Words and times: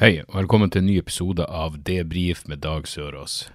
Hei, 0.00 0.22
og 0.30 0.32
velkommen 0.38 0.70
til 0.72 0.80
en 0.80 0.86
ny 0.88 0.94
episode 0.96 1.44
av 1.44 1.74
Debrif 1.84 2.46
med 2.48 2.62
Dag 2.64 2.86
Sørås. 2.88 3.50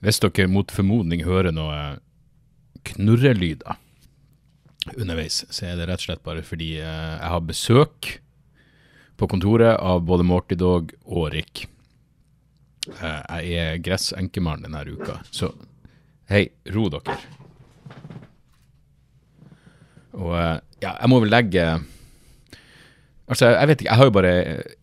Hvis 0.00 0.22
dere 0.24 0.46
mot 0.48 0.72
formodning 0.72 1.20
hører 1.26 1.52
noe 1.52 1.98
knurrelyder 2.88 3.76
underveis, 4.94 5.42
så 5.52 5.66
er 5.68 5.76
det 5.76 5.90
rett 5.90 6.00
og 6.00 6.06
slett 6.06 6.24
bare 6.24 6.46
fordi 6.48 6.70
eh, 6.78 7.12
jeg 7.18 7.32
har 7.34 7.44
besøk 7.44 8.08
på 9.20 9.28
kontoret 9.28 9.76
av 9.76 10.00
både 10.08 10.24
Morty 10.24 10.56
Dog 10.56 10.96
og 11.04 11.28
Rick. 11.36 11.66
Eh, 12.88 13.22
jeg 13.44 13.60
er 13.68 13.84
gressenkemann 13.84 14.64
denne 14.64 14.80
uka, 14.88 15.20
så 15.28 15.52
hei, 16.32 16.46
ro 16.72 16.88
dere. 16.96 17.20
Og 20.16 20.38
eh, 20.40 20.56
ja, 20.80 20.96
jeg 21.02 21.12
må 21.12 21.20
vel 21.20 21.36
legge 21.36 21.68
Altså, 23.24 23.48
jeg 23.54 23.68
vet 23.70 23.80
ikke, 23.80 23.88
jeg 23.88 23.96
har 23.96 24.08
jo 24.08 24.12
bare 24.12 24.32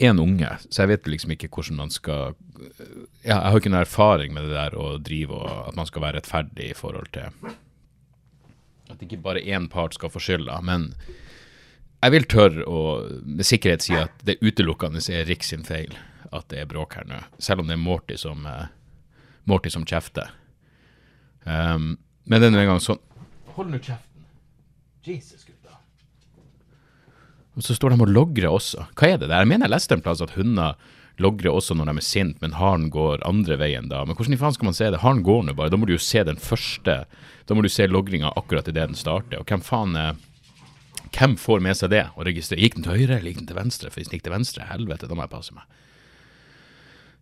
én 0.02 0.22
unge, 0.22 0.50
så 0.70 0.82
jeg 0.82 0.90
vet 0.96 1.10
liksom 1.14 1.34
ikke 1.36 1.50
hvordan 1.54 1.78
man 1.78 1.92
skal 1.94 2.34
ja, 3.22 3.36
Jeg 3.36 3.52
har 3.54 3.58
ikke 3.60 3.70
noen 3.70 3.84
erfaring 3.84 4.34
med 4.34 4.48
det 4.48 4.56
der 4.56 4.78
å 4.82 4.86
drive 4.98 5.38
og 5.38 5.68
at 5.70 5.78
man 5.78 5.90
skal 5.90 6.02
være 6.02 6.18
rettferdig 6.18 6.72
i 6.72 6.78
forhold 6.78 7.12
til 7.14 7.30
At 8.90 9.04
ikke 9.06 9.22
bare 9.22 9.44
én 9.46 9.70
part 9.70 9.94
skal 9.94 10.10
få 10.10 10.20
skylda. 10.20 10.58
Men 10.66 10.90
jeg 12.02 12.16
vil 12.16 12.26
tørre 12.26 12.66
å 12.66 12.82
med 13.22 13.46
sikkerhet 13.46 13.86
si 13.86 13.94
at 13.96 14.26
det 14.26 14.40
utelukkende 14.42 15.04
er 15.14 15.30
Rick 15.30 15.46
sin 15.46 15.64
feil 15.64 15.94
at 16.32 16.48
det 16.50 16.62
er 16.64 16.70
bråk 16.70 16.96
her 16.98 17.08
nå. 17.08 17.20
Selv 17.40 17.62
om 17.62 17.70
det 17.70 17.76
er 17.76 17.84
Morty 17.84 18.18
som, 18.18 18.46
eh, 18.46 18.68
Morty 19.46 19.70
som 19.70 19.86
kjefter. 19.86 20.32
Um, 21.44 21.98
men 22.26 22.42
det 22.42 22.52
nå 22.52 22.60
engang 22.62 22.82
sånn 22.84 23.00
Hold 23.56 23.72
nå 23.74 23.80
kjeften. 23.82 24.26
Jesus, 25.04 25.44
gutta. 25.44 25.51
Og 27.58 27.66
så 27.66 27.76
står 27.76 27.94
de 27.94 28.06
og 28.06 28.12
logrer 28.12 28.48
også. 28.50 28.88
Hva 28.96 29.12
er 29.12 29.20
det 29.20 29.30
der? 29.30 29.44
Jeg 29.44 29.52
mener 29.52 29.68
jeg 29.68 29.76
leste 29.76 29.98
en 29.98 30.04
plass 30.04 30.24
at 30.24 30.36
hunder 30.38 30.80
logrer 31.22 31.52
også 31.52 31.76
når 31.76 31.92
de 31.92 31.96
er 32.00 32.06
sint, 32.06 32.40
men 32.42 32.56
haren 32.58 32.88
går 32.94 33.22
andre 33.28 33.58
veien 33.60 33.90
da. 33.92 34.06
Men 34.08 34.16
hvordan 34.16 34.38
i 34.38 34.40
faen 34.40 34.56
skal 34.56 34.70
man 34.70 34.78
se 34.78 34.90
det? 34.94 35.02
Haren 35.04 35.24
går 35.26 35.44
nå 35.46 35.56
bare. 35.58 35.74
Da 35.74 35.80
må 35.80 35.90
du 35.90 35.94
jo 35.96 36.02
se 36.02 36.24
den 36.28 36.40
første. 36.40 37.02
Da 37.46 37.58
må 37.58 37.66
du 37.66 37.70
se 37.72 37.90
logringa 37.90 38.32
akkurat 38.40 38.72
idet 38.72 38.88
den 38.94 39.00
starter. 39.00 39.42
Og 39.42 39.48
hvem 39.50 39.64
faen 39.66 39.98
er... 40.00 40.20
Hvem 41.12 41.36
får 41.36 41.60
med 41.60 41.76
seg 41.76 41.92
det? 41.92 42.06
Og 42.16 42.24
registrerer 42.24 42.64
Gikk 42.64 42.78
den 42.78 42.86
til 42.86 42.96
høyre, 42.96 43.18
eller 43.18 43.34
gikk 43.34 43.42
den 43.42 43.50
til 43.50 43.58
venstre? 43.58 43.90
For 43.92 44.00
hvis 44.00 44.08
den 44.08 44.16
gikk 44.16 44.30
til 44.30 44.36
venstre, 44.38 44.68
helvete, 44.70 45.10
da 45.12 45.18
må 45.18 45.26
jeg 45.26 45.34
passe 45.34 45.56
meg. 45.58 45.66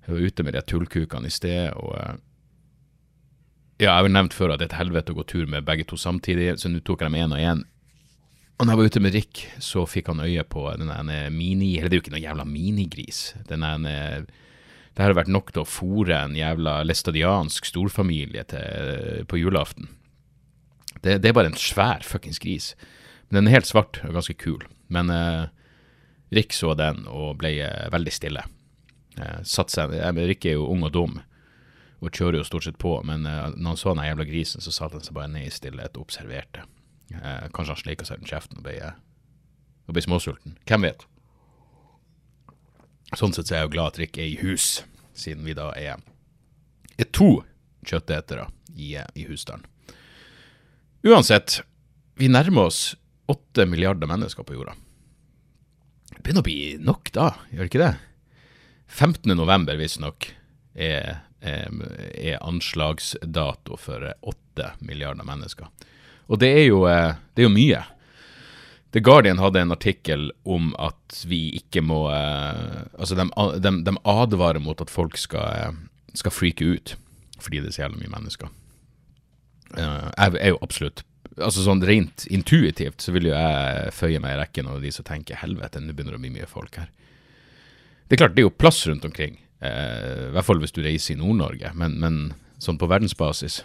Jeg 0.06 0.14
var 0.14 0.28
ute 0.30 0.46
med 0.46 0.56
de 0.56 0.62
tullkukene 0.70 1.30
i 1.30 1.34
sted, 1.34 1.74
og 1.74 1.96
eh, 1.98 2.20
ja, 3.80 3.88
jeg 3.88 3.96
har 3.96 4.06
vel 4.06 4.14
nevnt 4.14 4.36
før 4.36 4.54
at 4.54 4.62
det 4.62 4.68
er 4.68 4.74
et 4.74 4.80
helvete 4.82 5.14
å 5.14 5.18
gå 5.18 5.26
tur 5.32 5.50
med 5.50 5.66
begge 5.66 5.86
to 5.90 5.98
samtidig, 5.98 6.52
så 6.62 6.70
nå 6.70 6.84
tok 6.86 7.02
jeg 7.02 7.10
dem 7.10 7.18
én 7.18 7.36
og 7.36 7.42
én. 7.42 7.66
Og 8.60 8.68
når 8.68 8.74
jeg 8.74 8.80
var 8.80 8.90
ute 8.92 9.02
med 9.04 9.16
Rick, 9.16 9.42
så 9.64 9.86
fikk 9.88 10.10
han 10.12 10.20
øye 10.20 10.44
på 10.44 10.66
den 10.76 10.92
mini... 11.32 11.78
Eller 11.80 11.88
det 11.88 11.96
er 11.96 12.02
jo 12.02 12.04
ikke 12.04 12.16
noe 12.18 12.26
jævla 12.26 12.46
minigris. 12.46 13.22
Den 13.48 13.64
ene 13.64 13.94
Det 14.26 15.00
hadde 15.00 15.16
vært 15.16 15.32
nok 15.32 15.54
til 15.56 15.64
å 15.64 15.70
fòre 15.70 16.18
en 16.26 16.36
jævla 16.36 16.82
læstadiansk 16.84 17.70
storfamilie 17.70 18.44
til, 18.52 19.24
på 19.32 19.40
julaften. 19.40 19.88
Det, 21.00 21.22
det 21.24 21.30
er 21.30 21.38
bare 21.38 21.54
en 21.54 21.56
svær 21.60 22.04
fuckings 22.04 22.42
gris. 22.44 22.74
Men 23.30 23.40
den 23.40 23.48
er 23.48 23.62
helt 23.62 23.70
svart 23.70 24.02
og 24.04 24.18
ganske 24.18 24.36
kul. 24.36 24.66
Men 24.92 25.14
eh, 25.14 25.48
Rick 26.36 26.52
så 26.58 26.74
den 26.76 27.06
og 27.08 27.38
ble 27.40 27.54
eh, 27.64 27.88
veldig 27.94 28.12
stille. 28.12 28.44
Eh, 29.16 29.40
seg, 29.48 29.96
eh, 29.96 30.24
Rick 30.28 30.50
er 30.50 30.58
jo 30.58 30.68
ung 30.74 30.84
og 30.84 30.94
dum 30.98 31.22
og 32.00 32.16
kjører 32.16 32.40
jo 32.40 32.48
stort 32.48 32.64
sett 32.64 32.78
på, 32.80 32.94
men 33.04 33.26
eh, 33.28 33.56
når 33.56 33.74
han 33.74 33.80
så 33.80 33.94
den 33.94 34.06
jævla 34.08 34.28
grisen, 34.28 34.64
så 34.64 34.72
satte 34.72 35.00
han 35.00 35.06
seg 35.06 35.16
bare 35.16 35.32
ned 35.32 35.48
i 35.48 35.54
stillhet 35.54 35.96
og 35.96 36.08
observerte. 36.08 36.64
Eh, 37.14 37.48
kanskje 37.54 37.74
han 37.74 37.82
sleika 37.82 38.06
seg 38.06 38.20
rundt 38.20 38.32
kjeften 38.32 38.60
og 38.62 38.66
ble, 38.68 38.76
eh, 38.78 38.98
og 39.88 39.96
ble 39.98 40.04
småsulten. 40.06 40.58
Hvem 40.70 40.86
vet? 40.86 41.06
Sånn 43.18 43.34
sett 43.34 43.50
så 43.50 43.56
er 43.56 43.64
jeg 43.64 43.70
jo 43.70 43.76
glad 43.78 43.94
at 43.94 44.02
Rick 44.04 44.20
er 44.22 44.30
i 44.30 44.38
hus, 44.44 44.84
siden 45.18 45.48
vi 45.48 45.58
da 45.58 45.72
er, 45.74 46.04
er 47.00 47.10
to 47.16 47.40
kjøttetere 47.90 48.50
i, 48.76 48.94
eh, 49.00 49.08
i 49.18 49.26
husstanden. 49.30 49.66
Uansett, 51.08 51.62
vi 52.20 52.30
nærmer 52.30 52.68
oss 52.70 52.96
åtte 53.32 53.66
milliarder 53.66 54.10
mennesker 54.10 54.44
på 54.44 54.58
jorda. 54.58 54.76
Det 56.10 56.22
begynner 56.26 56.44
å 56.44 56.50
bli 56.50 56.62
nok 56.84 57.12
da, 57.16 57.32
gjør 57.50 57.64
det 57.64 57.72
ikke 57.72 57.86
det? 57.86 57.94
15. 58.90 59.32
november, 59.38 59.78
visstnok, 59.80 60.28
er, 60.76 61.22
er, 61.46 61.70
er 62.18 62.42
anslagsdato 62.44 63.78
for 63.80 64.06
åtte 64.28 64.74
milliarder 64.84 65.26
mennesker. 65.26 65.70
Og 66.30 66.40
det 66.42 66.50
er 66.54 66.68
jo, 66.68 66.84
eh, 66.90 67.18
det 67.34 67.44
er 67.44 67.50
jo 67.50 67.56
mye. 67.56 67.82
The 68.94 69.02
Guardian 69.06 69.42
hadde 69.42 69.62
en 69.62 69.74
artikkel 69.74 70.30
om 70.50 70.72
at 70.82 71.22
vi 71.30 71.50
ikke 71.60 71.84
må 71.86 72.08
eh, 72.10 72.86
Altså, 72.98 73.18
de, 73.18 73.28
de, 73.62 73.74
de 73.86 73.94
advarer 74.02 74.62
mot 74.62 74.82
at 74.82 74.90
folk 74.90 75.18
skal, 75.18 75.46
eh, 75.58 76.16
skal 76.18 76.34
freake 76.34 76.66
ut 76.66 76.96
fordi 77.40 77.62
det 77.62 77.70
er 77.70 77.76
så 77.78 77.82
jævlig 77.86 78.02
mye 78.02 78.12
mennesker. 78.18 78.50
Jeg 79.78 80.40
er 80.42 80.50
jo 80.50 80.58
absolutt 80.66 81.06
Altså 81.40 81.62
sånn 81.64 81.80
rent 81.88 82.26
intuitivt 82.28 83.00
så 83.00 83.14
vil 83.16 83.30
jo 83.30 83.32
jeg 83.32 83.94
føye 83.96 84.20
meg 84.20 84.34
i 84.34 84.40
rekken 84.42 84.68
av 84.68 84.82
de 84.84 84.92
som 84.92 85.06
tenker 85.08 85.40
helvete, 85.40 85.80
nå 85.80 85.94
begynner 85.96 86.18
det 86.18 86.20
å 86.20 86.24
bli 86.26 86.34
mye 86.34 86.50
folk 86.50 86.82
her. 86.82 86.90
Det 88.10 88.18
er 88.18 88.20
klart, 88.26 88.34
det 88.36 88.44
er 88.44 88.50
jo 88.50 88.58
plass 88.60 88.82
rundt 88.90 89.08
omkring. 89.08 89.38
I 89.64 90.34
hvert 90.34 90.48
fall 90.50 90.60
hvis 90.60 90.76
du 90.76 90.82
reiser 90.84 91.14
i 91.14 91.20
Nord-Norge, 91.22 91.72
men, 91.80 91.96
men 92.02 92.18
sånn 92.60 92.82
på 92.82 92.90
verdensbasis. 92.92 93.62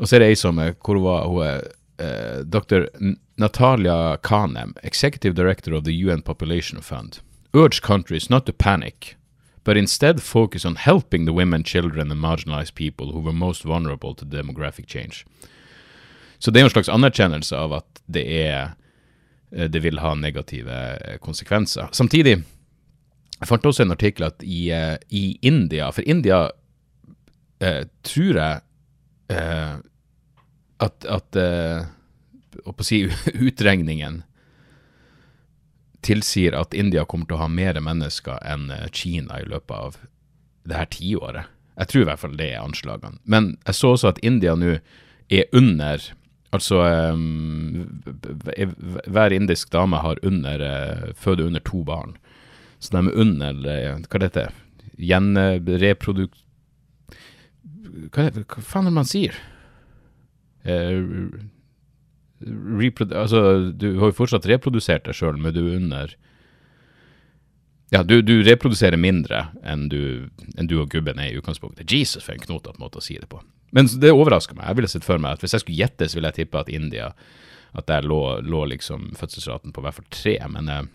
Og 0.00 0.08
så 0.08 0.16
er 0.16 0.24
det 0.24 0.32
ei 0.32 0.38
som 0.38 0.58
er, 0.58 0.74
hvor 0.80 0.98
var 1.04 1.28
hun 1.28 1.44
er, 1.44 1.64
eh, 2.00 2.40
Dr. 2.48 2.88
Natalia 3.36 4.16
Kanem, 4.24 4.74
Executive 4.82 5.34
Director 5.34 5.74
of 5.74 5.84
the 5.84 5.92
UN 5.92 6.22
Population 6.22 6.80
Fund, 6.80 7.20
urged 7.52 7.82
countries 7.82 8.30
not 8.30 8.46
to 8.46 8.52
panic, 8.52 9.16
but 9.64 9.76
instead 9.76 10.22
focus 10.22 10.64
on 10.64 10.76
helping 10.76 11.26
the 11.26 11.32
women, 11.32 11.62
children 11.62 12.10
and 12.10 12.20
marginalized 12.20 12.74
people 12.74 13.12
who 13.12 13.20
were 13.20 13.32
most 13.32 13.62
vulnerable 13.64 14.14
to 14.14 14.24
demographic 14.24 14.86
change. 14.86 15.24
Så 16.38 16.50
det 16.50 16.60
er 16.60 16.64
jo 16.64 16.70
en 16.70 16.70
slags 16.70 16.88
anerkjennelse 16.88 17.56
av 17.56 17.72
at 17.72 18.00
det 18.08 18.24
er 18.24 18.72
eh, 19.52 19.68
det 19.68 19.82
vil 19.84 20.00
ha 20.00 20.14
negative 20.14 20.72
eh, 20.72 21.18
konsekvenser. 21.20 21.92
Samtidig, 21.92 22.38
jeg 23.40 23.48
fant 23.48 23.66
også 23.66 23.84
en 23.84 23.92
artikkel 23.92 24.30
at 24.30 24.40
i, 24.40 24.70
eh, 24.72 24.96
i 25.10 25.38
India, 25.42 25.90
for 25.92 26.08
India 26.08 26.46
eh, 27.60 27.84
tror 28.02 28.40
jeg 28.40 28.60
eh, 29.36 29.76
at, 30.80 31.04
at 31.04 31.36
eh, 31.36 31.84
å 32.66 32.74
si 32.86 33.02
utregningen 33.48 34.22
tilsier 36.06 36.54
at 36.56 36.72
India 36.74 37.04
kommer 37.04 37.28
til 37.28 37.36
å 37.36 37.42
ha 37.44 37.48
mer 37.52 37.76
mennesker 37.84 38.40
enn 38.48 38.70
eh, 38.72 38.86
Kina 38.92 39.40
i 39.42 39.48
løpet 39.48 39.76
av 39.76 39.98
det 40.68 40.78
her 40.78 40.88
tiåret. 40.92 41.50
Jeg 41.80 41.88
tror 41.90 42.02
i 42.02 42.08
hvert 42.10 42.20
fall 42.22 42.38
det 42.40 42.48
er 42.54 42.62
anslagene. 42.64 43.18
Men 43.24 43.54
jeg 43.68 43.76
så 43.78 43.94
også 43.94 44.10
at 44.12 44.22
India 44.26 44.56
nå 44.58 44.78
er 45.32 45.46
under 45.56 46.10
Altså 46.50 46.80
um, 47.14 48.00
hver 49.06 49.30
indisk 49.30 49.68
dame 49.70 50.00
har 50.02 50.18
under 50.26 50.58
uh, 50.66 51.04
føder 51.14 51.46
under 51.46 51.62
to 51.62 51.84
barn. 51.86 52.16
Så 52.82 52.90
de 52.90 53.04
er 53.06 53.18
under 53.22 53.60
uh, 53.70 54.00
Hva 54.10 54.18
det 54.18 54.30
heter 54.32 54.56
Gjenreprodukt... 54.98 56.40
Hva, 58.10 58.24
det- 58.34 58.42
hva 58.50 58.64
faen 58.66 58.88
er 58.88 58.90
det 58.90 58.96
man 58.98 59.06
sier? 59.06 59.38
Uh, 60.66 61.30
altså, 63.14 63.70
du 63.72 63.94
har 64.00 64.10
jo 64.10 64.16
fortsatt 64.16 64.48
reprodusert 64.48 65.06
deg 65.06 65.16
sjøl, 65.16 65.38
men 65.40 65.54
du 65.54 65.62
er 65.66 65.76
under 65.76 66.16
Ja, 67.90 68.02
du, 68.06 68.20
du 68.22 68.42
reproduserer 68.46 69.00
mindre 69.00 69.48
enn 69.66 69.88
du, 69.90 70.28
enn 70.56 70.68
du 70.70 70.76
og 70.80 70.90
gubben 70.92 71.18
er 71.18 71.32
i 71.32 71.40
utgangspunktet. 71.40 71.90
Jesus, 71.90 72.22
for 72.22 72.36
en 72.36 72.44
knotete 72.44 72.78
måte 72.78 73.00
å 73.00 73.04
si 73.04 73.18
det 73.18 73.28
på. 73.28 73.40
Men 73.74 73.90
det 74.02 74.12
overrasker 74.14 74.56
meg. 74.56 74.68
Jeg 74.68 74.78
ville 74.78 74.90
sett 74.90 75.06
for 75.06 75.22
meg 75.22 75.36
at 75.36 75.42
hvis 75.44 75.56
jeg 75.56 75.64
skulle 75.64 75.80
gjette, 75.80 76.08
så 76.08 76.18
ville 76.18 76.30
jeg 76.30 76.44
tippe 76.44 76.62
at 76.62 76.70
India 76.70 77.12
At 77.72 77.86
der 77.86 78.02
lå, 78.02 78.40
lå 78.42 78.64
liksom 78.66 79.12
fødselsraten 79.14 79.70
på 79.70 79.82
hvert 79.84 79.94
fall 79.94 80.08
tre. 80.10 80.32
Men 80.50 80.68
eh, 80.68 80.86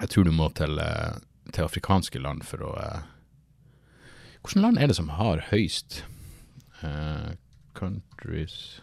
jeg 0.00 0.10
tror 0.12 0.26
du 0.26 0.30
må 0.34 0.48
til, 0.54 0.78
eh, 0.78 1.16
til 1.50 1.66
afrikanske 1.66 2.20
land 2.22 2.44
for 2.46 2.62
å 2.62 2.74
eh, 2.78 3.02
Hvilke 4.44 4.60
land 4.60 4.78
er 4.78 4.90
det 4.90 4.98
som 4.98 5.08
har 5.16 5.40
høyst 5.48 6.02
eh, 6.84 7.32
countries 7.74 8.82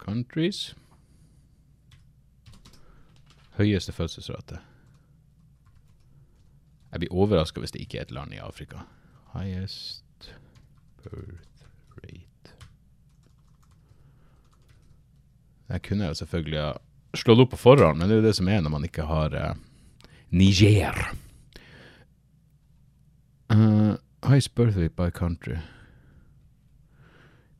Countries 0.00 0.74
Høyeste 3.60 3.92
fødselsrate. 3.92 4.56
Jeg 6.90 7.02
blir 7.02 7.12
overraska 7.12 7.60
hvis 7.60 7.74
det 7.74 7.82
ikke 7.84 7.98
er 8.00 8.06
et 8.08 8.14
land 8.14 8.32
i 8.32 8.40
Afrika. 8.40 8.86
Highest 9.34 10.30
birth 11.02 11.66
rate 12.00 12.54
Jeg 15.70 15.82
kunne 15.86 16.08
jo 16.08 16.14
selvfølgelig 16.18 16.60
ha 16.62 16.70
slått 17.14 17.44
opp 17.44 17.52
på 17.54 17.60
forhånd, 17.60 17.98
men 17.98 18.08
det 18.08 18.16
er 18.16 18.22
jo 18.22 18.26
det 18.26 18.36
som 18.38 18.48
er 18.50 18.62
når 18.64 18.72
man 18.74 18.86
ikke 18.88 19.06
har 19.06 19.36
uh, 19.36 19.58
Niger. 20.34 20.98
Uh, 23.50 23.94
highest 24.22 24.54
birth 24.54 24.76
rate 24.76 24.96
by 24.96 25.10
country. 25.10 25.58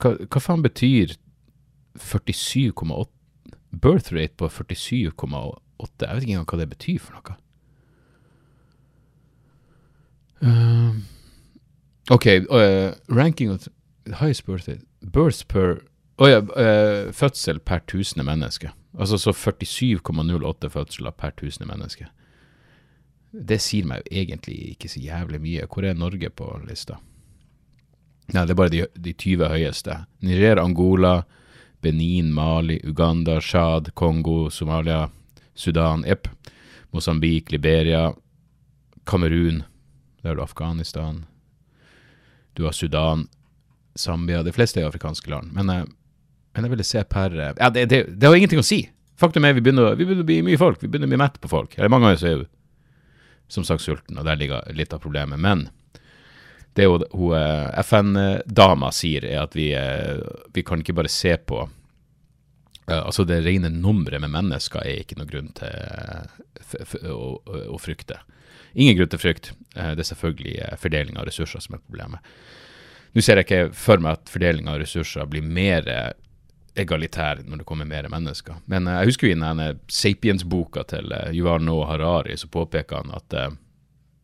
Hva, 0.01 0.17
hva 0.27 0.41
faen 0.41 0.65
betyr 0.65 1.17
47,8 1.99 3.09
Birth 3.71 4.12
rate 4.12 4.35
på 4.37 4.49
47,8? 4.49 5.61
Jeg 6.01 6.17
vet 6.17 6.25
ikke 6.25 6.35
engang 6.35 6.49
hva 6.51 6.59
det 6.61 6.71
betyr 6.73 6.99
for 6.99 7.17
noe. 7.17 7.37
Uh, 10.41 10.97
OK, 12.11 12.27
uh, 12.49 12.97
ranking 13.12 13.53
of 13.53 13.69
highest 14.21 14.47
birth 14.47 14.69
rate 14.69 14.87
Births 15.05 15.45
per 15.45 15.83
Å 16.21 16.29
ja, 16.29 16.41
uh, 16.41 17.12
fødsel 17.17 17.62
per 17.65 17.81
tusende 17.89 18.27
mennesker. 18.29 18.75
Altså 18.99 19.17
så 19.17 19.33
47,08 19.33 20.69
fødsler 20.69 21.15
per 21.17 21.33
tusende 21.33 21.71
mennesker. 21.71 22.11
Det 23.31 23.61
sier 23.62 23.87
meg 23.87 24.03
jo 24.03 24.23
egentlig 24.23 24.56
ikke 24.73 24.91
så 24.91 25.03
jævlig 25.03 25.41
mye. 25.43 25.69
Hvor 25.71 25.87
er 25.87 25.99
Norge 25.99 26.31
på 26.35 26.49
lista? 26.67 26.99
Nei, 28.31 28.44
det 28.47 28.55
er 28.55 28.59
bare 28.59 28.73
de, 28.73 28.85
de 28.94 29.12
20 29.15 29.50
høyeste. 29.50 29.97
Niger, 30.27 30.61
Angola, 30.62 31.21
Benin, 31.82 32.32
Mali, 32.35 32.81
Uganda, 32.87 33.41
Tsjad, 33.43 33.93
Kongo, 33.99 34.50
Somalia, 34.50 35.09
Sudan, 35.55 36.05
Jepp. 36.06 36.29
Mosambik, 36.91 37.53
Liberia, 37.53 38.12
Kamerun. 39.05 39.62
Der 40.23 40.29
har 40.29 40.37
du 40.37 40.43
Afghanistan. 40.43 41.25
Du 42.55 42.65
har 42.65 42.73
Sudan, 42.73 43.29
Zambia 43.99 44.43
De 44.43 44.53
fleste 44.53 44.81
er 44.81 44.88
afrikanske 44.88 45.31
land. 45.31 45.53
Men, 45.53 45.71
eh, 45.71 45.85
men 46.55 46.65
jeg 46.65 46.71
ville 46.71 46.85
se 46.85 47.03
per 47.05 47.35
eh, 47.35 47.55
Ja, 47.59 47.71
det, 47.71 47.87
det, 47.91 48.05
det 48.21 48.26
har 48.26 48.37
ingenting 48.37 48.62
å 48.62 48.67
si. 48.67 48.88
Faktum 49.19 49.44
er 49.44 49.55
vi 49.55 49.62
begynner, 49.62 49.94
vi 49.94 50.05
begynner 50.05 50.25
å 50.25 50.31
bli 50.31 50.41
mye 50.43 50.59
folk. 50.59 50.83
Vi 50.83 50.88
begynner 50.88 51.09
å 51.09 51.15
bli 51.15 51.21
mett 51.21 51.41
på 51.41 51.49
folk. 51.49 51.79
Eller 51.79 51.93
mange 51.93 52.09
ganger 52.09 52.21
så 52.21 52.31
er 52.31 52.43
som 53.50 53.67
sagt 53.67 53.85
sulten, 53.85 54.19
og 54.19 54.26
der 54.26 54.38
ligger 54.38 54.70
litt 54.76 54.94
av 54.94 55.02
problemet. 55.02 55.41
Men 55.43 55.67
det 56.79 56.87
eh, 56.87 57.81
FN-dama 57.82 58.93
sier, 58.94 59.26
er 59.26 59.43
at 59.43 59.56
vi, 59.58 59.69
vi 60.55 60.64
kan 60.67 60.82
ikke 60.82 60.97
bare 60.97 61.12
se 61.12 61.37
på 61.37 61.67
Altså 62.91 63.23
Det 63.23 63.37
rene 63.44 63.69
nummeret 63.70 64.19
med 64.19 64.32
mennesker 64.35 64.82
er 64.82 65.05
ikke 65.05 65.14
noe 65.20 65.29
grunn 65.31 65.52
til 65.55 67.05
å, 67.06 67.37
å 67.70 67.79
frykte. 67.79 68.17
Ingen 68.75 68.97
grunn 68.99 69.12
til 69.12 69.20
frykt. 69.23 69.52
Det 69.76 70.02
er 70.02 70.08
selvfølgelig 70.08 70.56
fordeling 70.82 71.20
av 71.20 71.29
ressurser 71.29 71.62
som 71.62 71.76
er 71.76 71.85
problemet. 71.85 72.19
Nå 73.14 73.23
ser 73.23 73.38
jeg 73.38 73.47
ikke 73.47 73.76
for 73.79 74.02
meg 74.02 74.19
at 74.19 74.32
fordeling 74.32 74.67
av 74.73 74.81
ressurser 74.82 75.29
blir 75.31 75.47
mer 75.47 75.87
egalitær 76.78 77.43
når 77.44 77.62
det 77.62 77.67
kommer 77.69 77.88
mer 77.88 78.08
mennesker. 78.12 78.61
Men 78.70 78.88
uh, 78.88 79.00
jeg 79.00 79.11
husker 79.11 79.28
jo 79.28 79.34
i 79.34 79.40
denne 79.40 79.70
Sapiens-boka 79.90 80.84
til 80.90 81.11
uh, 81.14 81.31
Yuval 81.34 81.64
Noah 81.64 81.90
Harari, 81.90 82.37
så 82.38 82.50
påpeker 82.50 83.02
han 83.02 83.14
at 83.17 83.37
uh, 83.37 83.56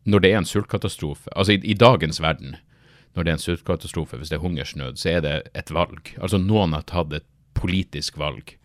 når 0.07 0.23
det 0.23 0.31
er 0.31 0.39
en 0.41 0.47
sultkatastrofe, 0.47 1.31
altså 1.35 1.57
i, 1.57 1.59
i, 1.63 1.75
dagens 1.75 2.21
verden, 2.23 2.55
når 3.15 3.23
det 3.23 3.31
er 3.31 3.39
en 3.39 3.43
sultkatastrofe, 3.43 4.17
hvis 4.17 4.31
det 4.31 4.37
er 4.37 4.45
hungersnød, 4.45 5.01
så 5.01 5.17
er 5.17 5.21
det 5.25 5.35
et 5.57 5.73
valg. 5.73 6.13
Altså 6.21 6.39
noen 6.39 6.75
har 6.77 6.85
tatt 6.87 7.15
et 7.17 7.27
politisk 7.57 8.19
valg 8.21 8.55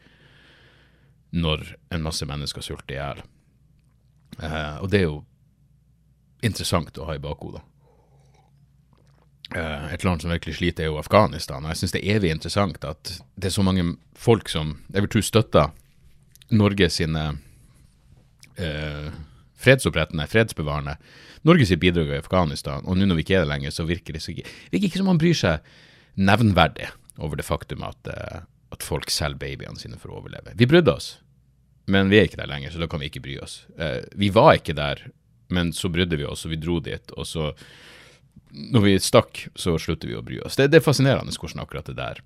når 1.32 1.64
en 1.90 2.04
masse 2.04 2.26
mennesker 2.28 2.62
sulter 2.62 2.94
i 2.94 2.98
hjel. 2.98 3.22
og 4.84 4.90
det 4.92 4.98
er 4.98 5.06
jo 5.06 5.22
interessant 6.44 6.98
å 7.00 7.06
ha 7.08 7.16
i 7.16 7.22
bakhodet. 7.22 7.62
Eh, 9.54 9.94
et 9.94 10.04
land 10.04 10.22
som 10.22 10.32
virkelig 10.32 10.56
sliter, 10.56 10.86
er 10.86 10.92
jo 10.92 11.00
Afghanistan. 11.00 11.64
Og 11.64 11.72
jeg 11.72 11.82
syns 11.82 11.94
det 11.96 12.02
er 12.02 12.18
evig 12.18 12.32
interessant 12.32 12.84
at 12.88 13.16
det 13.36 13.50
er 13.50 13.56
så 13.56 13.64
mange 13.66 13.96
folk 14.16 14.48
som 14.52 14.78
jeg 14.92 15.04
vil 15.04 15.12
tro 15.12 15.24
støtter 15.26 15.72
Norge 16.52 16.88
sine 16.92 17.24
eh, 18.56 19.12
fredsopprettende, 19.62 20.26
fredsbevarende 20.30 20.96
Norge 21.42 21.66
sitt 21.66 21.80
bidrag 21.82 22.12
i 22.12 22.20
Afghanistan. 22.20 22.84
Og 22.86 22.96
nå 22.96 23.08
når 23.08 23.18
vi 23.18 23.26
ikke 23.26 23.40
er 23.40 23.44
det 23.44 23.50
lenger, 23.50 23.74
så 23.74 23.86
virker 23.88 24.14
det 24.14 24.22
så, 24.22 24.34
virker 24.34 24.88
ikke 24.88 25.00
som 25.00 25.10
man 25.10 25.20
bryr 25.20 25.36
seg 25.36 25.72
nevnverdig 26.20 26.90
over 27.22 27.40
det 27.40 27.46
faktum 27.46 27.82
at, 27.86 28.08
eh, 28.08 28.44
at 28.72 28.86
folk 28.86 29.10
selger 29.10 29.40
babyene 29.42 29.80
sine 29.80 29.98
for 30.00 30.12
å 30.12 30.20
overleve. 30.20 30.54
Vi 30.56 30.68
brydde 30.70 30.94
oss, 30.94 31.16
men 31.90 32.12
vi 32.12 32.20
er 32.20 32.28
ikke 32.28 32.40
der 32.40 32.50
lenger, 32.52 32.72
så 32.72 32.82
da 32.82 32.88
kan 32.88 33.02
vi 33.02 33.10
ikke 33.10 33.24
bry 33.24 33.38
oss. 33.42 33.62
Eh, 33.76 34.04
vi 34.14 34.30
var 34.32 34.54
ikke 34.56 34.76
der, 34.78 35.02
men 35.52 35.72
så 35.76 35.90
brydde 35.92 36.20
vi 36.20 36.28
oss, 36.28 36.46
og 36.46 36.54
vi 36.54 36.60
dro 36.62 36.78
dit. 36.80 37.12
og 37.16 37.26
så 37.26 37.52
når 38.52 38.84
vi 38.84 38.98
stakk, 39.00 39.46
så 39.56 39.78
slutter 39.80 40.10
vi 40.10 40.16
å 40.18 40.24
bry 40.24 40.38
oss. 40.44 40.58
Det, 40.58 40.68
det, 40.72 40.80
er 40.80 40.84
fascinerende 40.84 41.32
hvordan 41.32 41.62
akkurat 41.64 41.88
det 41.88 41.96
der 41.98 42.20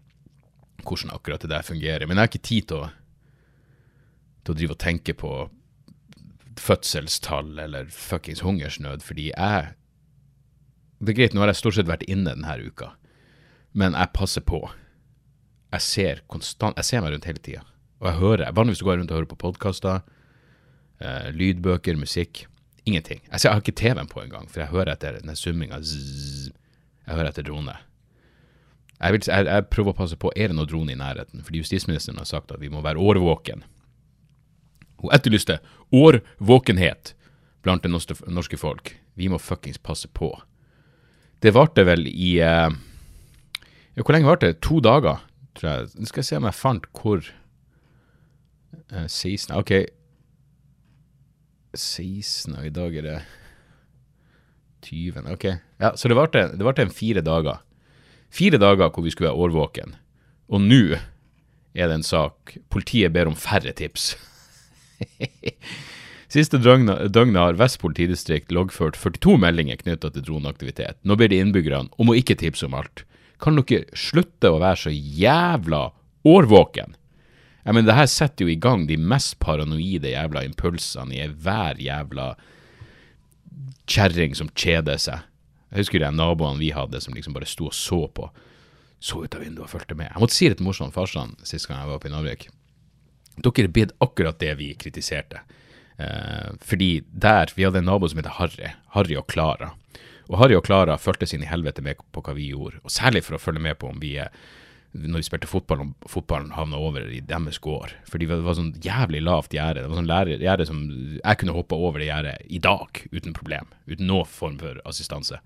hvordan 0.86 1.14
akkurat 1.14 1.42
det 1.42 1.50
der 1.50 1.62
fungerer. 1.66 2.06
Men 2.06 2.16
jeg 2.16 2.22
har 2.22 2.30
ikke 2.30 2.48
tid 2.48 2.68
til 2.70 2.82
å, 2.84 2.88
til 4.44 4.54
å 4.54 4.58
drive 4.58 4.76
og 4.76 4.82
tenke 4.82 5.14
på 5.18 5.32
fødselstall 6.60 7.58
eller 7.60 7.90
fuckings 7.92 8.40
hungersnød, 8.40 9.04
fordi 9.04 9.30
jeg 9.32 9.74
Det 10.98 11.12
er 11.12 11.16
greit, 11.18 11.34
nå 11.34 11.42
har 11.42 11.50
jeg 11.52 11.56
stort 11.60 11.74
sett 11.76 11.88
vært 11.88 12.06
inne 12.08 12.32
denne 12.32 12.54
uka, 12.56 12.94
men 13.76 13.92
jeg 13.92 14.14
passer 14.14 14.40
på. 14.40 14.62
Jeg 15.72 15.80
ser 15.84 16.22
konstant 16.26 16.76
Jeg 16.76 16.84
ser 16.84 17.02
meg 17.02 17.12
rundt 17.12 17.26
hele 17.28 17.38
tida, 17.38 17.60
og 18.00 18.06
jeg 18.08 18.16
hører 18.16 18.52
Vanligvis 18.56 18.80
går 18.80 18.92
jeg 18.92 19.00
rundt 19.00 19.10
og 19.10 19.18
hører 19.18 19.28
på 19.28 19.36
podkaster, 19.36 20.00
eh, 21.00 21.28
lydbøker, 21.36 21.96
musikk. 21.96 22.46
Ingenting. 22.86 23.20
Jeg, 23.26 23.42
jeg 23.42 23.50
har 23.50 23.62
ikke 23.62 23.74
TV-en 23.74 24.08
på 24.10 24.22
engang, 24.22 24.46
for 24.50 24.62
jeg 24.62 24.70
hører 24.70 24.94
etter 24.94 25.18
den 25.18 25.36
summinga. 25.36 25.80
Jeg 25.82 27.14
hører 27.14 27.32
etter 27.32 27.46
drone. 27.46 27.74
Jeg, 29.00 29.12
vil, 29.12 29.22
jeg, 29.26 29.46
jeg, 29.46 29.66
prøver 29.72 29.92
å 29.92 29.98
passe 29.98 30.16
på 30.20 30.30
er 30.38 30.50
det 30.50 30.56
noe 30.56 30.68
drone 30.70 30.94
i 30.94 30.98
nærheten, 30.98 31.42
fordi 31.44 31.60
justisministeren 31.60 32.20
har 32.22 32.28
sagt 32.28 32.54
at 32.54 32.62
vi 32.62 32.70
må 32.72 32.80
være 32.84 33.02
årvåken. 33.02 33.64
Hun 35.02 35.12
etterlyste 35.12 35.58
årvåkenhet 35.92 37.12
blant 37.66 37.84
det 37.84 37.90
norske, 37.90 38.60
folk. 38.60 38.94
Vi 39.18 39.28
må 39.28 39.40
fuckings 39.42 39.82
passe 39.82 40.08
på. 40.08 40.30
Det 41.42 41.52
varte 41.52 41.84
vel 41.84 42.06
i 42.08 42.36
uh, 42.40 42.70
Hvor 43.98 44.14
lenge 44.14 44.30
varte 44.30 44.52
det? 44.52 44.62
To 44.64 44.78
dager, 44.80 45.20
tror 45.58 45.70
jeg. 45.70 45.90
Nå 45.98 46.08
skal 46.08 46.22
jeg 46.22 46.30
se 46.30 46.38
om 46.38 46.48
jeg 46.48 46.56
fant 46.56 46.88
hvor 46.96 47.26
uh, 48.94 49.04
16 49.04 49.52
OK, 49.58 49.74
16, 51.78 52.56
og 52.56 52.66
i 52.66 52.72
dag 52.74 52.96
er 53.00 53.06
det 53.06 53.18
20. 54.86 55.26
Ok. 55.32 55.46
Ja, 55.82 55.92
så 55.96 56.08
det 56.08 56.16
varte, 56.18 56.46
det 56.56 56.66
varte 56.66 56.84
en 56.86 56.94
fire 56.94 57.22
dager. 57.24 57.62
Fire 58.32 58.60
dager 58.60 58.90
hvor 58.90 59.04
vi 59.04 59.12
skulle 59.14 59.30
være 59.30 59.46
årvåken. 59.46 59.96
Og 60.52 60.62
nå 60.62 60.98
er 61.76 61.90
det 61.90 61.98
en 61.98 62.06
sak 62.06 62.56
Politiet 62.72 63.12
ber 63.14 63.28
om 63.30 63.36
færre 63.38 63.72
tips. 63.76 64.14
Siste 66.36 66.58
døgnet 66.58 67.38
har 67.38 67.58
Vest 67.58 67.78
politidistrikt 67.82 68.52
loggført 68.54 68.98
42 68.98 69.36
meldinger 69.40 69.78
knytta 69.80 70.10
til 70.12 70.24
droneaktivitet. 70.26 70.98
Nå 71.06 71.16
ber 71.18 71.30
de 71.30 71.38
innbyggerne 71.40 71.92
om 72.00 72.10
å 72.10 72.16
ikke 72.18 72.38
tipse 72.40 72.66
om 72.66 72.74
alt. 72.76 73.04
Kan 73.42 73.58
dere 73.60 73.86
slutte 73.96 74.50
å 74.50 74.60
være 74.62 74.86
så 74.86 74.92
jævla 74.92 75.90
årvåken? 76.26 76.96
Ja, 77.66 77.72
men 77.74 77.86
det 77.86 77.96
her 77.98 78.06
setter 78.06 78.46
jo 78.46 78.52
i 78.52 78.60
gang 78.62 78.84
de 78.86 78.94
mest 78.94 79.40
paranoide 79.42 80.12
jævla 80.12 80.44
impulsene 80.46 81.16
i 81.18 81.24
hver 81.26 81.80
jævla 81.82 82.34
kjerring 83.90 84.36
som 84.38 84.50
kjeder 84.54 85.00
seg. 85.02 85.24
Jeg 85.72 85.82
husker 85.82 86.02
de 86.02 86.12
naboene 86.14 86.62
vi 86.62 86.70
hadde 86.74 87.00
som 87.02 87.16
liksom 87.16 87.34
bare 87.34 87.48
sto 87.50 87.66
og 87.66 87.74
så 87.74 88.04
på. 88.06 88.28
Så 89.02 89.24
ut 89.24 89.34
av 89.34 89.42
vinduet 89.42 89.66
og 89.66 89.72
fulgte 89.74 89.96
med. 89.98 90.12
Jeg 90.12 90.22
måtte 90.22 90.36
si 90.36 90.48
det 90.48 90.60
til 90.60 90.68
morsan 90.68 90.92
og 90.92 90.96
farsan 90.96 91.34
sist 91.42 91.66
gang 91.66 91.82
jeg 91.82 91.90
var 91.90 91.98
oppe 91.98 92.08
i 92.08 92.14
Narvik. 92.14 92.46
Dere 93.36 93.72
bidde 93.74 93.98
akkurat 94.00 94.38
det 94.40 94.54
vi 94.60 94.70
kritiserte. 94.78 95.42
Eh, 95.98 96.54
fordi 96.62 97.02
der 97.10 97.50
Vi 97.56 97.64
hadde 97.64 97.78
en 97.78 97.84
nabo 97.84 98.08
som 98.08 98.18
heter 98.18 98.38
Harry. 98.38 98.70
Harry 98.94 99.16
og 99.16 99.26
Klara. 99.26 99.74
Og 100.28 100.38
Harry 100.38 100.54
og 100.54 100.64
Klara 100.64 100.96
fulgte 100.96 101.26
sin 101.26 101.42
i 101.42 101.50
helvete 101.50 101.82
med 101.82 101.98
på 102.12 102.22
hva 102.22 102.34
vi 102.34 102.50
gjorde. 102.50 102.78
Og 102.84 102.90
særlig 102.90 103.24
for 103.24 103.36
å 103.36 103.42
følge 103.42 103.60
med 103.60 103.78
på 103.78 103.90
om 103.90 104.00
vi 104.00 104.16
er 104.22 104.30
når 104.96 105.20
vi 105.20 105.26
spilte 105.26 105.48
fotball, 105.50 105.82
og 105.82 106.08
fotballen 106.10 106.54
havna 106.56 106.78
over 106.80 107.08
i 107.12 107.20
deres 107.24 107.58
gård. 107.62 107.92
Fordi 108.08 108.28
det 108.30 108.40
var 108.44 108.56
sånn 108.58 108.74
jævlig 108.84 109.22
lavt 109.24 109.56
gjerde. 109.56 109.82
Det 109.82 109.90
var 109.92 110.00
sånn 110.00 110.40
gjerde 110.40 110.66
som 110.68 110.82
Jeg 111.18 111.40
kunne 111.40 111.56
hoppa 111.56 111.76
over 111.76 112.00
det 112.00 112.08
gjerdet 112.10 112.46
i 112.48 112.60
dag 112.62 113.02
uten 113.12 113.36
problem. 113.36 113.72
Uten 113.86 114.08
noen 114.08 114.28
form 114.30 114.58
for 114.62 114.80
assistanse. 114.88 115.40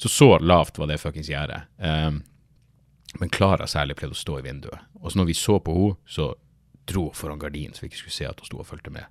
Så 0.00 0.08
så 0.08 0.38
lavt 0.40 0.78
var 0.80 0.88
det 0.88 1.00
fuckings 1.02 1.28
gjerdet. 1.28 1.66
Um, 1.76 2.22
men 3.20 3.32
Klara 3.34 3.66
særlig 3.68 3.98
pleide 3.98 4.16
å 4.16 4.20
stå 4.20 4.38
i 4.38 4.46
vinduet. 4.46 4.86
Og 5.02 5.12
så 5.12 5.20
når 5.20 5.28
vi 5.28 5.36
så 5.36 5.58
på 5.60 5.74
henne, 5.76 5.98
så 6.08 6.32
dro 6.88 7.08
hun 7.10 7.16
foran 7.16 7.42
gardinen, 7.42 7.74
så 7.74 7.84
vi 7.84 7.90
ikke 7.90 8.04
skulle 8.04 8.16
se 8.16 8.28
at 8.30 8.40
hun 8.40 8.48
sto 8.48 8.62
og 8.62 8.68
fulgte 8.70 8.92
med. 8.94 9.04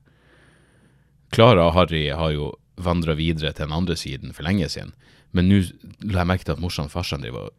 Klara 1.35 1.67
og 1.67 1.75
Harry 1.75 2.07
har 2.09 2.33
jo 2.33 2.53
vandra 2.79 3.13
videre 3.19 3.51
til 3.53 3.67
den 3.67 3.75
andre 3.75 3.97
siden 3.99 4.33
for 4.33 4.47
lenge 4.47 4.69
siden. 4.71 4.95
Men 5.35 5.49
nå 5.51 5.61
la 6.09 6.23
jeg 6.23 6.31
merke 6.31 6.47
til 6.47 6.55
at 6.55 6.63
morsan 6.63 6.89
og 6.89 6.95
farsan 6.95 7.21
driver 7.21 7.51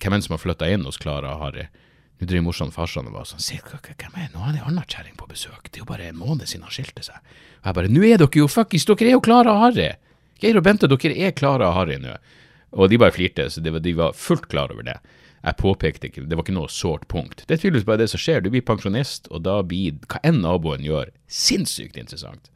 hvem 0.00 0.16
enn 0.16 0.24
som 0.24 0.36
har 0.36 0.42
flytta 0.42 0.68
inn 0.72 0.86
hos 0.88 1.00
Klara 1.00 1.36
og 1.36 1.46
Harry, 1.46 1.68
Nå 2.22 2.28
driver 2.30 2.44
morsomt 2.46 2.70
farsan 2.70 3.08
og 3.10 3.16
var 3.16 3.24
sånn 3.26 3.42
Se, 3.42 3.56
hvem 3.58 4.12
er 4.14 4.28
det? 4.28 4.36
Nå 4.36 4.44
er 4.46 4.52
det 4.54 4.60
ei 4.60 4.68
anna 4.68 4.84
kjerring 4.86 5.16
på 5.18 5.26
besøk. 5.26 5.64
Det 5.66 5.80
er 5.80 5.82
jo 5.82 5.88
bare 5.88 6.04
en 6.06 6.20
måned 6.20 6.46
siden 6.46 6.62
han 6.62 6.70
skilte 6.70 7.02
seg. 7.02 7.18
Og 7.62 7.66
jeg 7.66 7.76
bare 7.80 7.90
Nå 7.90 8.04
er 8.06 8.20
dere 8.22 8.38
jo 8.38 8.46
fuckings 8.46 8.86
Dere 8.86 9.08
er 9.08 9.16
jo 9.16 9.24
Klara 9.26 9.56
og 9.56 9.64
Harry! 9.64 9.88
Geir 10.38 10.60
og 10.60 10.62
Bente, 10.66 10.86
dere 10.86 11.16
er 11.18 11.34
Klara 11.34 11.72
og 11.72 11.74
Harry 11.80 11.96
nå. 11.98 12.14
Og 12.78 12.92
de 12.92 13.00
bare 13.02 13.14
flirte, 13.14 13.48
så 13.50 13.62
var, 13.66 13.82
de 13.82 13.94
var 13.98 14.14
fullt 14.14 14.46
klar 14.52 14.70
over 14.70 14.86
det. 14.86 14.96
Jeg 15.42 15.58
påpekte 15.58 16.08
ikke, 16.08 16.22
det 16.30 16.38
var 16.38 16.46
ikke 16.46 16.54
noe 16.54 16.70
sårt 16.70 17.08
punkt. 17.10 17.42
Det 17.42 17.56
er 17.56 17.60
tydeligvis 17.64 17.88
bare 17.88 18.04
det 18.04 18.08
som 18.12 18.22
skjer. 18.22 18.44
Du 18.44 18.52
blir 18.54 18.62
pensjonist, 18.62 19.26
og 19.34 19.42
da 19.42 19.58
blir 19.66 19.98
hva 20.06 20.22
enn 20.26 20.38
naboen 20.44 20.86
gjør, 20.86 21.10
sinnssykt 21.26 21.98
interessant. 21.98 22.52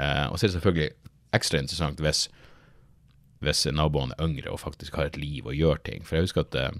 Eh, 0.00 0.24
og 0.30 0.38
så 0.38 0.46
er 0.46 0.48
det 0.48 0.56
selvfølgelig 0.56 0.88
ekstra 1.36 1.60
interessant 1.60 2.00
hvis, 2.00 2.24
hvis 3.44 3.66
naboen 3.70 4.12
er 4.16 4.24
yngre 4.26 4.52
og 4.52 4.62
faktisk 4.62 4.98
har 4.98 5.10
et 5.10 5.18
liv 5.20 5.46
og 5.46 5.56
gjør 5.56 5.82
ting. 5.86 6.04
For 6.06 6.18
jeg 6.18 6.28
husker 6.28 6.46
at 6.46 6.58
eh, 6.58 6.78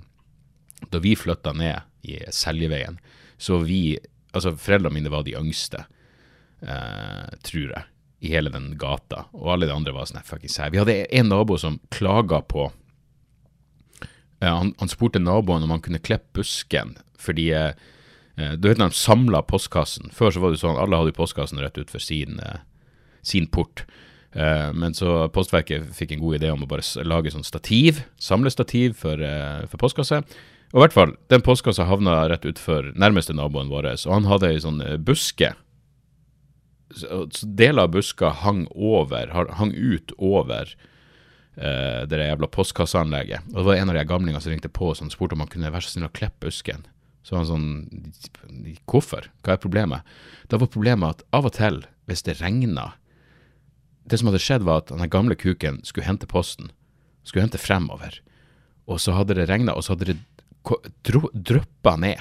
da 0.93 1.01
vi 1.03 1.15
flytta 1.19 1.55
ned 1.57 1.87
i 2.07 2.21
Seljeveien, 2.35 3.01
så 3.39 3.63
vi 3.65 3.99
Altså, 4.37 4.51
foreldrene 4.61 4.93
mine 4.93 5.11
var 5.11 5.23
de 5.25 5.33
yngste, 5.39 5.87
eh, 6.61 7.29
tror 7.49 7.71
jeg, 7.73 7.85
i 8.21 8.33
hele 8.35 8.51
den 8.53 8.75
gata. 8.79 9.23
Og 9.33 9.55
alle 9.55 9.67
de 9.67 9.73
andre 9.73 9.95
var 9.97 10.05
sånn 10.05 10.21
fuckings 10.21 10.59
her. 10.61 10.69
Vi 10.69 10.79
hadde 10.83 10.99
en 11.17 11.31
nabo 11.33 11.57
som 11.59 11.79
klaga 11.89 12.43
på 12.45 12.67
eh, 14.43 14.53
han, 14.53 14.75
han 14.79 14.93
spurte 14.93 15.23
naboen 15.23 15.65
om 15.65 15.73
han 15.73 15.81
kunne 15.81 16.03
klippe 16.05 16.43
busken, 16.43 16.99
fordi 17.19 17.49
eh, 17.57 17.73
Du 18.37 18.69
vet 18.69 18.79
når 18.79 18.93
de 18.93 19.01
samla 19.01 19.41
postkassen. 19.49 20.13
Før 20.15 20.31
så 20.31 20.45
var 20.45 20.53
det 20.53 20.61
sånn 20.61 20.77
alle 20.79 21.01
hadde 21.01 21.17
postkassen 21.17 21.59
rett 21.59 21.81
utfor 21.81 22.05
sin, 22.05 22.37
eh, 22.45 22.61
sin 23.27 23.49
port. 23.51 23.87
Eh, 24.33 24.73
men 24.77 24.95
så 24.95 25.29
Postverket 25.33 25.89
fikk 25.97 26.13
en 26.13 26.23
god 26.23 26.39
idé 26.41 26.51
om 26.53 26.63
å 26.65 26.69
bare 26.69 26.85
lage 27.07 27.33
sånn 27.33 27.47
stativ, 27.47 28.03
samlestativ 28.21 28.97
for, 29.01 29.21
eh, 29.23 29.67
for 29.67 29.81
postkasse. 29.81 30.23
Og 30.69 30.77
i 30.77 30.83
hvert 30.83 30.93
fall, 30.93 31.15
den 31.33 31.45
postkassa 31.45 31.87
havna 31.89 32.27
rett 32.29 32.45
utfor 32.49 32.91
nærmeste 32.99 33.33
naboen 33.33 33.71
vår, 33.73 33.89
og 34.05 34.13
han 34.13 34.29
hadde 34.29 34.51
ei 34.53 34.61
sånn 34.61 34.83
eh, 34.85 34.99
buske. 35.01 35.55
Så, 36.93 37.25
deler 37.43 37.87
av 37.87 37.95
buska 37.97 38.33
hang 38.45 38.67
over, 38.73 39.33
hang 39.33 39.73
ut 39.73 40.13
over 40.17 40.75
eh, 41.57 42.05
det 42.09 42.21
jævla 42.21 42.51
postkasseanlegget. 42.53 43.49
Og 43.55 43.63
det 43.63 43.67
var 43.71 43.81
en 43.81 43.93
av 43.95 43.97
de 43.97 44.05
gamlingene 44.09 44.45
som 44.45 44.53
ringte 44.53 44.73
på 44.73 44.93
som 44.97 45.11
spurte 45.13 45.37
om 45.37 45.45
han 45.45 45.53
kunne 45.53 45.73
være 45.73 45.85
så 45.85 45.97
snill 45.97 46.09
å 46.09 46.13
klippe 46.13 46.49
busken. 46.49 46.85
Så 47.25 47.35
var 47.35 47.45
han 47.45 47.51
sånn 47.51 48.77
Hvorfor? 48.89 49.29
Hva 49.45 49.57
er 49.57 49.61
problemet? 49.61 50.17
Da 50.49 50.61
var 50.61 50.73
problemet 50.73 51.17
at 51.17 51.27
av 51.37 51.49
og 51.49 51.57
til, 51.57 51.83
hvis 52.09 52.25
det 52.29 52.39
regna 52.43 52.93
Det 54.09 54.19
som 54.19 54.31
hadde 54.31 54.41
skjedd, 54.41 54.65
var 54.65 54.83
at 54.83 54.93
den 54.93 55.13
gamle 55.13 55.37
kuken 55.37 55.83
skulle 55.85 56.09
hente 56.09 56.29
posten. 56.31 56.71
Skulle 57.27 57.45
hente 57.45 57.61
fremover. 57.61 58.21
Og 58.89 59.01
så 59.03 59.13
hadde 59.17 59.37
det 59.37 59.49
regna, 59.51 59.75
og 59.77 59.85
så 59.85 59.95
hadde 59.95 60.15
det 60.15 60.19
dryppa 61.33 61.97
ned 62.01 62.21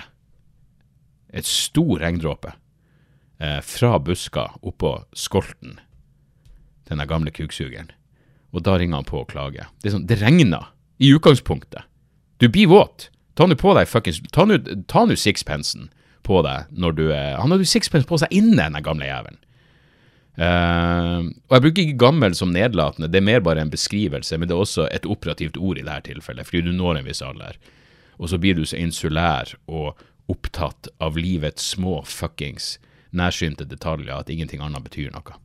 et 1.36 1.48
stor 1.48 2.00
regndråpe 2.00 2.53
eh, 3.39 3.60
fra 3.62 3.98
buska 4.00 4.48
oppå 4.62 4.94
skolten 5.15 5.79
Denne 6.88 7.03
den 7.03 7.10
gamle 7.10 7.32
kuksugeren. 7.36 7.89
Og 8.56 8.63
da 8.63 8.77
ringer 8.79 9.01
han 9.01 9.08
på 9.08 9.20
og 9.20 9.27
klager. 9.27 9.67
Det, 9.84 9.91
sånn, 9.91 10.06
det 10.08 10.22
regner, 10.22 10.70
i 11.03 11.10
utgangspunktet. 11.12 11.84
Du 12.39 12.48
blir 12.48 12.70
våt. 12.72 13.10
Ta 13.36 13.44
nå 13.46 13.58
på 13.60 13.74
deg 13.75 13.89
fuckings 13.91 14.22
ta 14.32 14.46
nå 14.48 15.17
sixpensen 15.20 15.89
på 16.25 16.39
deg 16.46 16.72
når 16.72 16.96
du 16.96 17.03
er 17.12 17.36
Han 17.38 17.51
hadde 17.51 17.67
jo 17.67 17.74
sixpence 17.74 18.08
på 18.08 18.17
seg 18.22 18.32
inne, 18.34 18.70
den 18.72 18.86
gamle 18.86 19.06
jævelen. 19.06 19.38
Eh, 20.38 21.20
og 21.25 21.56
jeg 21.56 21.63
bruker 21.63 21.84
ikke 21.84 22.01
gammel 22.03 22.36
som 22.38 22.51
nedlatende, 22.53 23.10
det 23.10 23.22
er 23.22 23.25
mer 23.25 23.41
bare 23.46 23.63
en 23.65 23.74
beskrivelse, 23.74 24.38
men 24.38 24.50
det 24.50 24.53
er 24.53 24.62
også 24.62 24.86
et 24.94 25.08
operativt 25.10 25.58
ord 25.58 25.79
i 25.82 25.86
dette 25.86 26.12
tilfellet, 26.12 26.46
fordi 26.46 26.67
du 26.67 26.75
når 26.77 27.00
en 27.00 27.10
viss 27.10 27.24
alder. 27.25 27.58
Og 28.22 28.29
så 28.29 28.38
blir 28.41 28.58
du 28.58 28.65
så 28.65 28.77
insulær 28.77 29.56
og 29.65 29.98
opptatt 30.29 30.89
av 31.01 31.17
livets 31.17 31.74
små 31.74 32.01
fuckings 32.06 32.75
nærsynte 33.15 33.65
detaljer 33.65 34.13
at 34.13 34.29
ingenting 34.29 34.62
annet 34.62 34.86
betyr 34.86 35.10
noe. 35.15 35.38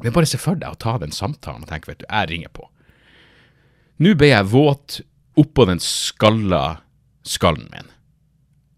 Men 0.00 0.14
bare 0.16 0.28
se 0.28 0.40
for 0.40 0.58
deg 0.58 0.74
å 0.74 0.80
ta 0.80 0.96
den 0.98 1.12
samtalen 1.12 1.66
og 1.66 1.70
tenke, 1.70 1.90
vet 1.90 2.02
du, 2.02 2.08
jeg 2.08 2.30
ringer 2.30 2.52
på. 2.56 2.66
Nå 4.00 4.14
ble 4.16 4.30
jeg 4.32 4.48
våt 4.48 5.00
oppå 5.38 5.66
den 5.68 5.82
skalla 5.84 6.80
skallen 7.26 7.68
min. 7.74 7.90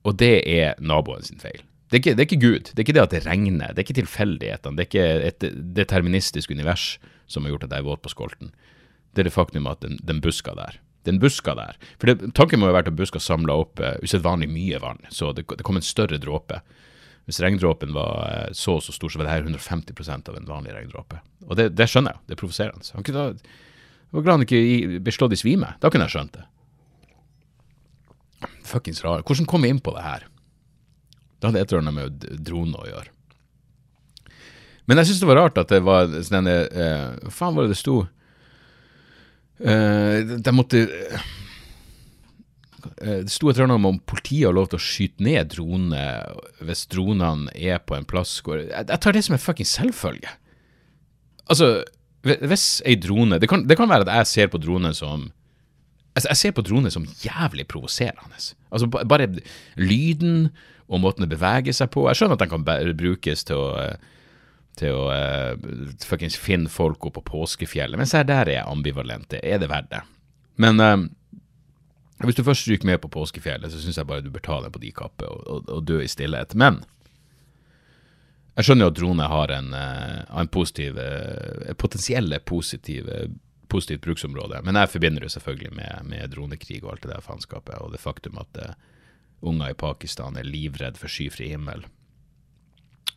Og 0.02 0.18
det 0.18 0.40
er 0.50 0.74
naboen 0.82 1.22
sin 1.22 1.38
feil. 1.40 1.62
Det 1.92 1.98
er, 1.98 2.00
ikke, 2.00 2.12
det 2.16 2.22
er 2.22 2.28
ikke 2.30 2.40
Gud. 2.40 2.68
Det 2.70 2.78
er 2.78 2.86
ikke 2.86 2.94
det 2.96 3.02
at 3.02 3.12
det 3.12 3.26
regner. 3.26 3.72
Det 3.74 3.82
er 3.82 3.84
ikke 3.84 3.98
tilfeldighetene. 4.00 4.78
Det 4.78 4.84
er 4.84 4.88
ikke 4.88 5.08
et 5.28 5.74
deterministisk 5.76 6.54
univers 6.54 6.86
som 7.28 7.44
har 7.44 7.52
gjort 7.52 7.66
at 7.66 7.74
jeg 7.76 7.84
er 7.84 7.88
våt 7.90 8.00
på 8.00 8.12
skolten. 8.12 8.54
Det 9.12 9.20
er 9.20 9.28
det 9.28 9.34
faktum 9.34 9.68
at 9.68 9.82
den, 9.84 9.98
den 10.00 10.22
buska 10.24 10.54
der 10.56 10.78
Den 11.04 11.18
buska 11.20 11.52
der 11.54 11.76
For 12.00 12.08
det, 12.08 12.32
tanken 12.32 12.60
må 12.60 12.70
jo 12.70 12.72
ha 12.72 12.78
vært 12.78 12.88
at 12.88 12.96
buska 12.96 13.20
samla 13.20 13.58
opp 13.60 13.82
uh, 13.82 13.98
usedvanlig 14.00 14.48
mye 14.48 14.80
vann, 14.80 15.02
så 15.12 15.34
det, 15.36 15.44
det 15.44 15.66
kom 15.68 15.76
en 15.76 15.84
større 15.84 16.16
dråpe. 16.16 16.62
Hvis 17.28 17.42
regndråpen 17.44 17.92
var 17.92 18.22
uh, 18.24 18.54
så 18.56 18.78
og 18.78 18.86
så 18.86 18.94
stor, 18.96 19.12
så 19.12 19.20
var 19.20 19.28
det 19.28 19.34
her 19.34 19.44
150% 19.50 20.32
av 20.32 20.38
en 20.38 20.48
vanlig 20.48 20.72
regndråpe. 20.72 21.20
Og 21.44 21.58
det, 21.60 21.74
det 21.76 21.90
skjønner 21.92 22.16
jeg. 22.16 22.24
Det 22.24 22.38
er 22.38 22.40
provoserende. 22.40 22.88
Han 22.96 23.04
kunne 23.04 23.26
jeg 23.28 24.16
var 24.16 24.24
glad 24.24 24.34
han 24.36 24.44
ikke 24.44 25.00
ble 25.00 25.12
slått 25.14 25.32
i 25.32 25.40
svime. 25.40 25.70
Da 25.80 25.88
kunne 25.88 26.04
jeg 26.04 26.12
skjønt 26.12 26.34
det. 26.36 26.42
Fuckings 28.68 29.00
rar. 29.04 29.24
Hvordan 29.24 29.48
kom 29.48 29.64
vi 29.64 29.70
inn 29.72 29.80
på 29.80 29.94
det 29.96 30.04
her? 30.04 30.26
Det 31.42 31.50
hadde 31.50 31.58
et 31.58 31.72
eller 31.72 31.82
annet 31.82 31.96
med 31.96 32.26
droner 32.46 32.78
å 32.78 32.86
gjøre. 32.86 33.10
Men 34.86 35.00
jeg 35.00 35.08
syns 35.08 35.22
det 35.24 35.28
var 35.30 35.40
rart 35.40 35.58
at 35.58 35.72
det 35.74 35.80
var 35.82 36.10
sånn 36.22 36.46
eh, 36.46 37.30
faen 37.34 37.56
var 37.56 37.66
det 37.66 37.74
det 37.74 37.78
sto? 37.80 37.96
Eh, 39.58 40.22
de 40.22 40.54
måtte 40.54 40.84
eh, 40.86 41.24
Det 43.24 43.30
sto 43.34 43.50
et 43.50 43.58
eller 43.58 43.72
annet 43.72 43.90
om 43.90 43.98
politiet 44.06 44.46
har 44.48 44.54
lov 44.54 44.70
til 44.70 44.78
å 44.78 44.86
skyte 44.86 45.26
ned 45.26 45.50
droner 45.54 46.30
hvis 46.62 46.86
dronene 46.94 47.50
er 47.58 47.82
på 47.82 47.98
en 47.98 48.06
plass 48.06 48.36
hvor 48.46 48.62
Jeg, 48.62 48.86
tar 48.86 49.18
det 49.18 49.24
som 49.26 49.34
en 49.34 49.42
fucking 49.42 49.66
selvfølge. 49.66 50.30
Altså, 51.50 51.82
hvis 52.22 52.66
ei 52.86 52.94
drone 53.02 53.42
det 53.42 53.50
kan, 53.50 53.66
det 53.66 53.78
kan 53.78 53.90
være 53.90 54.06
at 54.06 54.22
jeg 54.22 54.30
ser 54.32 54.52
på 54.54 54.62
drone 54.62 54.94
som 54.94 55.32
Altså, 56.12 56.28
jeg 56.28 56.36
ser 56.36 56.52
på 56.52 56.62
drone 56.68 56.90
som 56.92 57.06
jævlig 57.24 57.64
provoserende. 57.72 58.36
Altså, 58.68 58.84
bare 58.86 59.30
lyden 59.80 60.50
og 60.92 61.00
måten 61.00 61.24
det 61.24 61.32
beveger 61.32 61.74
seg 61.76 61.90
på. 61.94 62.04
Jeg 62.10 62.20
skjønner 62.20 62.36
at 62.36 62.44
den 62.44 62.52
kan 62.52 62.66
brukes 62.98 63.46
til 63.48 63.56
å, 63.56 63.68
eh, 63.80 64.12
til 64.80 64.96
å 64.96 65.08
uh, 65.08 65.96
fuckings 66.04 66.36
finne 66.40 66.72
folk 66.72 67.04
opp 67.08 67.18
på 67.18 67.24
påskefjellet, 67.32 68.00
men 68.00 68.08
se 68.08 68.22
der 68.28 68.48
er 68.48 68.58
jeg 68.58 68.68
ambivalent. 68.68 69.36
Er 69.40 69.60
det 69.60 69.68
verdt 69.72 69.90
det? 69.92 70.02
Men 70.60 70.80
uh, 70.80 71.04
hvis 72.24 72.38
du 72.38 72.44
først 72.44 72.66
stryker 72.66 72.88
med 72.88 73.00
på 73.02 73.12
påskefjellet, 73.12 73.72
så 73.72 73.80
syns 73.80 74.00
jeg 74.00 74.08
bare 74.08 74.24
du 74.24 74.30
bør 74.32 74.44
ta 74.44 74.60
den 74.64 74.72
på 74.72 74.82
de 74.84 74.92
kappe 74.96 75.28
og, 75.28 75.44
og, 75.44 75.70
og 75.72 75.86
dø 75.88 76.00
i 76.04 76.10
stillhet. 76.10 76.56
Men 76.56 76.82
jeg 78.58 78.68
skjønner 78.68 78.88
jo 78.88 78.92
at 78.92 79.00
drone 79.00 79.30
har 79.32 79.54
en, 79.56 79.72
uh, 79.72 80.20
en 80.40 80.52
positiv, 80.52 81.00
uh, 81.00 81.72
potensielle 81.80 82.40
positive, 82.48 83.26
positivt 83.72 84.04
bruksområde, 84.04 84.60
men 84.64 84.76
jeg 84.76 84.92
forbinder 84.92 85.24
det 85.24 85.32
selvfølgelig 85.32 85.72
med, 85.76 86.08
med 86.12 86.32
dronekrig 86.34 86.82
og 86.82 86.94
alt 86.94 87.06
det 87.06 87.14
der 87.14 87.24
faenskapet, 87.24 87.78
og 87.80 87.94
det 87.94 88.02
faktum 88.02 88.36
at 88.42 88.58
eh, 88.60 88.74
unger 89.42 89.72
i 89.72 89.78
Pakistan 89.78 90.38
er 90.38 90.48
livredd 90.48 90.98
for 91.00 91.12
skyfri 91.12 91.50
himmel. 91.52 91.84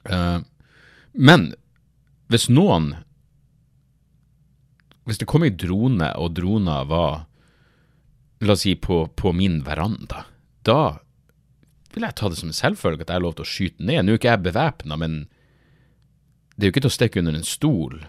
Uh, 0.09 0.41
men 1.13 1.53
hvis 2.29 2.49
noen 2.49 2.95
Hvis 5.05 5.19
det 5.21 5.27
kom 5.29 5.43
ei 5.45 5.51
drone, 5.53 6.07
og 6.17 6.33
droner 6.33 6.87
var 6.89 7.27
la 8.41 8.53
oss 8.55 8.63
si 8.65 8.71
på, 8.73 9.03
på 9.13 9.33
min 9.37 9.59
veranda, 9.61 10.23
da 10.65 10.97
vil 11.93 12.07
jeg 12.07 12.17
ta 12.17 12.29
det 12.29 12.39
som 12.39 12.49
en 12.49 12.57
selvfølge 12.57 13.05
at 13.05 13.11
jeg 13.13 13.19
har 13.19 13.23
lov 13.23 13.35
til 13.37 13.45
å 13.45 13.51
skyte 13.51 13.85
ned. 13.85 14.01
Nå 14.01 14.15
er 14.15 14.17
ikke 14.17 14.31
jeg 14.31 14.45
bevæpna, 14.47 14.97
men 14.97 15.19
det 16.55 16.65
er 16.65 16.71
jo 16.71 16.73
ikke 16.73 16.83
til 16.87 16.91
å 16.91 16.95
stikke 16.97 17.21
under 17.21 17.37
en 17.37 17.45
stol 17.45 17.99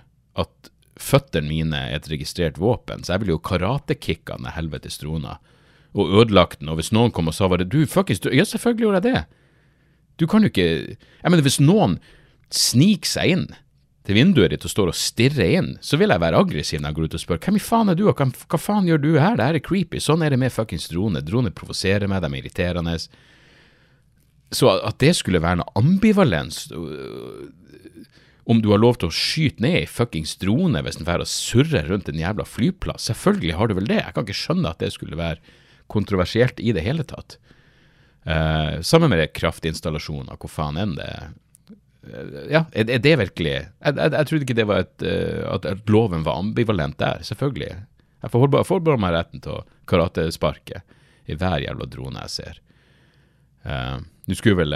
at 0.40 0.70
føttene 0.96 1.50
mine 1.50 1.82
er 1.90 1.98
et 1.98 2.08
registrert 2.08 2.56
våpen, 2.62 3.04
så 3.04 3.14
jeg 3.14 3.24
vil 3.24 3.34
jo 3.34 3.44
karatekicka 3.44 4.38
den 4.40 4.48
helvetes 4.56 4.96
drona 5.02 5.36
og 5.96 6.12
ødelagt 6.20 6.60
den, 6.60 6.70
og 6.70 6.78
hvis 6.80 6.92
noen 6.94 7.12
kom 7.14 7.30
og 7.30 7.36
sa 7.36 7.48
bare 7.48 7.64
du, 7.64 7.80
fuckings, 7.88 8.20
du, 8.20 8.28
ja, 8.34 8.44
selvfølgelig 8.44 8.84
gjorde 8.84 9.00
jeg 9.00 9.14
det. 9.14 9.22
Du 10.20 10.26
kan 10.28 10.44
jo 10.44 10.48
ikke 10.52 10.96
Jeg 10.96 11.30
mener, 11.30 11.44
hvis 11.44 11.60
noen 11.60 11.98
sniker 12.52 13.10
seg 13.10 13.32
inn 13.32 13.46
til 14.06 14.14
vinduet 14.14 14.52
ditt 14.52 14.64
og 14.64 14.70
står 14.70 14.92
og 14.92 14.98
stirrer 14.98 15.56
inn, 15.58 15.70
så 15.82 15.98
vil 15.98 16.12
jeg 16.14 16.22
være 16.22 16.38
aggressiv 16.38 16.80
når 16.80 16.92
jeg 16.92 16.96
går 16.96 17.06
ut 17.06 17.16
og 17.18 17.22
spør 17.24 17.40
hvem 17.42 17.58
i 17.58 17.62
faen 17.62 17.90
er 17.90 17.98
du, 17.98 18.04
og 18.06 18.20
hva, 18.20 18.28
hva 18.30 18.60
faen 18.60 18.86
gjør 18.86 19.02
du 19.02 19.08
her, 19.18 19.34
det 19.38 19.48
her 19.48 19.58
er 19.58 19.64
creepy. 19.66 19.98
Sånn 20.02 20.22
er 20.22 20.30
det 20.30 20.38
med 20.38 20.54
fuckings 20.54 20.86
droner. 20.92 21.24
Droner 21.26 21.54
provoserer 21.56 22.06
meg, 22.10 22.22
de 22.22 22.30
er 22.30 22.38
irriterende. 22.38 22.94
Så 24.54 24.70
at 24.76 25.00
det 25.02 25.10
skulle 25.18 25.42
være 25.42 25.58
noe 25.64 25.74
ambivalens 25.80 26.68
øh, 26.70 27.48
om 28.46 28.62
du 28.62 28.70
har 28.70 28.78
lov 28.78 29.00
til 29.00 29.10
å 29.10 29.14
skyte 29.14 29.64
ned 29.64 29.80
ei 29.80 29.86
fuckings 29.90 30.36
drone 30.38 30.78
hvis 30.86 31.00
den 31.00 31.08
drar 31.08 31.24
og 31.24 31.30
surrer 31.30 31.88
rundt 31.90 32.06
en 32.12 32.20
jævla 32.22 32.46
flyplass, 32.46 33.08
selvfølgelig 33.10 33.56
har 33.58 33.66
du 33.66 33.74
vel 33.80 33.90
det. 33.90 33.98
Jeg 34.04 34.14
kan 34.14 34.26
ikke 34.26 34.38
skjønne 34.38 34.70
at 34.70 34.82
det 34.84 34.92
skulle 34.94 35.18
være 35.18 35.42
kontroversielt 35.92 36.60
i 36.60 36.72
det 36.76 36.84
hele 36.86 37.04
tatt. 37.06 37.38
Uh, 38.26 38.80
sammen 38.82 39.12
med 39.12 39.32
kraftinstallasjoner, 39.38 40.34
hvor 40.42 40.50
faen 40.50 40.78
enn 40.82 40.96
det 40.98 41.06
er. 41.06 41.28
Uh, 42.06 42.40
ja, 42.50 42.64
er, 42.72 42.88
er 42.90 43.02
det 43.02 43.12
virkelig 43.20 43.52
jeg, 43.52 43.68
jeg, 43.84 44.10
jeg 44.14 44.28
trodde 44.28 44.46
ikke 44.46 44.56
det 44.58 44.66
var 44.66 44.82
et, 44.82 45.04
uh, 45.06 45.44
at, 45.54 45.68
at 45.70 45.90
loven 45.90 46.26
var 46.26 46.40
ambivalent 46.42 46.98
der, 46.98 47.22
selvfølgelig. 47.26 47.70
Jeg 48.24 48.32
forbeholder 48.34 48.98
meg 48.98 49.14
retten 49.14 49.42
til 49.44 49.60
å 49.60 49.64
karatesparke 49.86 50.82
i 51.30 51.38
hver 51.38 51.60
jævla 51.62 51.86
drone 51.90 52.22
jeg 52.24 52.32
ser. 52.32 52.62
Nå 53.66 54.34
skulle 54.38 54.60
vel 54.60 54.74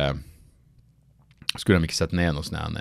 Skulle 1.56 1.78
de 1.78 1.86
ikke 1.86 1.98
sette 1.98 2.16
ned 2.18 2.34
noe 2.34 2.46
sånt 2.46 2.78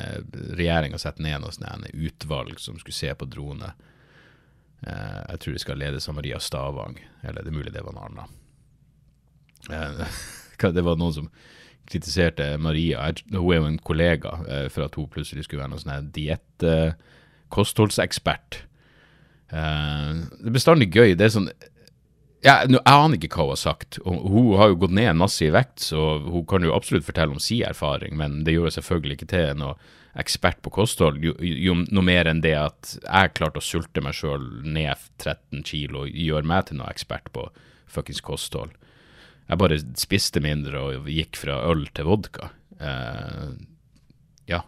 regjeringa 0.57 0.97
sette 1.01 1.21
ned 1.21 1.41
noe 1.41 1.53
sånt 1.53 1.85
utvalg 1.93 2.57
som 2.61 2.77
skulle 2.81 2.97
se 2.97 3.13
på 3.13 3.27
droner. 3.29 3.73
Uh, 4.85 5.21
jeg 5.33 5.41
tror 5.43 5.55
det 5.55 5.63
skal 5.65 5.81
ledes 5.81 6.09
av 6.09 6.17
Maria 6.17 6.39
Stavang, 6.39 6.99
eller 7.23 7.43
det 7.43 7.51
er 7.51 7.57
mulig 7.57 7.73
det 7.75 7.85
var 7.85 7.95
en 7.95 8.03
annen. 8.07 8.35
det 10.75 10.85
var 10.85 10.99
noen 10.99 11.15
som 11.15 11.31
kritiserte 11.89 12.53
Maria, 12.61 13.09
hun 13.33 13.51
er 13.51 13.59
jo 13.59 13.67
en 13.67 13.79
kollega, 13.81 14.35
for 14.69 14.85
at 14.85 14.95
hun 14.95 15.09
plutselig 15.09 15.47
skulle 15.47 15.63
være 15.63 15.73
noen 15.73 15.81
sånn 15.81 16.11
diett 16.15 16.65
kostholdsekspert. 17.49 18.61
Uh, 19.49 20.29
det 20.37 20.51
er 20.51 20.55
bestandig 20.55 20.91
gøy. 20.93 21.15
Det 21.17 21.25
er 21.25 21.33
sånn 21.33 21.49
ja, 22.45 22.55
Jeg 22.63 22.81
aner 22.85 23.17
ikke 23.17 23.31
hva 23.35 23.49
hun 23.49 23.53
har 23.53 23.61
sagt. 23.61 23.99
Hun 24.05 24.53
har 24.59 24.71
jo 24.71 24.81
gått 24.85 24.95
ned 24.95 25.19
masse 25.19 25.45
i 25.45 25.53
vekt, 25.53 25.81
så 25.89 26.17
hun 26.23 26.45
kan 26.47 26.63
jo 26.63 26.75
absolutt 26.75 27.07
fortelle 27.07 27.35
om 27.35 27.43
sin 27.43 27.65
erfaring, 27.67 28.15
men 28.19 28.43
det 28.47 28.55
gjør 28.55 28.69
jo 28.69 28.75
selvfølgelig 28.77 29.19
ikke 29.19 29.31
til 29.33 29.57
noe 29.59 29.95
ekspert 30.19 30.57
på 30.65 30.71
kosthold, 30.73 31.19
jo, 31.23 31.35
jo, 31.39 31.75
noe 31.93 32.03
mer 32.03 32.27
enn 32.27 32.41
det 32.43 32.55
at 32.57 32.95
jeg 32.97 33.33
klarte 33.37 33.61
å 33.61 33.63
sulte 33.63 34.01
meg 34.03 34.17
sjøl 34.17 34.41
ned 34.65 34.97
13 35.21 35.61
kilo, 35.67 36.05
gjør 36.09 36.47
meg 36.49 36.65
til 36.67 36.79
noe 36.79 36.89
ekspert 36.91 37.29
på 37.35 37.45
fuckings 37.89 38.21
kosthold. 38.25 38.73
Jeg 39.49 39.61
bare 39.61 39.79
spiste 39.97 40.41
mindre 40.43 40.81
og 40.81 41.07
gikk 41.09 41.37
fra 41.41 41.55
øl 41.69 41.87
til 41.97 42.05
vodka. 42.09 42.49
Uh, 42.81 43.53
ja. 44.49 44.61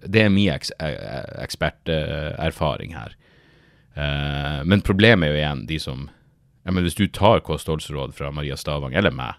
Det 0.00 0.22
er 0.24 0.30
min 0.32 0.52
eks 0.54 0.72
eksperterfaring 0.78 2.94
her. 2.96 3.16
Uh, 3.98 4.64
men 4.64 4.80
problemet 4.86 5.28
er 5.28 5.34
jo 5.34 5.42
igjen 5.42 5.66
de 5.68 5.78
som 5.82 6.08
ja, 6.68 6.72
men 6.72 6.84
Hvis 6.84 6.94
du 6.94 7.06
tar 7.08 7.40
kostholdsråd 7.40 8.12
fra 8.14 8.28
Maria 8.30 8.56
Stavang, 8.56 8.92
eller 8.92 9.08
meg, 9.10 9.38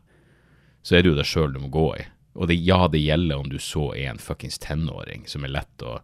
så 0.81 0.95
er 0.97 1.03
det 1.03 1.11
jo 1.11 1.17
deg 1.19 1.27
sjøl 1.29 1.51
du 1.53 1.59
må 1.61 1.67
gå 1.69 1.83
i. 1.99 2.05
Og 2.41 2.47
det, 2.49 2.55
ja, 2.65 2.87
det 2.89 3.03
gjelder 3.03 3.37
om 3.37 3.51
du 3.51 3.59
så 3.61 3.91
er 3.93 4.07
en 4.09 4.21
fuckings 4.23 4.57
tenåring 4.63 5.27
som 5.29 5.43
er 5.45 5.51
lett 5.53 5.83
å, 5.85 5.99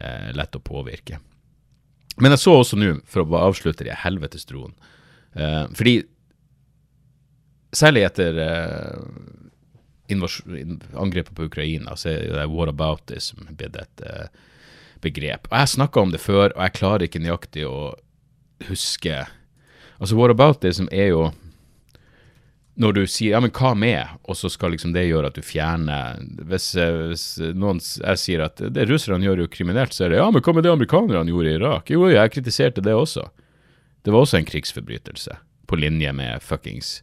eh, 0.00 0.30
lett 0.32 0.56
å 0.56 0.62
påvirke. 0.64 1.18
Men 2.16 2.32
jeg 2.32 2.40
så 2.40 2.54
også 2.56 2.78
nå, 2.80 2.88
for 3.04 3.20
å 3.20 3.42
avslutte 3.50 3.84
de 3.84 3.92
helvetes 3.92 4.48
troen 4.48 4.72
eh, 5.36 5.66
Fordi 5.76 5.92
særlig 7.76 8.06
etter 8.06 8.40
angrepet 10.08 11.34
på 11.36 11.50
Ukraina, 11.50 11.98
så 12.00 12.14
er 12.14 12.32
det 12.38 12.46
whataboutism 12.48 13.44
blitt 13.50 13.76
et 13.76 14.06
begrep. 15.04 15.52
Og 15.52 15.58
Jeg 15.60 15.74
snakka 15.74 16.00
om 16.00 16.16
det 16.16 16.22
før, 16.24 16.48
og 16.56 16.64
jeg 16.64 16.76
klarer 16.80 17.06
ikke 17.10 17.20
nøyaktig 17.20 17.68
å 17.68 17.92
huske 18.70 19.20
Altså, 20.00 20.16
whataboutism 20.16 20.88
er 20.90 21.12
jo 21.12 21.28
når 22.80 22.94
du 22.96 23.02
sier 23.10 23.34
ja, 23.34 23.40
men 23.42 23.52
hva 23.52 23.74
med, 23.76 24.14
og 24.24 24.38
så 24.38 24.48
skal 24.48 24.72
liksom 24.72 24.94
det 24.94 25.02
gjøre 25.04 25.28
at 25.28 25.36
du 25.36 25.44
fjerner 25.44 26.22
Hvis, 26.48 26.70
hvis 26.78 27.24
noen 27.52 27.80
jeg 27.82 28.20
sier 28.22 28.44
at 28.46 28.62
det 28.72 28.86
russerne 28.88 29.26
gjør 29.26 29.44
jo 29.44 29.50
kriminelt, 29.52 29.92
så 29.92 30.06
er 30.06 30.14
det 30.14 30.20
ja, 30.22 30.30
men 30.32 30.40
hva 30.40 30.54
med 30.56 30.64
det 30.64 30.72
amerikanerne 30.72 31.28
gjorde 31.34 31.50
i 31.50 31.58
Irak? 31.58 31.92
Jo, 31.92 32.06
jeg 32.08 32.32
kritiserte 32.32 32.84
det 32.84 32.96
også. 32.96 33.26
Det 34.00 34.14
var 34.14 34.24
også 34.24 34.38
en 34.40 34.48
krigsforbrytelse, 34.48 35.36
på 35.68 35.76
linje 35.76 36.12
med 36.16 36.40
fuckings 36.40 37.02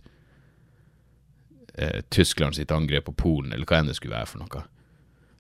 eh, 1.78 2.02
Tyskland 2.10 2.58
sitt 2.58 2.74
angrep 2.74 3.06
på 3.06 3.14
Polen, 3.14 3.54
eller 3.54 3.70
hva 3.70 3.84
enn 3.84 3.92
det 3.92 4.00
skulle 4.00 4.18
være 4.18 4.32
for 4.32 4.42
noe. 4.42 4.64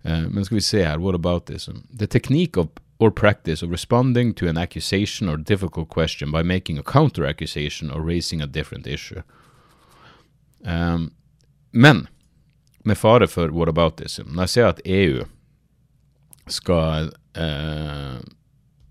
Eh, 0.03 0.27
men 0.29 0.45
skal 0.45 0.59
vi 0.59 0.65
se 0.67 0.83
her, 0.85 1.01
what 1.01 1.17
about 1.17 1.47
this? 1.49 1.69
The 1.89 2.07
technique 2.07 2.61
of 2.61 2.69
or 2.99 3.11
practice 3.11 3.61
of 3.61 3.71
responding 3.71 4.33
to 4.33 4.47
an 4.47 4.57
accusation 4.57 5.29
or 5.29 5.37
difficult 5.37 5.89
question 5.89 6.31
by 6.31 6.43
making 6.43 6.77
a 6.77 6.83
counter 6.83 7.25
accusation 7.25 7.91
or 7.91 8.01
raising 8.01 8.41
a 8.41 8.47
different 8.47 8.87
issue. 8.87 9.21
Um, 10.65 11.11
men 11.71 12.07
med 12.83 12.97
fare 12.97 13.27
for 13.27 13.49
whataboutism, 13.49 14.31
når 14.33 14.47
jeg 14.47 14.49
ser 14.49 14.67
at 14.67 14.81
EU 14.85 15.25
skal 16.47 17.11
uh, 17.37 18.17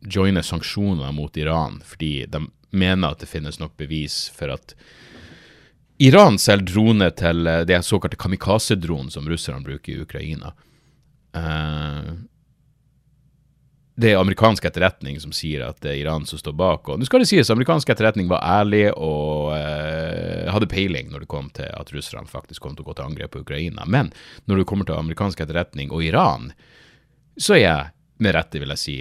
joine 0.01 0.43
sanksjoner 0.45 1.13
mot 1.17 1.37
Iran 1.37 1.81
fordi 1.85 2.27
de 2.29 2.45
mener 2.71 3.09
at 3.09 3.25
det 3.25 3.31
finnes 3.31 3.59
nok 3.59 3.77
bevis 3.81 4.27
for 4.37 4.53
at 4.53 4.77
Iran 5.99 6.37
selger 6.39 6.75
droner 6.75 7.11
til 7.17 7.49
uh, 7.49 7.65
det 7.67 7.81
såkalte 7.85 8.21
kamikaze-dronen 8.21 9.11
som 9.11 9.29
russerne 9.29 9.65
bruker 9.65 9.95
i 9.95 10.01
Ukraina. 10.05 10.53
Uh, 11.37 12.13
det 13.97 14.11
er 14.13 14.19
amerikansk 14.21 14.65
etterretning 14.69 15.17
som 15.21 15.33
sier 15.33 15.63
at 15.65 15.79
det 15.81 15.95
er 15.95 16.03
Iran 16.03 16.27
som 16.29 16.41
står 16.41 16.53
bak. 16.61 16.89
Og 16.93 17.01
nå 17.01 17.07
skal 17.09 17.23
det 17.23 17.31
sies 17.31 17.51
amerikansk 17.53 17.89
etterretning 17.95 18.29
var 18.29 18.45
ærlig 18.45 18.91
og 18.93 19.55
eh, 19.57 20.51
hadde 20.53 20.69
peiling 20.69 21.09
når 21.13 21.25
det 21.25 21.31
kom 21.33 21.49
til 21.57 21.71
at 21.73 21.93
russerne 21.97 22.29
faktisk 22.29 22.61
kom 22.61 22.77
til 22.77 22.85
å 22.85 22.91
gå 22.91 22.97
til 22.99 23.09
angrep 23.09 23.33
på 23.33 23.41
Ukraina. 23.47 23.89
Men 23.89 24.13
når 24.45 24.61
det 24.61 24.69
kommer 24.69 24.89
til 24.89 25.01
amerikansk 25.01 25.41
etterretning 25.41 25.95
og 25.97 26.05
Iran, 26.05 26.51
så 27.41 27.57
er 27.57 27.63
jeg 27.63 27.91
med 28.21 28.37
rette, 28.37 28.61
vil 28.61 28.73
jeg 28.77 28.85
si, 28.85 28.99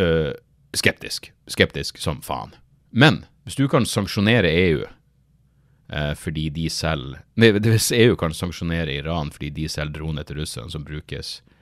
øh, 0.00 0.32
skeptisk. 0.76 1.32
Skeptisk 1.48 2.00
som 2.04 2.20
faen. 2.24 2.52
Men 2.92 3.24
hvis 3.48 3.56
du 3.56 3.64
kan 3.72 3.88
sanksjonere 3.88 4.50
EU 4.68 4.84
uh, 4.84 6.12
fordi 6.18 6.50
de 6.52 6.68
selv 6.70 7.16
Nei, 7.40 7.48
hvis 7.56 7.88
EU 7.96 8.16
kan 8.18 8.34
sanksjonere 8.36 8.92
Iran 9.00 9.30
fordi 9.32 9.48
de 9.56 9.68
selger 9.72 9.96
droner 9.96 10.26
til 10.28 10.42
russerne 10.42 10.70
som 10.74 10.84
brukes 10.84 11.38
Eh, 11.40 11.56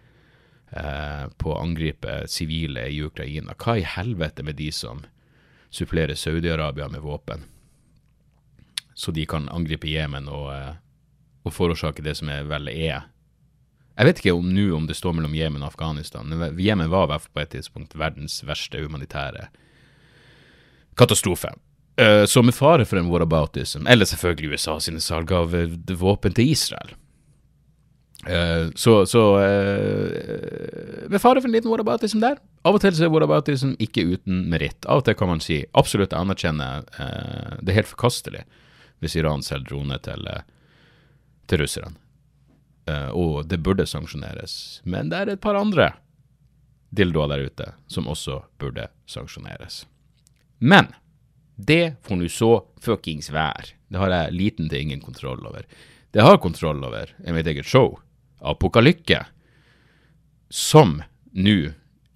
på 0.71 1.53
å 1.53 1.61
angripe 1.63 2.27
sivile 2.29 2.83
i 2.93 2.99
Ukraina. 3.03 3.55
Hva 3.57 3.79
i 3.81 3.87
helvete 3.89 4.45
med 4.45 4.59
de 4.59 4.69
som 4.73 5.01
supplerer 5.71 6.15
Saudi-Arabia 6.15 6.89
med 6.89 7.01
våpen, 7.01 7.45
så 8.95 9.11
de 9.11 9.27
kan 9.27 9.49
angripe 9.49 9.89
Jemen 9.89 10.29
og, 10.29 10.49
eh, 10.55 10.75
og, 11.45 11.53
forårsake 11.55 12.03
det 12.03 12.17
som 12.19 12.29
er 12.29 12.49
vel 12.51 12.69
er 12.69 13.07
Jeg 13.99 14.07
vet 14.07 14.19
ikke 14.19 14.35
om 14.35 14.49
nå 14.55 14.65
om 14.77 14.87
det 14.87 14.95
står 14.95 15.15
mellom 15.15 15.35
Jemen 15.35 15.63
og 15.63 15.73
Afghanistan. 15.73 16.29
men 16.29 16.59
Jemen 16.59 16.91
var 16.91 17.09
på 17.19 17.41
et 17.41 17.51
tidspunkt 17.51 17.95
verdens 17.95 18.45
verste 18.45 18.79
humanitære 18.79 19.49
katastrofe. 20.95 21.51
Uh, 22.01 22.25
så 22.25 22.43
med 22.43 22.55
fare 22.55 22.85
for 22.85 22.97
en 22.97 23.11
whataboutism, 23.11 23.87
eller 23.87 24.05
selvfølgelig 24.05 24.51
USA 24.51 24.79
sine 24.81 25.01
salg 25.01 25.33
av 25.33 25.51
våpen 25.99 26.33
til 26.33 26.51
Israel, 26.51 26.95
Uh, 28.29 28.71
så, 28.75 29.07
så 29.07 29.23
uh, 29.41 31.09
ved 31.09 31.21
fare 31.23 31.41
for 31.41 31.49
en 31.49 31.55
liten 31.55 31.71
whataboutism 31.71 32.21
der. 32.21 32.37
Av 32.69 32.77
og 32.77 32.83
til 32.85 32.93
så 32.97 33.07
er 33.07 33.13
whataboutism 33.15 33.73
ikke 33.81 34.05
uten 34.05 34.43
meritt. 34.53 34.85
Av 34.85 35.01
og 35.01 35.07
til 35.07 35.17
kan 35.17 35.31
man 35.33 35.41
si 35.45 35.63
absolutt 35.79 36.17
anerkjenne 36.17 36.69
uh, 36.99 37.55
det 37.63 37.73
er 37.73 37.81
helt 37.81 37.93
forkastelig 37.95 38.45
hvis 38.99 39.15
Iran 39.17 39.45
selger 39.47 39.71
droner 39.71 40.01
til, 40.03 40.27
til 41.47 41.61
russerne. 41.61 41.95
og 43.15 43.47
det 43.47 43.61
burde 43.63 43.87
sanksjoneres. 43.87 44.81
Men 44.83 45.13
det 45.13 45.19
er 45.21 45.31
et 45.31 45.41
par 45.41 45.55
andre 45.55 45.93
dildoer 46.91 47.29
der 47.31 47.45
ute 47.47 47.69
som 47.87 48.09
også 48.11 48.41
burde 48.59 48.89
sanksjoneres. 49.07 49.85
Men 50.59 50.91
det 51.55 51.95
får 52.03 52.19
nå 52.19 52.27
så 52.33 52.51
fuckings 52.83 53.31
være. 53.31 53.77
Det 53.87 54.03
har 54.03 54.11
jeg 54.11 54.35
liten 54.35 54.69
til 54.69 54.83
ingen 54.83 55.01
kontroll 55.01 55.47
over. 55.47 55.63
Det 56.11 56.19
jeg 56.19 56.27
har 56.27 56.43
kontroll 56.43 56.83
over, 56.83 57.15
er 57.23 57.37
mitt 57.37 57.47
eget 57.47 57.67
show. 57.67 58.01
Apokalykke, 58.41 59.25
som 60.49 61.01
nå 61.33 61.59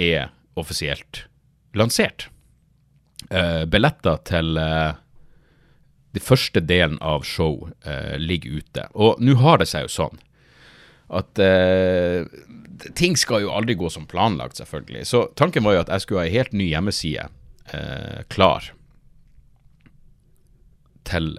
er 0.01 0.31
offisielt 0.59 1.27
lansert. 1.75 2.29
Uh, 3.31 3.65
billetter 3.71 4.19
til 4.29 4.59
uh, 4.59 4.99
den 6.13 6.25
første 6.25 6.61
delen 6.61 6.99
av 7.01 7.25
show 7.25 7.69
uh, 7.87 8.17
ligger 8.21 8.61
ute. 8.61 8.87
Og 8.93 9.21
nå 9.23 9.37
har 9.41 9.63
det 9.63 9.71
seg 9.71 9.87
jo 9.87 9.97
sånn 10.01 10.23
at 11.13 11.37
ting 12.97 13.19
skal 13.21 13.43
jo 13.45 13.51
aldri 13.53 13.75
gå 13.77 13.91
som 13.93 14.07
planlagt, 14.09 14.57
selvfølgelig. 14.57 15.03
Så 15.05 15.19
tanken 15.37 15.61
var 15.67 15.75
jo 15.75 15.83
at 15.83 15.91
jeg 15.93 16.05
skulle 16.07 16.23
ha 16.23 16.31
ei 16.31 16.33
helt 16.33 16.55
ny 16.57 16.71
hjemmeside 16.71 17.27
klar 18.33 18.71
til 21.05 21.35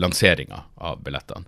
lanseringa 0.00 0.62
av 0.80 1.02
billettene. 1.04 1.44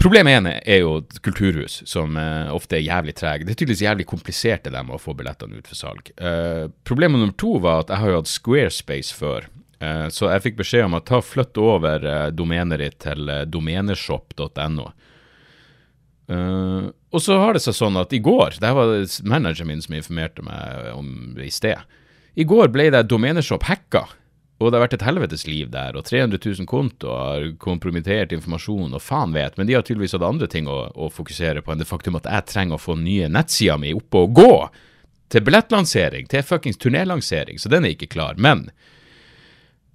Problemet 0.00 0.32
ene 0.38 0.52
er 0.64 0.78
jo 0.80 0.94
kulturhus, 1.20 1.82
som 1.88 2.14
uh, 2.16 2.48
ofte 2.54 2.78
er 2.78 2.86
jævlig 2.86 3.12
trege. 3.18 3.44
Det 3.44 3.52
er 3.52 3.58
tydeligvis 3.60 3.84
jævlig 3.84 4.06
komplisert 4.08 4.64
det 4.64 4.72
der 4.72 4.86
med 4.86 4.96
å 4.96 5.00
få 5.02 5.12
billettene 5.16 5.60
ut 5.60 5.68
for 5.68 5.76
salg. 5.76 6.08
Uh, 6.16 6.72
problemet 6.88 7.20
nummer 7.20 7.36
to 7.36 7.58
var 7.60 7.82
at 7.82 7.92
jeg 7.92 8.00
har 8.00 8.12
jo 8.14 8.20
hatt 8.22 8.30
Squarespace 8.32 9.12
før. 9.16 9.50
Uh, 9.84 10.06
så 10.08 10.30
jeg 10.32 10.44
fikk 10.46 10.56
beskjed 10.62 10.86
om 10.86 10.96
å 10.96 11.02
ta 11.04 11.20
flytt 11.20 11.60
over 11.60 12.08
domenet 12.32 12.80
ditt 12.80 12.96
til 13.04 13.28
domeneshop.no. 13.52 14.88
og 16.30 17.20
så 17.20 17.36
har 17.42 17.56
det 17.56 17.64
seg 17.64 17.76
sånn 17.76 17.98
at 18.00 18.12
i 18.16 18.22
går, 18.24 18.56
det 18.62 18.70
var 18.76 18.92
manageren 19.26 19.68
min 19.68 19.84
som 19.84 19.96
informerte 19.98 20.44
meg 20.46 20.92
om 20.94 21.34
det 21.36 21.48
i 21.48 21.52
sted, 21.52 21.80
i 22.40 22.46
går 22.48 22.70
ble 22.72 22.88
det 22.94 23.08
domeneshop 23.10 23.66
hacka. 23.68 24.06
Og 24.60 24.68
det 24.68 24.76
har 24.76 24.84
vært 24.84 24.98
et 24.98 25.06
helvetes 25.06 25.46
liv 25.48 25.70
der, 25.72 25.96
og 25.96 26.04
300 26.04 26.36
000 26.36 26.68
kontoer 26.68 27.46
kompromittert 27.62 28.34
informasjon, 28.36 28.92
og 28.92 29.00
faen 29.00 29.32
vet, 29.32 29.56
men 29.56 29.68
de 29.68 29.76
har 29.78 29.86
tydeligvis 29.86 30.18
hatt 30.18 30.26
andre 30.26 30.50
ting 30.52 30.68
å, 30.68 30.82
å 30.92 31.08
fokusere 31.08 31.62
på 31.64 31.72
enn 31.72 31.80
det 31.80 31.88
faktum 31.88 32.18
at 32.20 32.28
jeg 32.28 32.48
trenger 32.50 32.76
å 32.76 32.82
få 32.82 32.98
nye 33.00 33.30
nettsida 33.32 33.78
mi 33.80 33.94
oppe 33.96 34.26
og 34.26 34.36
gå! 34.36 34.54
Til 35.30 35.44
billettlansering, 35.46 36.26
til 36.26 36.42
fuckings 36.42 36.80
turnélansering, 36.82 37.60
så 37.62 37.70
den 37.70 37.86
er 37.86 37.94
ikke 37.94 38.10
klar. 38.10 38.34
Men 38.34 38.66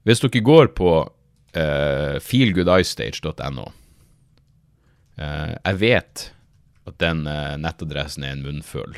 hvis 0.07 0.21
dere 0.23 0.41
går 0.47 0.71
på 0.77 0.91
uh, 1.03 2.15
feelgoodeyestage.no. 2.23 3.65
Uh, 5.15 5.51
jeg 5.55 5.79
vet 5.81 6.23
at 6.85 6.97
den 7.01 7.25
uh, 7.27 7.55
nettadressen 7.59 8.25
er 8.25 8.35
en 8.35 8.45
munnfull, 8.45 8.97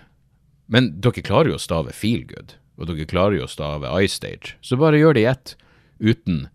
men 0.67 0.91
dere 1.01 1.23
klarer 1.25 1.53
jo 1.53 1.59
å 1.59 1.63
stave 1.63 1.95
feelgood, 1.95 2.57
og 2.77 2.89
dere 2.89 3.09
klarer 3.09 3.39
jo 3.39 3.47
å 3.47 3.51
stave 3.51 3.89
iStage, 4.03 4.55
så 4.61 4.77
bare 4.79 4.99
gjør 5.01 5.17
det 5.17 5.23
i 5.23 5.31
ett, 5.31 5.55
uten, 5.99 6.45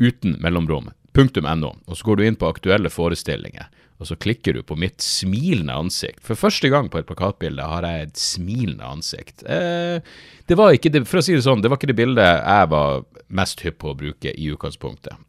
uten 0.00 0.38
mellomrom. 0.40 0.90
Punktum 1.16 1.48
.no, 1.58 1.74
og 1.86 1.98
så 1.98 2.06
går 2.06 2.20
du 2.20 2.26
inn 2.26 2.38
på 2.38 2.48
aktuelle 2.48 2.90
forestillinger 2.92 3.68
og 4.00 4.08
så 4.08 4.16
klikker 4.16 4.56
du 4.56 4.62
på 4.64 4.78
mitt 4.80 5.02
smilende 5.04 5.74
ansikt. 5.76 6.22
For 6.24 6.38
første 6.38 6.70
gang 6.72 6.88
på 6.88 7.02
et 7.02 7.08
plakatbilde 7.08 7.66
har 7.68 7.84
jeg 7.84 8.06
et 8.06 8.20
smilende 8.20 8.86
ansikt. 8.88 9.44
Eh, 9.44 10.00
det 10.48 10.56
var 10.56 10.72
ikke 10.72 10.92
det, 10.94 11.04
for 11.08 11.20
å 11.20 11.24
si 11.24 11.36
det 11.36 11.44
sånn, 11.44 11.60
det 11.60 11.68
var 11.68 11.76
ikke 11.76 11.90
det 11.90 11.98
bildet 11.98 12.30
jeg 12.40 12.70
var 12.72 13.04
mest 13.28 13.60
hypp 13.66 13.76
på 13.84 13.92
å 13.92 13.98
bruke 14.00 14.32
i 14.32 14.48
utgangspunktet. 14.54 15.20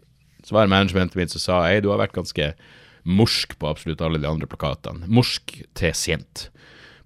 Så 0.48 0.56
var 0.56 0.66
det 0.66 0.72
managementet 0.72 1.20
mitt 1.20 1.36
som 1.36 1.44
sa 1.44 1.60
hei, 1.66 1.82
du 1.84 1.92
har 1.92 2.00
vært 2.00 2.16
ganske 2.16 2.54
morsk 3.04 3.58
på 3.60 3.68
absolutt 3.68 4.02
alle 4.06 4.22
de 4.24 4.30
andre 4.30 4.48
plakatene. 4.48 5.04
Morsk 5.12 5.58
til 5.76 5.94
sint 5.98 6.48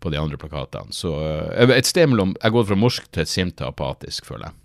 på 0.06 0.14
de 0.14 0.22
andre 0.22 0.38
plakatene. 0.38 0.94
Så 0.94 1.12
eh, 1.50 1.74
et 1.74 1.90
sted 1.90 2.12
mellom 2.12 2.36
Jeg 2.38 2.54
går 2.54 2.70
fra 2.70 2.78
morsk 2.78 3.10
til 3.16 3.28
sint 3.30 3.58
til 3.58 3.72
apatisk, 3.72 4.28
føler 4.30 4.50
jeg. 4.50 4.62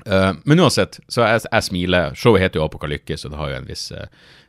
Uh, 0.00 0.32
men 0.48 0.62
uansett, 0.62 0.96
så 1.12 1.26
jeg, 1.26 1.42
jeg 1.44 1.66
smiler. 1.66 2.14
Showet 2.16 2.44
heter 2.44 2.60
jo 2.60 2.64
Apokalykke, 2.64 3.18
så 3.20 3.28
det 3.28 3.36
har 3.36 3.50
jo 3.50 3.58
en 3.58 3.68
viss, 3.68 3.90
uh, 3.92 4.06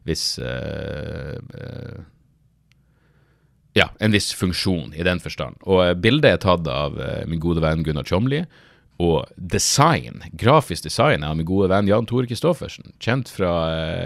viss 0.08 0.26
uh, 0.40 1.36
Ja, 3.76 3.90
en 4.00 4.16
viss 4.16 4.30
funksjon 4.36 4.96
i 4.96 5.04
den 5.08 5.20
forstand. 5.24 5.60
Og 5.64 6.00
bildet 6.04 6.30
er 6.30 6.44
tatt 6.44 6.68
av 6.68 6.98
min 7.28 7.40
gode 7.40 7.64
venn 7.64 7.86
Gunnar 7.88 8.08
Tjomli. 8.08 8.42
Og 9.00 9.30
design, 9.36 10.20
grafisk 10.36 10.84
design 10.90 11.24
av 11.24 11.38
min 11.40 11.48
gode 11.48 11.70
venn 11.72 11.88
Jan 11.88 12.08
Tore 12.08 12.28
Kristoffersen. 12.28 12.92
Kjent 13.00 13.32
fra 13.32 13.54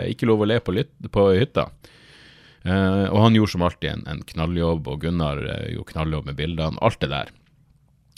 Ikke 0.05 0.29
lov 0.29 0.45
å 0.45 0.49
le 0.49 0.59
på, 0.61 0.75
lyt, 0.77 0.93
på 1.09 1.31
hytta. 1.33 1.65
Og 2.65 3.19
han 3.21 3.35
gjorde 3.37 3.51
som 3.51 3.61
alltid 3.61 3.91
en, 3.91 4.03
en 4.09 4.21
knalljobb, 4.25 4.87
og 4.89 5.03
Gunnar 5.03 5.41
gjorde 5.69 5.91
knalljobb 5.91 6.31
med 6.31 6.37
bildene. 6.39 6.81
Alt 6.81 6.97
det 7.03 7.11
der. 7.11 7.33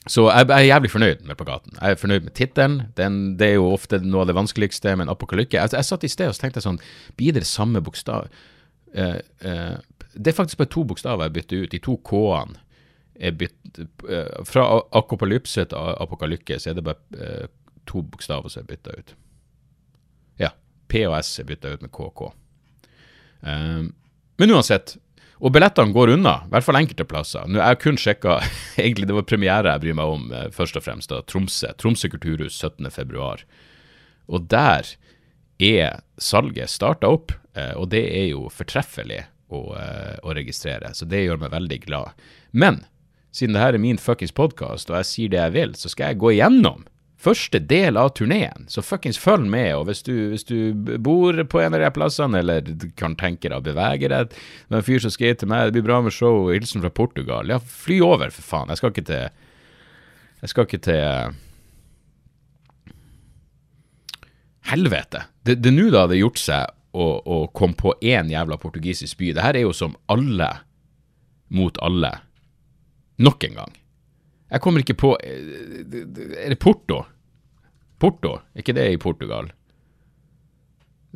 Så 0.08 0.24
jeg, 0.30 0.48
jeg, 0.48 0.56
er 0.56 0.70
jævlig 0.70 0.92
fornøyd 0.92 1.24
med 1.28 1.36
plakaten. 1.36 1.74
Jeg 1.82 1.92
er 1.92 2.00
fornøyd 2.00 2.28
med 2.28 2.36
tittelen. 2.38 2.78
Det 2.96 3.48
er 3.48 3.58
jo 3.58 3.68
ofte 3.74 4.00
noe 4.04 4.24
av 4.24 4.30
det 4.30 4.38
vanskeligste 4.38 4.96
med 4.96 5.08
en 5.08 5.14
apokalykke. 5.14 5.60
Jeg, 5.60 5.74
jeg 5.76 5.88
satt 5.88 6.06
i 6.08 6.12
sted 6.12 6.32
og 6.32 6.40
tenkte 6.40 6.64
sånn 6.64 6.80
Blir 7.20 7.36
det 7.36 7.44
samme 7.48 7.82
bokstav? 7.84 8.30
Eh, 8.96 9.20
eh, 9.44 9.76
det 10.16 10.32
er 10.32 10.38
faktisk 10.38 10.62
bare 10.62 10.72
to 10.74 10.86
bokstaver 10.88 11.28
jeg 11.28 11.36
bytter 11.38 11.66
ut. 11.66 11.76
De 11.76 11.84
to 11.84 11.98
K-ene 12.08 12.64
er 13.18 13.36
bytt 13.36 13.82
eh, 13.82 14.34
Fra 14.48 14.66
akopalypse 14.96 15.68
til 15.72 16.02
apokalykke 16.06 16.60
så 16.62 16.72
er 16.72 16.80
det 16.80 16.88
bare 16.88 17.22
eh, 17.28 17.48
to 17.90 18.04
bokstaver 18.06 18.54
som 18.54 18.64
er 18.64 18.72
bytta 18.72 18.96
ut. 18.96 19.16
Ja. 20.40 20.54
P 20.88 21.04
og 21.10 21.18
S 21.20 21.36
er 21.42 21.50
bytta 21.50 21.76
ut 21.76 21.84
med 21.84 21.92
KK. 21.92 22.30
Eh, 23.44 23.88
men 24.38 24.54
uansett, 24.54 24.96
og 25.38 25.54
billettene 25.54 25.94
går 25.94 26.16
unna, 26.16 26.34
i 26.46 26.54
hvert 26.54 26.66
fall 26.66 26.80
enkelte 26.80 27.06
plasser. 27.06 27.46
Nå, 27.46 27.60
Jeg 27.60 27.70
har 27.70 27.82
kun 27.82 28.00
sjekka 28.02 28.40
Egentlig 28.84 29.10
det 29.10 29.18
var 29.18 29.28
premiere 29.30 29.74
jeg 29.76 29.84
bryr 29.84 29.98
meg 30.00 30.14
om, 30.16 30.32
eh, 30.34 30.50
først 30.54 30.80
og 30.80 30.86
fremst. 30.86 31.14
da, 31.14 31.22
Tromsø. 31.30 31.74
Tromsø 31.78 32.10
kulturhus 32.10 32.58
17.2. 32.58 33.44
Og 34.34 34.48
der 34.50 34.96
er 35.62 36.02
salget 36.18 36.74
starta 36.74 37.10
opp, 37.14 37.32
eh, 37.56 37.74
og 37.78 37.90
det 37.94 38.04
er 38.10 38.30
jo 38.32 38.48
fortreffelig 38.54 39.24
å, 39.50 39.62
eh, 39.78 40.18
å, 40.24 40.34
registrere. 40.34 40.94
Så 40.94 41.08
det 41.08 41.24
gjør 41.26 41.40
meg 41.40 41.54
veldig 41.54 41.80
glad. 41.86 42.18
Men 42.52 42.86
siden 43.32 43.54
det 43.54 43.62
her 43.62 43.78
er 43.78 43.82
min 43.82 44.02
fuckings 44.02 44.34
podkast, 44.34 44.90
og 44.90 44.98
jeg 45.02 45.12
sier 45.12 45.30
det 45.30 45.40
jeg 45.40 45.54
vil, 45.54 45.74
så 45.78 45.90
skal 45.94 46.12
jeg 46.12 46.22
gå 46.22 46.34
igjennom 46.34 46.86
første 47.18 47.60
del 47.60 47.98
av 47.98 48.12
turneen, 48.18 48.68
så 48.70 48.84
fuckings 48.86 49.18
følg 49.20 49.48
med. 49.50 49.72
Og 49.78 49.88
hvis 49.90 50.04
du, 50.06 50.14
hvis 50.32 50.46
du, 50.48 50.74
bor 51.02 51.38
på 51.50 51.62
en 51.64 51.76
av 51.76 51.82
de 51.82 51.90
plassene, 51.96 52.44
eller 52.44 52.70
kan 53.00 53.18
tenke 53.18 53.50
deg 53.50 53.58
å 53.58 53.66
bevege 53.66 54.12
deg 54.12 54.30
det 54.30 54.38
er 54.70 54.78
en 54.80 54.86
fyr 54.86 55.02
som 55.04 55.14
skrev 55.14 55.38
til 55.38 55.50
meg 55.50 55.68
'Det 55.68 55.80
blir 55.80 55.90
bra 55.90 56.02
med 56.02 56.14
show', 56.14 56.54
hilsen 56.54 56.82
fra 56.82 56.90
Portugal. 56.90 57.50
Ja, 57.50 57.60
fly 57.60 58.00
over, 58.02 58.30
for 58.30 58.42
faen. 58.42 58.70
Jeg 58.70 58.78
skal 58.78 58.92
ikke 58.92 59.06
til 59.06 59.30
Jeg 60.42 60.50
skal 60.50 60.66
ikke 60.66 60.84
til 60.86 61.36
Helvete. 64.68 65.24
Det 65.44 65.66
er 65.66 65.72
nå 65.72 65.90
det 65.90 66.00
hadde 66.00 66.20
gjort 66.20 66.38
seg 66.38 66.68
å, 66.94 67.06
å 67.24 67.48
komme 67.56 67.74
på 67.74 67.94
én 68.04 68.30
jævla 68.30 68.58
portugisisk 68.60 69.18
by. 69.18 69.32
Det 69.34 69.46
her 69.46 69.56
er 69.56 69.64
jo 69.64 69.74
som 69.74 69.96
alle 70.12 70.50
mot 71.48 71.78
alle. 71.82 72.12
Nok 73.18 73.44
en 73.48 73.60
gang. 73.62 73.77
Jeg 74.48 74.64
kommer 74.64 74.84
ikke 74.84 74.96
på 74.96 75.18
Er 75.20 76.50
det 76.50 76.60
Porto? 76.60 77.06
Porto, 78.00 78.40
er 78.54 78.60
ikke 78.62 78.74
det 78.78 78.92
i 78.94 78.98
Portugal? 79.02 79.50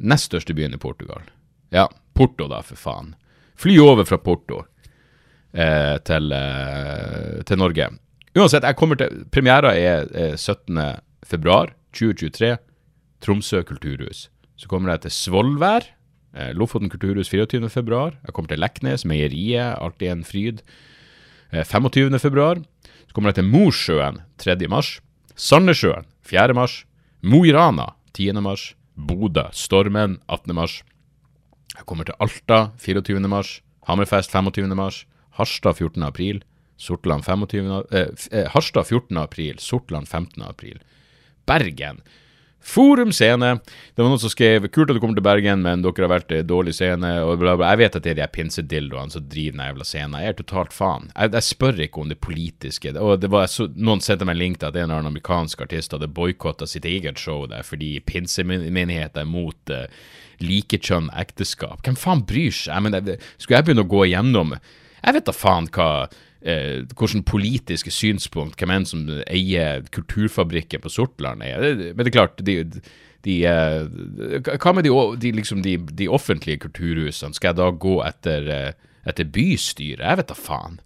Nest 0.01 0.31
største 0.31 0.55
byen 0.57 0.73
i 0.73 0.79
Portugal. 0.81 1.21
Ja, 1.69 1.85
Porto, 2.17 2.47
da, 2.49 2.63
for 2.65 2.75
faen. 2.79 3.13
Fly 3.61 3.75
over 3.79 4.05
fra 4.09 4.17
Porto 4.17 4.63
eh, 5.53 5.97
til, 6.07 6.31
eh, 6.33 7.43
til, 7.45 7.57
Norge. 7.61 7.85
Uansett, 8.33 8.65
jeg 8.65 8.75
kommer 8.79 8.95
til 8.97 9.25
Premiera 9.31 9.75
er, 9.77 10.09
er 10.09 10.33
17.2.2023. 10.41 12.57
Tromsø 13.21 13.61
kulturhus. 13.67 14.29
Så 14.57 14.67
kommer 14.71 14.95
jeg 14.95 15.01
til 15.05 15.13
Svolvær. 15.13 15.85
Eh, 16.33 16.49
Lofoten 16.57 16.89
kulturhus 16.89 17.29
24.2. 17.29 17.69
Jeg 18.25 18.33
kommer 18.33 18.49
til 18.49 18.63
Leknes, 18.63 19.05
Meieriet. 19.05 19.77
Alltid 19.77 20.09
en 20.15 20.25
fryd. 20.25 20.65
Eh, 21.51 21.61
25.2. 21.61 22.65
Så 23.11 23.15
kommer 23.17 23.33
det 23.33 23.41
til 23.41 23.49
Mosjøen 23.51 24.21
3. 24.39 24.53
mars. 24.71 25.01
Sandnessjøen 25.35 26.05
4. 26.23 26.53
mars. 26.55 26.85
Mo 27.19 27.41
i 27.43 27.51
Rana 27.51 27.89
10. 28.15 28.39
mars. 28.39 28.69
Bodø 28.95 29.49
Stormen 29.51 30.13
18. 30.31 30.53
mars. 30.55 30.77
Jeg 31.75 31.83
kommer 31.89 32.07
til 32.07 32.15
Alta 32.23 32.69
24. 32.79 33.19
mars. 33.27 33.57
Hammerfest 33.83 34.31
25. 34.31 34.71
mars. 34.79 35.01
Harstad 35.35 35.75
14. 35.75 36.07
april. 36.07 36.39
Sortland 36.79 37.27
25. 37.27 37.83
Eh, 37.91 38.07
eh, 38.31 38.47
Harstad 38.53 38.87
14. 38.87 39.17
april. 39.17 39.59
Sortland 39.59 40.07
15. 40.07 40.47
april. 40.47 40.79
Bergen 41.45 41.99
Forum 42.61 43.09
scene. 43.11 43.55
Det 43.95 44.03
var 44.03 44.11
noen 44.11 44.21
som 44.21 44.29
skrev 44.29 44.67
'kult 44.69 44.91
at 44.91 44.95
du 44.95 44.99
kommer 45.01 45.17
til 45.17 45.25
Bergen, 45.25 45.63
men 45.65 45.81
dere 45.81 46.05
har 46.05 46.13
vært 46.13 46.45
dårlig 46.45 46.75
scene', 46.77 47.23
og 47.25 47.39
bla, 47.41 47.55
bla. 47.57 47.71
Jeg 47.73 47.81
vet 47.81 47.95
at 47.95 48.03
det 48.03 48.11
er 48.11 48.19
de 48.21 48.27
pinsedildoene 48.27 49.11
som 49.11 49.25
driver 49.25 49.57
den 49.57 49.65
jævla 49.65 49.87
scenen. 49.89 50.21
Jeg 50.21 50.29
er 50.29 50.37
totalt 50.37 50.73
faen. 50.73 51.09
Jeg, 51.15 51.33
jeg, 51.33 51.43
spør 51.43 51.81
ikke 51.81 52.01
om 52.01 52.09
det 52.09 52.19
politiske. 52.21 52.93
Og 52.99 53.19
det 53.19 53.31
var 53.31 53.47
så, 53.47 53.67
Noen 53.75 54.01
sendte 54.01 54.25
meg 54.25 54.37
en 54.37 54.43
link 54.43 54.59
til 54.59 54.69
at 54.69 54.75
en 54.75 54.83
eller 54.83 55.01
annen 55.01 55.11
amerikansk 55.15 55.61
artist 55.61 55.91
hadde 55.91 56.07
boikotta 56.07 56.67
sitt 56.67 56.85
eget 56.85 57.17
show 57.17 57.47
der 57.49 57.65
fordi 57.65 57.99
pinsemenigheten 57.99 59.23
er 59.23 59.25
mot 59.25 59.73
uh, 59.73 59.87
likekjønn 60.39 61.09
ekteskap. 61.17 61.81
Hvem 61.81 61.97
faen 61.97 62.25
bryr 62.29 62.53
seg? 62.53 62.75
Jeg 62.75 62.85
mener, 62.85 63.29
skulle 63.37 63.57
jeg 63.57 63.65
begynne 63.65 63.87
å 63.87 63.89
gå 63.89 64.05
igjennom 64.05 64.53
Jeg 65.01 65.13
vet 65.17 65.25
da 65.25 65.33
faen 65.33 65.67
hva 65.73 66.09
eh, 66.41 66.83
hvordan 66.97 67.25
politiske 67.27 67.93
synspunkt 67.93 68.59
hvem 68.59 68.75
enn 68.75 68.87
som 68.89 69.07
eier 69.27 69.85
kulturfabrikken 69.93 70.83
på 70.83 70.91
Sortland 70.91 71.45
er. 71.45 71.65
Men 71.93 72.03
det 72.03 72.11
er 72.11 72.17
klart, 72.17 72.41
de, 72.45 72.57
de, 73.25 73.39
eh, 73.47 74.45
hva 74.57 74.75
med 74.75 74.87
de, 74.87 74.93
de, 75.21 75.33
liksom 75.37 75.63
de, 75.65 75.77
de, 75.77 76.09
offentlige 76.09 76.63
kulturhusene? 76.65 77.37
Skal 77.37 77.53
jeg 77.53 77.61
da 77.61 77.69
gå 77.71 77.99
etter, 78.07 78.49
eh, 78.51 78.95
etter 79.09 79.29
bystyret? 79.29 80.05
Jeg 80.05 80.21
vet 80.21 80.31
da 80.31 80.37
faen. 80.37 80.81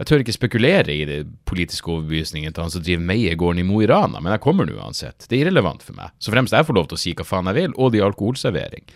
Jeg 0.00 0.08
tør 0.08 0.22
ikke 0.24 0.34
spekulere 0.34 0.90
i 0.90 1.04
det 1.06 1.20
politiske 1.46 1.86
overbevisningen 1.92 2.54
til 2.54 2.64
han 2.64 2.72
som 2.72 2.82
driver 2.82 3.04
Meiegården 3.06 3.60
i 3.62 3.66
Mo 3.68 3.82
i 3.84 3.86
Rana, 3.86 4.18
men 4.18 4.32
jeg 4.34 4.42
kommer 4.42 4.66
nå 4.66 4.74
uansett. 4.80 5.28
Det 5.28 5.36
er 5.36 5.44
irrelevant 5.44 5.84
for 5.84 5.94
meg. 5.94 6.10
Så 6.18 6.32
fremst 6.34 6.56
jeg 6.56 6.66
får 6.66 6.78
lov 6.78 6.88
til 6.90 6.98
å 6.98 7.02
si 7.04 7.12
hva 7.14 7.26
faen 7.28 7.50
jeg 7.52 7.60
vil, 7.60 7.74
og 7.76 7.92
det 7.92 8.00
er 8.00 8.08
alkoholservering. 8.08 8.88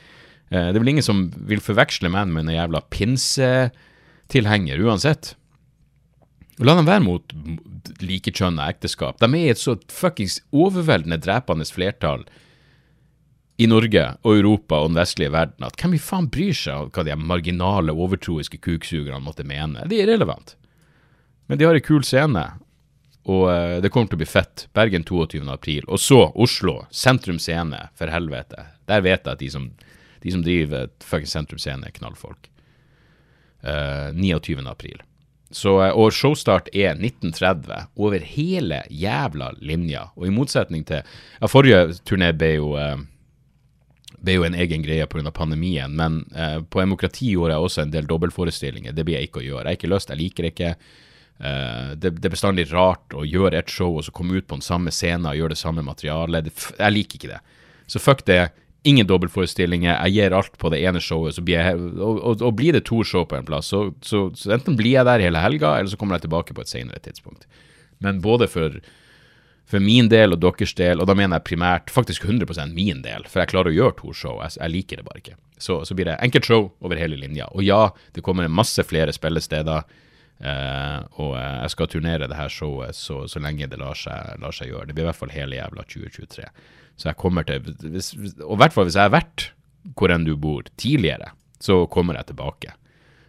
Eh, 0.51 0.69
det 0.71 0.75
er 0.75 0.83
vel 0.83 0.95
ingen 0.97 1.07
som 1.07 1.27
vil 1.47 1.63
forveksle 1.63 2.11
meg 2.11 2.33
med 2.33 2.47
en 2.47 2.57
jævla 2.57 2.81
pinsetilhenger 2.91 4.83
uansett. 4.83 5.37
La 6.65 6.73
dem 6.79 6.89
være 6.89 7.05
mot 7.05 7.33
likekjønna 8.01 8.65
ekteskap. 8.73 9.19
De 9.21 9.29
er 9.37 9.53
et 9.53 9.61
så 9.61 9.77
fuckings 9.93 10.39
overveldende 10.57 11.19
drepende 11.21 11.67
flertall 11.69 12.25
i 13.61 13.69
Norge 13.69 14.05
og 14.25 14.39
Europa 14.39 14.79
og 14.81 14.91
den 14.91 15.01
vestlige 15.01 15.33
verden 15.33 15.67
at 15.69 15.77
hvem 15.81 15.97
i 15.97 16.01
faen 16.01 16.29
bryr 16.33 16.57
seg 16.57 16.87
om 16.87 16.93
hva 16.93 17.05
de 17.05 17.17
marginale, 17.21 17.93
overtroiske 17.93 18.61
kuksugerne 18.65 19.21
måtte 19.25 19.45
mene? 19.49 19.85
Det 19.89 20.01
er 20.01 20.07
irrelevant. 20.07 20.55
Men 21.47 21.61
de 21.61 21.69
har 21.69 21.77
en 21.77 21.85
kul 21.85 22.05
scene, 22.05 22.45
og 23.27 23.45
uh, 23.51 23.77
det 23.83 23.91
kommer 23.93 24.11
til 24.11 24.19
å 24.19 24.23
bli 24.23 24.29
fett. 24.29 24.67
Bergen 24.77 25.05
22. 25.07 25.43
april. 25.53 25.85
Og 25.89 26.01
så 26.03 26.21
Oslo, 26.35 26.79
Sentrum 26.95 27.39
Scene, 27.43 27.89
for 27.99 28.13
helvete. 28.13 28.65
Der 28.89 29.05
vet 29.05 29.25
jeg 29.27 29.33
at 29.33 29.43
de 29.43 29.51
som, 29.53 29.69
de 30.23 30.35
som 30.35 30.45
driver 30.47 30.89
fuckings 31.05 31.35
Sentrum 31.37 31.61
Scene, 31.63 31.87
er 31.87 31.97
knallfolk. 31.97 32.51
Uh, 33.67 34.13
29. 34.15 34.63
april. 34.71 35.03
Så, 35.57 35.73
eh, 35.85 35.95
og 35.97 36.13
showstart 36.13 36.69
er 36.75 36.99
1930 36.99 37.87
over 37.97 38.25
hele 38.37 38.83
jævla 38.93 39.55
linja. 39.65 40.11
Og 40.19 40.29
i 40.29 40.35
motsetning 40.35 40.85
til 40.89 41.01
ja, 41.01 41.49
Forrige 41.49 41.97
turné 42.05 42.33
ble 42.37 42.51
jo, 42.59 42.75
eh, 42.81 42.99
ble 44.21 44.37
jo 44.37 44.45
en 44.45 44.59
egen 44.59 44.85
greie 44.85 45.07
pga. 45.09 45.33
pandemien, 45.33 45.97
men 45.97 46.25
eh, 46.37 46.61
på 46.61 46.83
Demokrati 46.85 47.33
gjorde 47.33 47.57
jeg 47.57 47.71
også 47.71 47.83
en 47.83 47.95
del 47.95 48.07
dobbeltforestillinger. 48.11 48.93
Det 48.93 49.05
blir 49.05 49.17
jeg 49.17 49.31
ikke 49.31 49.41
å 49.41 49.49
gjøre. 49.49 49.65
Jeg 49.65 49.73
har 49.73 49.81
ikke 49.81 49.95
lyst, 49.95 50.13
jeg 50.13 50.21
liker 50.21 50.43
det 50.45 50.53
ikke. 50.53 50.75
Eh, 51.39 51.89
det, 51.97 52.11
det, 52.19 52.29
er 52.29 52.37
bestandig 52.37 52.69
rart 52.73 53.17
å 53.17 53.25
gjøre 53.25 53.57
et 53.57 53.73
show 53.73 53.97
og 53.97 54.05
så 54.05 54.13
komme 54.13 54.37
ut 54.37 54.47
på 54.49 54.59
den 54.59 54.65
samme 54.65 54.93
scenen 54.93 55.31
og 55.31 55.41
gjøre 55.41 55.57
det 55.57 55.63
samme 55.63 55.85
materialet. 55.85 56.53
Jeg 56.77 56.97
liker 56.99 57.21
ikke 57.21 57.33
det. 57.33 57.41
Så 57.89 58.03
fuck 58.03 58.27
det. 58.29 58.51
Ingen 58.87 59.07
dobbeltforestillinger. 59.07 59.97
Jeg 60.07 60.15
gir 60.15 60.37
alt 60.37 60.59
på 60.61 60.71
det 60.73 60.83
ene 60.87 61.01
showet. 61.03 61.39
Jeg, 61.49 61.79
og, 61.97 62.21
og, 62.21 62.43
og 62.43 62.55
blir 62.59 62.77
det 62.77 62.85
to 62.89 63.03
show 63.05 63.25
på 63.29 63.39
en 63.39 63.49
plass, 63.49 63.73
så, 63.73 63.89
så, 64.05 64.29
så 64.37 64.55
enten 64.57 64.77
blir 64.79 64.99
jeg 64.99 65.09
der 65.09 65.25
hele 65.25 65.43
helga, 65.43 65.77
eller 65.79 65.91
så 65.91 65.99
kommer 66.01 66.19
jeg 66.19 66.27
tilbake 66.29 66.55
på 66.55 66.63
et 66.63 66.71
senere 66.71 67.03
tidspunkt. 67.03 67.49
Men 68.05 68.21
både 68.23 68.49
for, 68.51 68.79
for 69.67 69.83
min 69.83 70.11
del 70.13 70.37
og 70.37 70.43
deres 70.45 70.77
del, 70.79 71.03
og 71.03 71.11
da 71.11 71.17
mener 71.19 71.41
jeg 71.41 71.49
primært 71.49 71.93
faktisk 71.95 72.29
100% 72.29 72.77
min 72.77 73.03
del, 73.07 73.27
for 73.31 73.43
jeg 73.43 73.55
klarer 73.55 73.73
å 73.73 73.79
gjøre 73.79 73.99
to 74.03 74.15
show, 74.15 74.41
jeg, 74.45 74.59
jeg 74.61 74.75
liker 74.75 75.01
det 75.01 75.09
bare 75.09 75.23
ikke. 75.25 75.39
Så, 75.59 75.81
så 75.89 75.97
blir 75.97 76.11
det 76.11 76.19
enkelt 76.23 76.47
show 76.47 76.69
over 76.85 77.01
hele 77.01 77.17
linja. 77.19 77.49
Og 77.57 77.65
ja, 77.65 77.89
det 78.13 78.25
kommer 78.25 78.49
masse 78.53 78.85
flere 78.85 79.15
spillesteder. 79.17 79.87
Uh, 80.37 81.01
og 81.17 81.31
jeg 81.33 81.73
skal 81.73 81.89
turnere 81.89 82.27
det 82.29 82.37
her 82.37 82.51
showet 82.53 82.93
så, 82.93 83.23
så 83.25 83.41
lenge 83.41 83.71
det 83.73 83.79
lar 83.81 83.97
seg, 83.97 84.35
lar 84.43 84.53
seg, 84.53 84.69
gjøre. 84.69 84.91
Det 84.91 84.97
blir 84.97 85.07
i 85.07 85.09
hvert 85.09 85.17
fall 85.23 85.33
hele 85.33 85.57
jævla 85.57 85.87
2023. 85.89 86.51
Så 86.97 87.11
jeg 87.11 87.21
kommer 87.21 87.45
til 87.45 87.61
hvis, 87.93 88.15
Og 88.41 88.57
i 88.57 88.61
hvert 88.63 88.73
fall 88.73 88.89
hvis 88.89 88.97
jeg 88.97 89.09
har 89.09 89.17
vært 89.17 89.51
hvor 89.97 90.11
enn 90.11 90.25
du 90.27 90.33
bor 90.41 90.67
tidligere, 90.81 91.31
så 91.63 91.85
kommer 91.93 92.17
jeg 92.19 92.33
tilbake. 92.33 92.73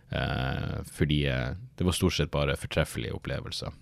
Eh, 0.09 0.79
fordi 0.89 1.19
eh, 1.29 1.51
det 1.77 1.85
var 1.85 1.93
stort 1.93 2.15
sett 2.15 2.31
bare 2.33 2.55
fortreffelige 2.57 3.13
opplevelser 3.13 3.75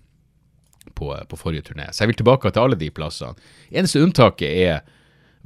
på, 0.94 1.08
på, 1.28 1.38
forrige 1.40 1.70
turné. 1.70 1.88
Så 1.90 2.04
jeg 2.04 2.12
vil 2.12 2.20
tilbake 2.20 2.50
til 2.50 2.62
alle 2.66 2.78
de 2.78 2.90
plassene. 2.92 3.38
Eneste 3.72 4.02
unntaket 4.04 4.50
er 4.50 4.84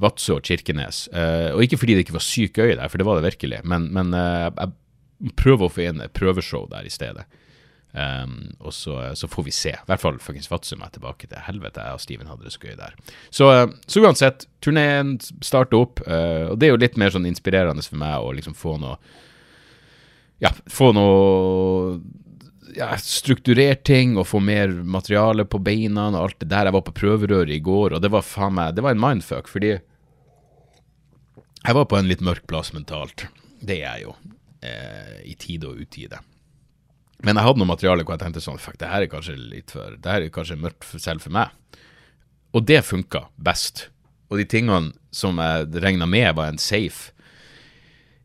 Vadsø 0.01 0.39
og 0.39 0.45
Kirkenes. 0.47 1.05
Eh, 1.13 1.51
og 1.53 1.63
ikke 1.63 1.79
fordi 1.81 1.95
det 1.95 2.05
ikke 2.05 2.17
var 2.17 2.25
sykt 2.25 2.59
gøy 2.59 2.73
der, 2.73 2.87
for 2.89 2.99
det 2.99 3.07
var 3.07 3.19
det 3.19 3.29
virkelig, 3.29 3.61
men, 3.63 3.87
men 3.93 4.15
eh, 4.17 4.49
jeg 4.49 5.35
prøver 5.37 5.67
å 5.67 5.73
få 5.73 5.85
inn 5.85 6.01
et 6.03 6.13
prøveshow 6.17 6.67
der 6.71 6.87
i 6.87 6.93
stedet. 6.93 7.27
Um, 7.91 8.53
og 8.63 8.71
så, 8.71 8.95
så, 9.19 9.27
får 9.27 9.43
vi 9.43 9.51
se. 9.51 9.73
I 9.75 9.89
hvert 9.89 9.99
fall 9.99 10.19
fuckings 10.23 10.47
Fatsum 10.47 10.79
meg 10.79 10.93
tilbake 10.95 11.27
til 11.27 11.43
helvete. 11.43 11.83
Jeg 11.83 11.97
og 11.97 12.03
Steven 12.03 12.29
hadde 12.31 12.47
det 12.47 12.53
så 12.55 12.63
gøy 12.63 12.77
der. 12.79 12.95
Så, 13.29 13.49
så 13.83 14.05
uansett, 14.05 14.47
turneen 14.63 15.17
starter 15.43 15.81
opp, 15.81 15.99
uh, 16.07 16.53
og 16.53 16.61
det 16.61 16.69
er 16.69 16.73
jo 16.75 16.81
litt 16.81 16.99
mer 17.01 17.11
sånn 17.11 17.27
inspirerende 17.27 17.83
for 17.83 17.99
meg 17.99 18.23
å 18.23 18.31
liksom 18.37 18.55
få 18.57 18.77
noe 18.81 18.97
Ja, 20.41 20.49
få 20.71 20.89
noe 20.95 21.99
ja, 22.73 22.87
strukturert 22.97 23.83
ting 23.85 24.15
og 24.17 24.29
få 24.29 24.39
mer 24.41 24.71
materiale 24.71 25.45
på 25.45 25.59
beina 25.61 26.07
og 26.09 26.19
alt 26.23 26.39
det 26.41 26.49
der. 26.53 26.69
Jeg 26.69 26.77
var 26.77 26.85
på 26.87 26.97
prøverøret 26.97 27.53
i 27.53 27.61
går, 27.63 27.97
og 27.97 28.01
det 28.03 28.11
var 28.13 28.25
faen 28.25 28.55
meg 28.57 28.75
Det 28.77 28.85
var 28.85 28.95
en 28.95 29.03
mindfuck, 29.03 29.51
fordi 29.51 29.75
jeg 31.61 31.77
var 31.77 31.85
på 31.85 31.99
en 31.99 32.09
litt 32.09 32.23
mørk 32.25 32.47
plass 32.49 32.71
mentalt. 32.73 33.27
Det 33.61 33.81
er 33.81 33.99
jeg 33.99 34.07
jo. 34.07 34.15
Eh, 34.65 35.17
I 35.29 35.35
tide 35.37 35.69
og 35.69 35.83
utide. 35.83 36.21
Men 37.25 37.37
jeg 37.37 37.45
hadde 37.45 37.61
noe 37.61 37.69
materiale 37.69 38.05
hvor 38.05 38.15
jeg 38.15 38.23
tenkte 38.23 38.43
sånn 38.43 38.61
Fuck, 38.61 38.79
det 38.81 38.89
her 38.89 39.05
er 39.05 39.11
kanskje 39.11 39.37
litt 39.37 39.73
for 39.75 39.97
Det 40.01 40.09
her 40.13 40.25
er 40.25 40.33
kanskje 40.33 40.59
mørkt 40.61 40.85
for, 40.87 41.01
selv 41.01 41.23
for 41.25 41.33
meg. 41.35 41.53
Og 42.57 42.65
det 42.67 42.81
funka 42.87 43.27
best. 43.39 43.87
Og 44.31 44.39
de 44.41 44.47
tingene 44.47 44.93
som 45.15 45.39
jeg 45.41 45.83
regna 45.83 46.07
med 46.09 46.33
var 46.37 46.51
en 46.51 46.61
safe 46.61 47.11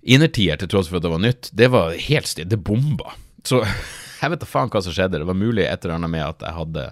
innertier, 0.06 0.58
til 0.58 0.70
tross 0.70 0.88
for 0.88 1.00
at 1.00 1.04
det 1.04 1.10
var 1.10 1.22
nytt, 1.22 1.50
det 1.50 1.68
var 1.74 1.96
helt 1.98 2.30
stille. 2.30 2.50
Det 2.50 2.62
bomba. 2.62 3.16
Så 3.46 3.62
jeg 4.20 4.32
vet 4.32 4.42
da 4.42 4.48
faen 4.48 4.70
hva 4.72 4.82
som 4.84 4.94
skjedde. 4.94 5.20
Det 5.20 5.28
var 5.28 5.38
mulig 5.38 5.66
et 5.66 5.84
eller 5.84 5.98
annet 5.98 6.14
med 6.14 6.24
at 6.24 6.44
jeg 6.46 6.58
hadde 6.60 6.84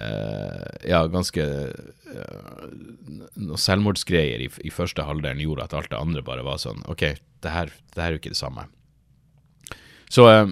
uh, 0.00 0.70
ja, 0.88 1.02
ganske 1.12 1.44
uh, 1.44 2.64
noen 3.36 3.60
selvmordsgreier 3.60 4.46
i, 4.46 4.48
i 4.64 4.72
første 4.74 5.04
halvdelen 5.06 5.44
gjorde 5.44 5.68
at 5.68 5.76
alt 5.76 5.92
det 5.92 6.00
andre 6.00 6.24
bare 6.26 6.46
var 6.46 6.60
sånn 6.62 6.82
OK, 6.90 7.04
det 7.44 7.54
her, 7.54 7.72
det 7.94 8.02
her 8.02 8.10
er 8.10 8.16
jo 8.16 8.22
ikke 8.22 8.34
det 8.34 8.40
samme. 8.40 8.66
Så 10.10 10.26
uh, 10.26 10.48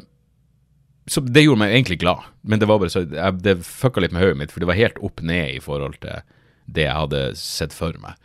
så 1.09 1.23
det 1.25 1.45
gjorde 1.45 1.63
meg 1.63 1.75
egentlig 1.75 2.01
glad, 2.03 2.27
men 2.43 2.61
det 2.61 2.69
var 2.69 2.81
bare 2.83 2.93
så 2.93 3.05
jeg, 3.05 3.39
Det 3.45 3.55
fucka 3.65 4.03
litt 4.03 4.13
med 4.13 4.23
hodet 4.25 4.41
mitt, 4.41 4.53
for 4.53 4.61
det 4.61 4.69
var 4.69 4.79
helt 4.79 4.99
opp 5.05 5.23
ned 5.25 5.55
i 5.57 5.63
forhold 5.65 5.97
til 6.03 6.27
det 6.69 6.85
jeg 6.85 7.01
hadde 7.01 7.23
sett 7.41 7.73
for 7.73 7.97
meg. 8.03 8.19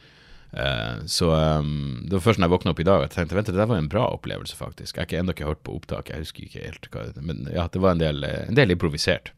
Uh, 0.53 1.01
så 1.09 1.31
um, 1.33 2.03
det 2.05 2.13
var 2.13 2.25
først 2.27 2.39
når 2.39 2.45
jeg 2.45 2.53
våkna 2.53 2.73
opp 2.75 2.81
i 2.83 2.85
dag 2.85 3.01
at 3.01 3.13
jeg 3.13 3.23
tenkte 3.23 3.37
vent, 3.39 3.47
det 3.49 3.57
der 3.57 3.69
var 3.71 3.79
en 3.81 3.89
bra 3.89 4.05
opplevelse, 4.13 4.57
faktisk. 4.57 4.95
Jeg 4.95 5.01
har 5.01 5.07
ikke 5.09 5.21
ennå 5.23 5.33
ikke 5.33 5.47
hørt 5.49 5.63
på 5.65 5.77
opptaket, 5.79 6.13
jeg 6.13 6.27
husker 6.27 6.45
ikke 6.45 6.65
helt 6.67 6.89
hva 6.93 7.05
Men 7.25 7.47
ja, 7.49 7.65
det 7.73 7.81
var 7.81 7.95
en 7.95 8.03
del, 8.03 8.23
en 8.23 8.59
del 8.59 8.75
improvisert. 8.75 9.31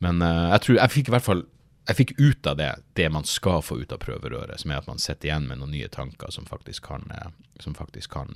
Men 0.00 0.22
uh, 0.24 0.48
jeg 0.54 0.64
tror 0.64 0.78
jeg 0.78 0.94
fikk 0.96 1.10
i 1.10 1.16
hvert 1.16 1.26
fall 1.26 1.44
jeg 1.90 1.96
fikk 1.96 2.10
ut 2.20 2.46
av 2.46 2.58
det 2.60 2.70
det 2.94 3.06
man 3.10 3.24
skal 3.26 3.64
få 3.66 3.80
ut 3.80 3.92
av 3.92 3.98
prøverøret, 3.98 4.60
som 4.62 4.70
er 4.70 4.78
at 4.78 4.88
man 4.88 5.00
sitter 5.02 5.26
igjen 5.26 5.48
med 5.48 5.58
noen 5.58 5.72
nye 5.74 5.88
tanker 5.90 6.30
som 6.30 6.46
faktisk 6.46 6.86
kan, 6.86 7.08
uh, 7.10 7.32
som 7.60 7.74
faktisk 7.74 8.14
kan 8.14 8.30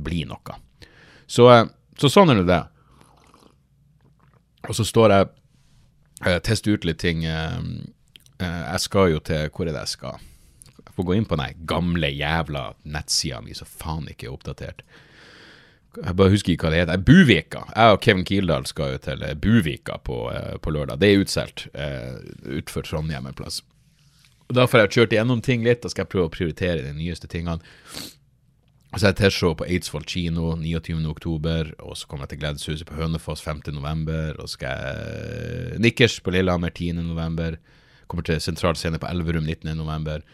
bli 0.00 0.22
noe. 0.28 0.56
Så, 1.28 1.50
så 2.00 2.08
sånn 2.08 2.32
er 2.32 2.44
det. 2.46 2.62
Og 4.68 4.76
så 4.76 4.86
står 4.86 5.14
jeg 5.14 5.28
uh, 6.26 6.38
tester 6.44 6.76
ut 6.76 6.86
litt 6.88 7.00
ting. 7.02 7.24
Uh, 7.24 7.60
uh, 8.42 8.64
jeg 8.72 8.82
skal 8.86 9.14
jo 9.14 9.22
til 9.24 9.48
Hvor 9.48 9.68
er 9.68 9.72
det 9.72 9.86
jeg 9.86 9.94
skal? 9.96 10.26
Jeg 10.80 10.96
får 10.96 11.06
gå 11.06 11.16
inn 11.16 11.28
på 11.28 11.38
den 11.38 11.62
gamle 11.70 12.10
jævla 12.10 12.64
nettsida 12.84 13.40
mi 13.44 13.54
som 13.56 13.68
faen 13.68 14.08
ikke 14.10 14.28
er 14.28 14.34
oppdatert. 14.34 14.84
Jeg 15.96 16.14
bare 16.16 16.30
husker 16.30 16.52
ikke 16.52 16.68
hva 16.68 16.74
det 16.74 16.82
heter. 16.84 17.02
Buvika. 17.02 17.64
Jeg 17.74 17.94
og 17.94 18.00
Kevin 18.04 18.26
Kildahl 18.26 18.66
skal 18.66 18.94
jo 18.94 19.00
til 19.02 19.24
Buvika 19.42 19.96
på, 20.06 20.18
på 20.62 20.70
lørdag. 20.70 21.00
Det 21.02 21.08
er 21.10 21.24
utsolgt 21.24 21.66
uh, 21.74 22.82
Trondheim 22.86 23.26
en 23.26 23.36
plass. 23.36 23.60
Og 24.50 24.56
Da 24.58 24.66
får 24.66 24.84
jeg 24.84 24.94
kjørt 24.96 25.12
igjennom 25.14 25.42
ting 25.46 25.62
litt, 25.66 25.84
og 25.84 25.92
skal 25.92 26.04
jeg 26.04 26.12
prøve 26.12 26.26
å 26.30 26.34
prioritere 26.34 26.82
de 26.82 26.94
nyeste 26.94 27.30
tingene. 27.30 27.62
Så 28.90 29.06
jeg 29.06 29.14
har 29.14 29.18
T-show 29.20 29.52
på 29.54 29.66
Eidsvoll 29.70 30.02
kino 30.02 30.48
29.10, 30.58 31.76
og 31.78 31.94
så 31.96 32.08
kommer 32.10 32.26
jeg 32.26 32.32
til 32.32 32.40
Gledeshuset 32.40 32.88
på 32.88 32.96
Hønefoss 32.98 33.44
5.11, 33.46 34.40
og 34.42 34.48
så 34.48 34.56
skal 34.56 34.80
jeg 34.82 35.82
Nikkers 35.84 36.18
på 36.26 36.34
Lillehammer 36.34 36.74
10.11, 36.74 37.60
kommer 38.10 38.26
til 38.26 38.40
Sentral 38.42 38.74
Scene 38.74 38.98
på 38.98 39.06
Elverum 39.06 39.46
19.11, 39.46 40.24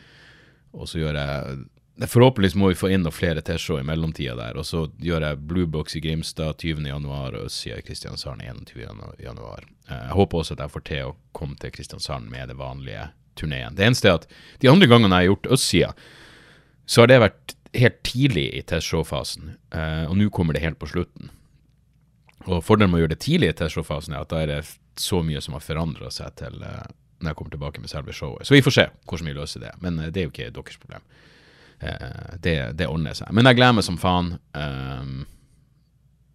og 0.72 0.88
så 0.88 1.02
gjør 1.02 1.20
jeg 1.20 1.64
Forhåpentligvis 1.96 2.54
må 2.60 2.68
vi 2.68 2.76
få 2.76 2.90
inn 2.92 3.00
noen 3.06 3.14
flere 3.14 3.40
T-show 3.40 3.78
i 3.80 3.84
mellomtida 3.88 4.34
der, 4.36 4.58
og 4.60 4.66
så 4.68 4.82
gjør 5.00 5.24
jeg 5.30 5.38
Bluebox 5.48 5.96
i 5.96 6.02
Grimstad 6.04 6.60
20.1 6.60 7.06
og 7.08 7.38
Østsida 7.46 7.78
i 7.80 7.84
Kristiansand 7.86 8.44
21.1. 8.44 9.70
Jeg 9.88 10.12
håper 10.12 10.42
også 10.42 10.58
at 10.58 10.64
jeg 10.66 10.74
får 10.74 10.84
til 10.90 11.06
å 11.06 11.14
komme 11.32 11.56
til 11.56 11.72
Kristiansand 11.72 12.28
med 12.28 12.52
det 12.52 12.58
vanlige 12.60 13.06
turneen. 13.40 13.78
Det 13.78 13.88
eneste 13.88 14.12
er 14.12 14.20
at 14.20 14.28
de 14.60 14.68
andre 14.68 14.90
gangene 14.92 15.22
jeg 15.22 15.24
har 15.24 15.32
gjort 15.32 15.50
Østsida, 15.56 15.90
så 16.84 17.02
har 17.02 17.10
det 17.14 17.22
vært 17.24 17.55
helt 17.72 18.02
tidlig 18.02 18.46
i 18.54 18.62
testshow-fasen, 18.62 19.54
uh, 19.74 20.04
og 20.10 20.16
nå 20.18 20.28
kommer 20.34 20.56
det 20.56 20.64
helt 20.64 20.78
på 20.80 20.88
slutten. 20.90 21.30
Og 22.46 22.62
Fordelen 22.64 22.92
med 22.92 23.00
å 23.00 23.04
gjøre 23.04 23.14
det 23.16 23.24
tidlig 23.24 23.50
i 23.52 23.56
testshow-fasen 23.58 24.14
er 24.14 24.22
at 24.22 24.32
da 24.32 24.42
er 24.42 24.52
det 24.52 24.60
så 25.00 25.20
mye 25.24 25.42
som 25.44 25.56
har 25.56 25.64
forandra 25.64 26.10
seg 26.14 26.36
til 26.40 26.60
uh, 26.62 26.84
når 27.20 27.32
jeg 27.32 27.38
kommer 27.38 27.54
tilbake 27.54 27.80
med 27.82 27.90
selve 27.90 28.14
showet. 28.14 28.46
Så 28.46 28.54
vi 28.54 28.62
får 28.64 28.76
se 28.76 28.84
hvordan 29.08 29.30
vi 29.30 29.38
løser 29.38 29.64
det, 29.64 29.72
men 29.84 29.98
uh, 30.00 30.10
det 30.10 30.22
er 30.22 30.28
jo 30.28 30.34
ikke 30.34 30.52
deres 30.58 30.82
problem. 30.82 31.08
det, 32.40 32.52
det 32.72 32.86
ordner 32.88 33.12
seg. 33.12 33.28
Men 33.36 33.44
jeg 33.44 33.58
gleder 33.58 33.74
meg 33.76 33.84
som 33.84 33.98
faen. 34.00 34.30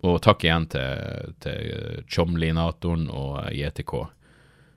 og 0.05 0.19
takk 0.21 0.43
igjen 0.45 0.67
til, 0.69 1.31
til 1.41 2.03
Chomlinatoren 2.05 3.07
og 3.09 3.49
JTK 3.49 3.93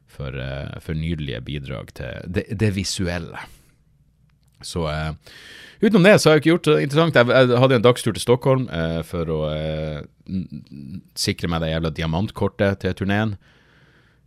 for, 0.08 0.38
for 0.80 0.96
nydelige 0.96 1.42
bidrag 1.44 1.92
til 1.92 2.32
det, 2.32 2.46
det 2.48 2.72
visuelle. 2.78 3.44
Så 4.62 4.86
eh, 4.90 5.12
utenom 5.80 6.06
det 6.06 6.18
så 6.20 6.30
har 6.30 6.38
jeg 6.38 6.44
ikke 6.44 6.52
gjort 6.54 6.70
det 6.70 6.76
interessant. 6.86 7.18
Jeg, 7.18 7.30
jeg 7.50 7.62
hadde 7.64 7.80
en 7.80 7.88
dagstur 7.88 8.12
til 8.14 8.24
Stockholm 8.24 8.68
eh, 8.68 9.00
for 9.06 9.32
å 9.32 9.40
eh, 9.50 10.04
sikre 11.18 11.50
meg 11.50 11.64
det 11.64 11.74
jævla 11.74 11.92
diamantkortet 11.94 12.84
til 12.84 12.96
turneen. 13.02 13.36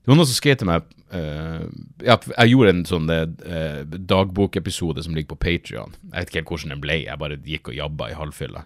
Det 0.07 0.13
var 0.13 0.21
noen 0.21 0.29
som 0.29 0.37
skrev 0.37 0.55
til 0.55 0.69
meg 0.69 0.85
uh, 1.11 1.65
ja, 1.99 2.13
Jeg 2.15 2.51
gjorde 2.53 2.69
en 2.71 2.85
sånn 2.87 3.09
uh, 3.11 3.81
dagbokepisode 3.83 5.03
som 5.03 5.17
ligger 5.17 5.33
på 5.33 5.39
Patrion. 5.41 5.97
Jeg 6.05 6.13
vet 6.13 6.31
ikke 6.31 6.39
helt 6.39 6.51
hvordan 6.53 6.71
den 6.71 6.83
ble, 6.85 6.95
jeg 7.01 7.19
bare 7.19 7.39
gikk 7.43 7.73
og 7.73 7.75
jabba 7.75 8.07
i 8.07 8.15
halvfylla 8.15 8.61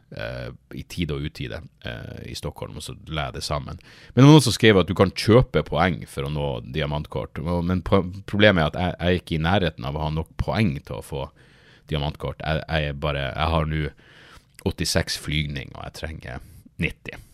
i 0.77 0.83
tide 0.85 1.17
og 1.17 1.25
utide 1.25 1.63
i 2.29 2.37
Stockholm, 2.37 2.77
og 2.77 2.85
så 2.85 2.93
la 3.09 3.31
jeg 3.31 3.39
det 3.39 3.43
sammen. 3.47 3.81
Men 3.81 4.21
det 4.21 4.27
var 4.27 4.35
noen 4.35 4.45
som 4.45 4.53
skrev 4.53 4.83
at 4.83 4.91
du 4.91 4.93
kan 5.01 5.15
kjøpe 5.17 5.65
poeng 5.65 5.97
for 6.05 6.29
å 6.29 6.33
nå 6.35 6.51
diamantkort. 6.77 7.41
Men 7.41 7.81
problemet 7.89 8.61
er 8.61 8.69
at 8.69 8.77
jeg, 8.77 8.93
jeg 8.99 9.09
er 9.09 9.23
ikke 9.23 9.39
i 9.39 9.43
nærheten 9.49 9.89
av 9.89 9.97
å 9.97 10.05
ha 10.05 10.13
nok 10.13 10.29
poeng 10.45 10.75
til 10.77 10.99
å 10.99 11.05
få 11.09 11.25
diamantkort. 11.91 12.41
Jeg, 12.41 12.63
jeg, 12.69 12.95
bare, 13.03 13.27
jeg 13.31 13.53
har 13.55 13.69
nå 13.69 13.83
86 14.65 15.17
flygning, 15.21 15.71
og 15.75 15.85
jeg 15.87 15.97
trenger 15.99 16.47
90. 16.81 17.27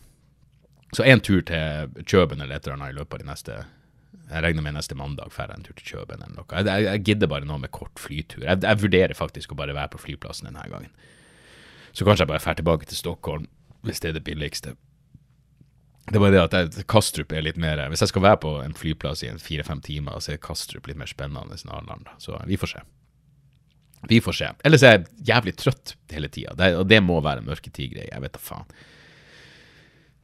Så 0.95 1.03
én 1.03 1.21
tur 1.23 1.41
til 1.43 2.05
Kjøben 2.07 2.41
eller 2.41 2.57
et 2.57 2.67
eller 2.67 2.77
annet 2.77 2.95
i 2.95 2.97
løpet 2.97 3.17
av 3.17 3.23
de 3.23 3.27
neste 3.27 3.57
Jeg 4.27 4.43
regner 4.43 4.63
med 4.63 4.75
neste 4.75 4.95
mandag 4.95 5.31
drar 5.35 5.51
jeg 5.51 5.59
en 5.59 5.65
tur 5.67 5.75
til 5.77 5.91
Kjøben 5.91 6.23
eller 6.23 6.35
noe. 6.35 6.47
Jeg, 6.51 6.67
jeg, 6.67 6.87
jeg, 6.87 7.03
gidder 7.09 7.31
bare 7.31 7.47
noe 7.47 7.59
med 7.63 7.71
kort 7.75 7.99
flytur. 7.99 8.43
Jeg, 8.43 8.63
jeg 8.63 8.81
vurderer 8.81 9.15
faktisk 9.15 9.53
å 9.53 9.59
bare 9.59 9.75
være 9.75 9.93
på 9.93 10.01
flyplassen 10.03 10.49
denne 10.49 10.65
gangen. 10.71 10.91
Så 11.91 12.07
kanskje 12.07 12.25
jeg 12.25 12.31
bare 12.31 12.43
drar 12.43 12.59
tilbake 12.59 12.87
til 12.87 12.99
Stockholm, 12.99 13.47
hvis 13.87 14.03
det 14.03 14.11
er 14.11 14.17
det 14.19 14.25
billigste. 14.27 14.75
Det 16.07 16.15
er 16.15 16.23
bare 16.23 16.35
det 16.35 16.43
at 16.55 16.77
Kastrup 16.87 17.33
er 17.35 17.43
litt 17.43 17.57
mer 17.59 17.81
Hvis 17.91 17.99
jeg 18.05 18.13
skal 18.13 18.23
være 18.23 18.39
på 18.39 18.51
en 18.63 18.75
flyplass 18.77 19.25
i 19.27 19.31
fire-fem 19.43 19.81
timer, 19.83 20.21
så 20.23 20.33
er 20.35 20.43
Kastrup 20.43 20.87
litt 20.87 20.99
mer 20.99 21.09
spennende 21.11 21.55
enn 21.57 21.73
Arendal. 21.73 22.07
Så 22.23 22.39
vi 22.47 22.59
får 22.59 22.75
se. 22.75 22.83
Vi 24.07 24.21
får 24.23 24.37
se. 24.39 24.51
Ellers 24.67 24.85
er 24.85 24.97
jeg 24.97 25.25
jævlig 25.31 25.55
trøtt 25.59 25.95
hele 26.13 26.29
tida, 26.31 26.55
og 26.79 26.85
det 26.87 27.01
må 27.03 27.19
være 27.23 27.43
en 27.43 27.49
mørketid-greie. 27.49 28.11
Jeg 28.11 28.23
vet 28.23 28.37
da 28.37 28.43
faen. 28.43 28.77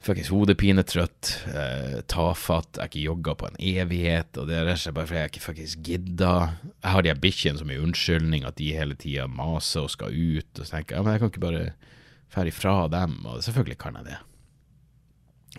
fuckings 0.03 0.27
hodepinetrøtt, 0.33 1.29
eh, 1.47 2.01
tafatt, 2.11 2.75
jeg 2.75 2.81
har 2.81 2.89
ikke 2.89 3.03
jogga 3.05 3.35
på 3.39 3.47
en 3.47 3.55
evighet, 3.55 4.35
og 4.37 4.49
det 4.49 4.57
er 4.57 4.91
bare 4.91 5.07
fordi 5.07 5.19
jeg 5.21 5.31
ikke 5.31 5.43
fuckings 5.45 5.75
gidda. 5.79 6.33
Jeg 6.83 6.91
har 6.91 7.01
de 7.01 7.11
her 7.13 7.21
bikkjene 7.23 7.61
som 7.61 7.71
en 7.71 7.85
unnskyldning, 7.85 8.43
at 8.43 8.57
de 8.57 8.73
hele 8.75 8.95
tida 8.99 9.29
maser 9.31 9.85
og 9.85 9.93
skal 9.93 10.11
ut, 10.11 10.59
og 10.59 10.65
så 10.65 10.75
tenker 10.75 10.95
jeg 10.95 10.99
ja, 10.99 11.03
men 11.03 11.13
jeg 11.13 11.21
kan 11.21 11.31
ikke 11.31 11.45
bare 11.45 11.63
dra 12.35 12.45
ifra 12.51 12.75
dem, 12.91 13.15
og 13.25 13.39
selvfølgelig 13.45 13.79
kan 13.79 13.95
jeg 13.95 14.09
det. 14.09 14.19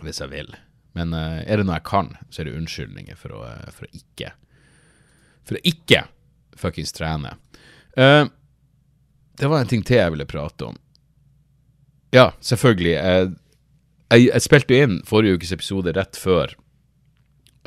Hvis 0.03 0.21
jeg 0.21 0.29
vil. 0.29 0.55
Men 0.93 1.13
eh, 1.13 1.41
er 1.43 1.57
det 1.57 1.65
noe 1.65 1.79
jeg 1.79 1.87
kan, 1.89 2.13
så 2.29 2.41
er 2.41 2.49
det 2.49 2.57
unnskyldninger 2.59 3.17
for 3.19 3.33
å, 3.35 3.43
eh, 3.49 3.71
for 3.73 3.87
å 3.87 3.93
ikke 3.97 4.33
For 5.45 5.59
å 5.59 5.61
ikke 5.61 6.07
fuckings 6.57 6.93
trene. 6.95 7.35
Eh, 7.95 8.25
det 9.39 9.49
var 9.51 9.63
en 9.63 9.71
ting 9.71 9.83
til 9.85 9.99
jeg 9.99 10.13
ville 10.15 10.27
prate 10.29 10.69
om. 10.69 10.77
Ja, 12.15 12.31
selvfølgelig. 12.39 12.93
Jeg, 12.95 13.31
jeg, 14.11 14.27
jeg 14.29 14.45
spilte 14.45 14.75
jo 14.75 14.87
inn 14.87 14.99
forrige 15.07 15.39
ukes 15.39 15.51
episode 15.55 15.95
rett 15.95 16.19
før 16.19 16.55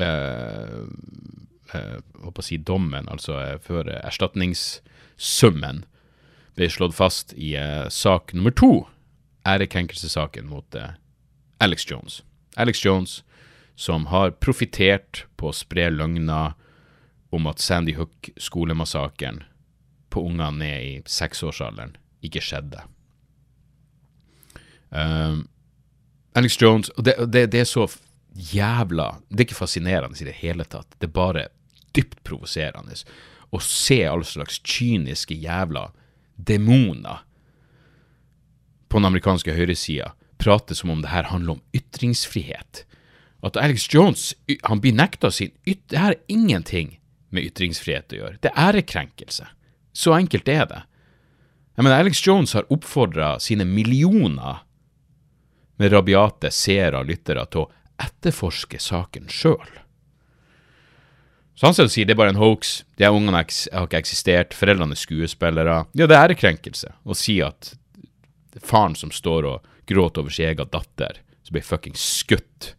eh, 0.01 0.79
jeg 1.69 2.01
håper 2.23 2.41
å 2.41 2.45
si 2.45 2.57
dommen, 2.57 3.09
altså 3.11 3.37
før 3.61 3.91
erstatningssummen 3.99 5.83
ble 6.57 6.69
slått 6.71 6.97
fast 6.97 7.35
i 7.37 7.53
eh, 7.59 7.85
sak 7.93 8.33
nummer 8.33 8.53
to, 8.55 8.87
ærekrenkelsessaken 9.47 10.49
mot 10.49 10.75
eh, 10.75 10.97
Alex 11.63 11.85
Jones. 11.89 12.21
Alex 12.57 12.83
Jones 12.85 13.19
som 13.79 14.09
har 14.11 14.33
profitert 14.43 15.23
på 15.39 15.51
å 15.51 15.55
spre 15.55 15.87
løgner 15.93 16.55
om 17.31 17.45
at 17.47 17.61
Sandy 17.63 17.93
Hook-skolemassakren 17.95 19.43
på 20.09 20.23
unger 20.25 20.51
ned 20.55 20.83
i 20.83 20.93
seksårsalderen 21.09 21.95
ikke 22.25 22.41
skjedde. 22.43 22.83
Um, 24.89 25.47
Alex 26.33 26.57
Jones 26.61 26.89
Og 26.97 27.03
det, 27.05 27.13
det, 27.29 27.43
det, 27.53 27.59
er 27.61 27.67
så 27.69 27.83
jævla 28.33 29.19
Det 29.29 29.43
er 29.43 29.45
ikke 29.45 29.59
fascinerende 29.59 30.17
i 30.17 30.25
det 30.25 30.33
hele 30.39 30.65
tatt. 30.65 30.89
Det 30.97 31.09
er 31.09 31.13
bare 31.13 31.43
dypt 31.93 32.23
provoserende 32.25 32.97
å 33.49 33.61
se 33.61 33.99
all 34.05 34.25
slags 34.25 34.59
kyniske 34.65 35.37
jævla 35.37 35.87
demoner 36.37 37.23
på 38.89 38.97
den 38.97 39.09
amerikanske 39.09 39.53
høyresida 39.53 40.13
prate 40.39 40.77
som 40.77 40.93
om 40.93 41.01
det 41.01 41.11
her 41.11 41.29
handler 41.29 41.57
om 41.57 41.63
ytringsfrihet. 41.75 42.85
At 43.45 43.57
Alex 43.57 43.87
Jones 43.93 44.33
han 44.63 44.81
blir 44.81 44.95
nekta 44.95 45.31
sin 45.31 45.51
yt... 45.67 45.81
Det 45.89 45.97
er 45.99 46.17
ingenting 46.31 46.97
med 47.33 47.49
ytringsfrihet 47.49 48.13
å 48.13 48.21
gjøre. 48.21 48.39
Det 48.43 48.51
er 48.53 48.69
ærekrenkelse. 48.69 49.49
Så 49.99 50.15
enkelt 50.15 50.47
er 50.47 50.63
det. 50.69 50.81
Jeg 51.75 51.83
mener, 51.83 51.99
Alex 51.99 52.21
Jones 52.23 52.55
har 52.55 52.67
oppfordra 52.71 53.33
sine 53.43 53.65
millioner 53.67 54.63
med 55.79 55.91
rabiate 55.91 56.51
seere 56.55 57.01
og 57.01 57.11
lyttere 57.11 57.43
til 57.51 57.65
å 57.65 57.69
etterforske 57.99 58.79
saken 58.83 59.27
sjøl. 59.31 59.75
Så 61.59 61.67
han 61.67 61.75
sier 61.75 62.07
det 62.07 62.15
er 62.15 62.19
bare 62.21 62.31
en 62.31 62.39
hoax, 62.39 62.85
de 62.95 63.03
her 63.03 63.15
ungene 63.15 63.41
har 63.41 63.87
ikke 63.87 63.99
eksistert, 63.99 64.55
foreldrene 64.55 64.95
er 64.95 65.01
skuespillere. 65.01 65.81
Ja, 65.99 66.07
det 66.07 66.15
er 66.15 66.29
ærekrenkelse 66.29 66.93
å 67.03 67.17
si 67.17 67.41
at 67.43 67.73
faren 68.63 68.95
som 68.95 69.11
står 69.11 69.47
og 69.49 69.67
gråter 69.89 70.23
over 70.23 70.31
sin 70.31 70.47
egen 70.47 70.71
datter, 70.71 71.19
som 71.43 71.57
blir 71.57 71.65
fuckings 71.65 72.03
skutt 72.21 72.75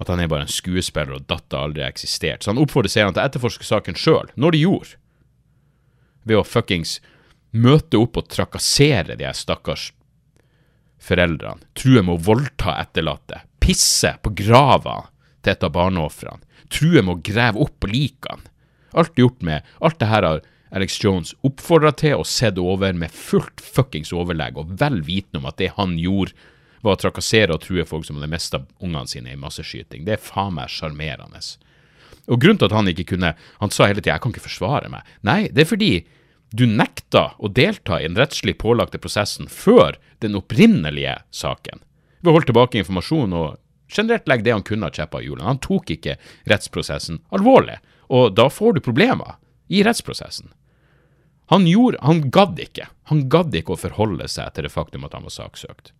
At 0.00 0.08
han 0.08 0.22
er 0.22 0.30
bare 0.30 0.46
en 0.46 0.50
skuespiller 0.50 1.18
og 1.18 1.26
datter 1.28 1.58
aldri 1.58 1.82
har 1.82 1.90
eksistert. 1.92 2.40
Så 2.42 2.54
han 2.54 2.60
oppfordrer 2.62 2.88
seerne 2.88 3.12
til 3.12 3.20
å 3.20 3.26
etterforske 3.26 3.66
saken 3.68 3.98
sjøl, 3.98 4.30
når 4.34 4.54
de 4.54 4.62
gjorde. 4.62 4.96
Ved 6.22 6.40
å 6.40 6.46
fuckings 6.46 6.98
møte 7.50 7.98
opp 7.98 8.20
og 8.20 8.28
trakassere 8.30 9.16
de 9.18 9.26
her 9.26 9.36
stakkars 9.36 9.90
foreldrene, 11.00 11.64
true 11.74 12.02
med 12.04 12.18
å 12.18 12.24
voldta 12.30 12.76
etterlatte, 12.82 13.40
pisse 13.62 14.12
på 14.22 14.32
grava 14.36 15.02
til 15.40 15.54
et 15.54 15.66
av 15.66 15.72
barneofrene, 15.74 16.44
true 16.70 17.02
med 17.02 17.16
å 17.16 17.22
grave 17.32 17.60
opp 17.64 17.88
likene. 17.88 18.46
Alt 18.90 19.18
gjort 19.18 19.42
med 19.46 19.66
Alt 19.78 20.00
det 20.00 20.08
her 20.10 20.26
har 20.26 20.40
Alex 20.74 20.98
Jones 21.02 21.32
oppfordra 21.46 21.92
til 21.94 22.20
og 22.20 22.28
sett 22.30 22.58
over 22.58 22.94
med 22.94 23.14
fullt 23.14 23.62
fuckings 23.62 24.12
overlegg, 24.14 24.58
og 24.58 24.74
vel 24.78 25.00
vitende 25.06 25.42
om 25.42 25.48
at 25.50 25.58
det 25.58 25.72
han 25.78 25.96
gjorde, 25.98 26.34
var 26.80 26.96
å 26.96 27.00
trakassere 27.02 27.52
og 27.52 27.64
true 27.64 27.84
folk 27.84 28.06
som 28.06 28.16
hadde 28.16 28.30
mista 28.32 28.62
ungene 28.80 29.10
sine 29.10 29.34
i 29.34 29.40
masseskyting. 29.40 30.06
Det 30.06 30.14
er 30.16 30.22
faen 30.22 30.54
meg 30.56 30.70
sjarmerende. 30.72 31.42
Og 32.30 32.40
grunnen 32.40 32.60
til 32.60 32.70
at 32.70 32.76
han 32.76 32.88
ikke 32.88 33.08
kunne 33.12 33.34
Han 33.60 33.70
sa 33.70 33.86
hele 33.86 34.00
tida 34.00 34.14
'jeg 34.14 34.22
kan 34.22 34.32
ikke 34.32 34.48
forsvare 34.48 34.88
meg'. 34.88 35.02
Nei, 35.22 35.48
det 35.48 35.62
er 35.62 35.72
fordi 35.76 36.06
du 36.54 36.66
nekta 36.66 37.34
å 37.38 37.52
delta 37.52 38.00
i 38.00 38.06
den 38.08 38.16
rettslig 38.16 38.58
pålagte 38.58 38.98
prosessen 38.98 39.46
før 39.46 39.96
den 40.20 40.34
opprinnelige 40.34 41.22
saken. 41.30 41.80
Ved 42.22 42.30
å 42.30 42.32
holde 42.32 42.50
tilbake 42.50 42.78
informasjon 42.78 43.32
og 43.32 43.58
generelt 43.90 44.26
legge 44.28 44.44
det 44.44 44.52
han 44.52 44.66
kunne 44.66 44.86
av 44.86 44.92
kjepper 44.92 45.22
i 45.22 45.28
hjulene. 45.28 45.46
Han 45.46 45.62
tok 45.62 45.90
ikke 45.90 46.16
rettsprosessen 46.50 47.20
alvorlig, 47.30 47.78
og 48.10 48.34
da 48.34 48.48
får 48.48 48.74
du 48.74 48.80
problemer 48.80 49.38
i 49.68 49.84
rettsprosessen. 49.86 50.50
Han 51.50 51.66
gjorde 51.66 51.98
Han 52.02 52.30
gadd 52.30 52.58
ikke. 52.62 52.86
Han 53.10 53.28
gadd 53.28 53.54
ikke 53.54 53.74
å 53.74 53.80
forholde 53.80 54.28
seg 54.28 54.54
til 54.54 54.66
det 54.66 54.72
faktum 54.72 55.04
at 55.04 55.14
han 55.14 55.26
var 55.26 55.34
saksøkt. 55.34 55.92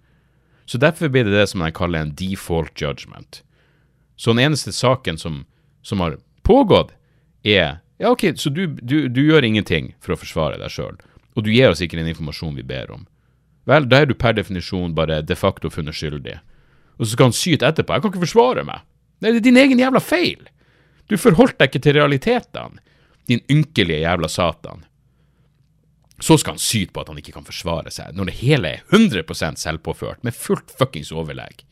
Så 0.67 0.79
derfor 0.79 1.11
blir 1.11 1.25
det 1.27 1.35
det 1.35 1.49
som 1.51 1.63
jeg 1.67 1.75
kaller 1.75 2.05
en 2.05 2.15
default 2.15 2.79
judgment. 2.79 3.43
Så 4.15 4.31
den 4.31 4.45
eneste 4.45 4.71
saken 4.71 5.19
som, 5.19 5.45
som 5.83 6.01
har 6.05 6.19
pågått, 6.43 6.93
er 7.45 7.81
Ja, 8.01 8.09
OK, 8.15 8.25
så 8.37 8.49
du, 8.49 8.67
du, 8.67 9.09
du 9.13 9.21
gjør 9.21 9.45
ingenting 9.45 9.91
for 10.01 10.15
å 10.15 10.17
forsvare 10.17 10.57
deg 10.57 10.73
sjøl, 10.73 10.95
og 11.37 11.45
du 11.45 11.51
gir 11.53 11.69
oss 11.69 11.83
ikke 11.85 11.99
den 11.99 12.09
informasjonen 12.09 12.57
vi 12.57 12.65
ber 12.65 12.89
om. 12.95 13.03
Vel, 13.69 13.85
da 13.91 14.01
er 14.01 14.09
du 14.09 14.15
per 14.17 14.33
definisjon 14.39 14.95
bare 14.97 15.21
de 15.21 15.37
facto 15.37 15.69
funnet 15.69 15.99
skyldig. 15.99 16.39
Og 16.97 17.05
så 17.05 17.13
skal 17.13 17.29
han 17.29 17.37
syte 17.37 17.69
etterpå 17.69 17.93
'Jeg 17.93 18.03
kan 18.03 18.13
ikke 18.13 18.25
forsvare 18.25 18.65
meg'. 18.65 18.87
Nei, 19.21 19.33
det 19.33 19.37
er 19.37 19.49
din 19.49 19.61
egen 19.61 19.79
jævla 19.79 20.01
feil. 20.01 20.49
Du 21.09 21.17
forholdt 21.17 21.59
deg 21.59 21.69
ikke 21.69 21.83
til 21.83 21.99
realitetene, 21.99 22.81
din 23.29 23.41
ynkelige 23.51 24.01
jævla 24.01 24.29
satan. 24.29 24.85
Så 26.21 26.37
skal 26.39 26.57
han 26.57 26.59
syte 26.59 26.93
på 26.93 27.01
at 27.01 27.09
han 27.09 27.19
ikke 27.19 27.33
kan 27.33 27.45
forsvare 27.45 27.91
seg, 27.91 28.15
når 28.15 28.25
det 28.25 28.35
hele 28.41 28.69
er 28.69 28.83
100% 28.93 29.61
selvpåført, 29.61 30.25
med 30.25 30.37
fullt 30.37 30.73
fuckings 30.79 31.13
overlegg. 31.13 31.65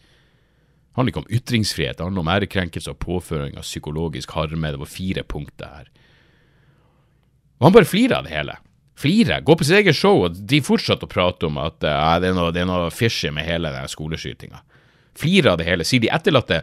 Det 0.98 1.04
handler 1.04 1.14
ikke 1.14 1.22
om 1.22 1.37
ytringsfrihet, 1.37 1.98
det 1.98 2.06
handler 2.08 2.24
om 2.24 2.30
ærekrenkelse 2.32 2.90
og 2.90 2.98
påføring 2.98 3.52
av 3.54 3.62
psykologisk 3.62 4.32
harme. 4.34 4.72
Det 4.74 4.80
var 4.80 4.90
fire 4.90 5.22
punkter 5.22 5.68
her. 5.70 5.92
Og 7.61 7.68
han 7.68 7.76
bare 7.76 7.87
flirer 7.87 8.16
av 8.18 8.26
det 8.26 8.34
hele 8.34 8.56
flirer, 8.98 9.44
går 9.46 9.58
på 9.61 9.66
sitt 9.66 9.78
eget 9.78 9.96
show, 9.96 10.24
og 10.26 10.40
de 10.50 10.58
fortsetter 10.64 11.06
å 11.06 11.12
prate 11.12 11.46
om 11.46 11.61
at 11.62 11.78
uh, 11.87 12.16
det, 12.18 12.32
er 12.32 12.37
noe, 12.37 12.50
det 12.54 12.64
er 12.64 12.68
noe 12.68 12.90
fishy 12.90 13.30
med 13.34 13.46
hele 13.46 13.70
den 13.74 13.90
skoleskytinga. 13.90 14.58
Flirer 15.18 15.52
av 15.52 15.61
det 15.61 15.68
hele. 15.68 15.87
Sier 15.87 16.02
de 16.02 16.11
etterlatte 16.14 16.62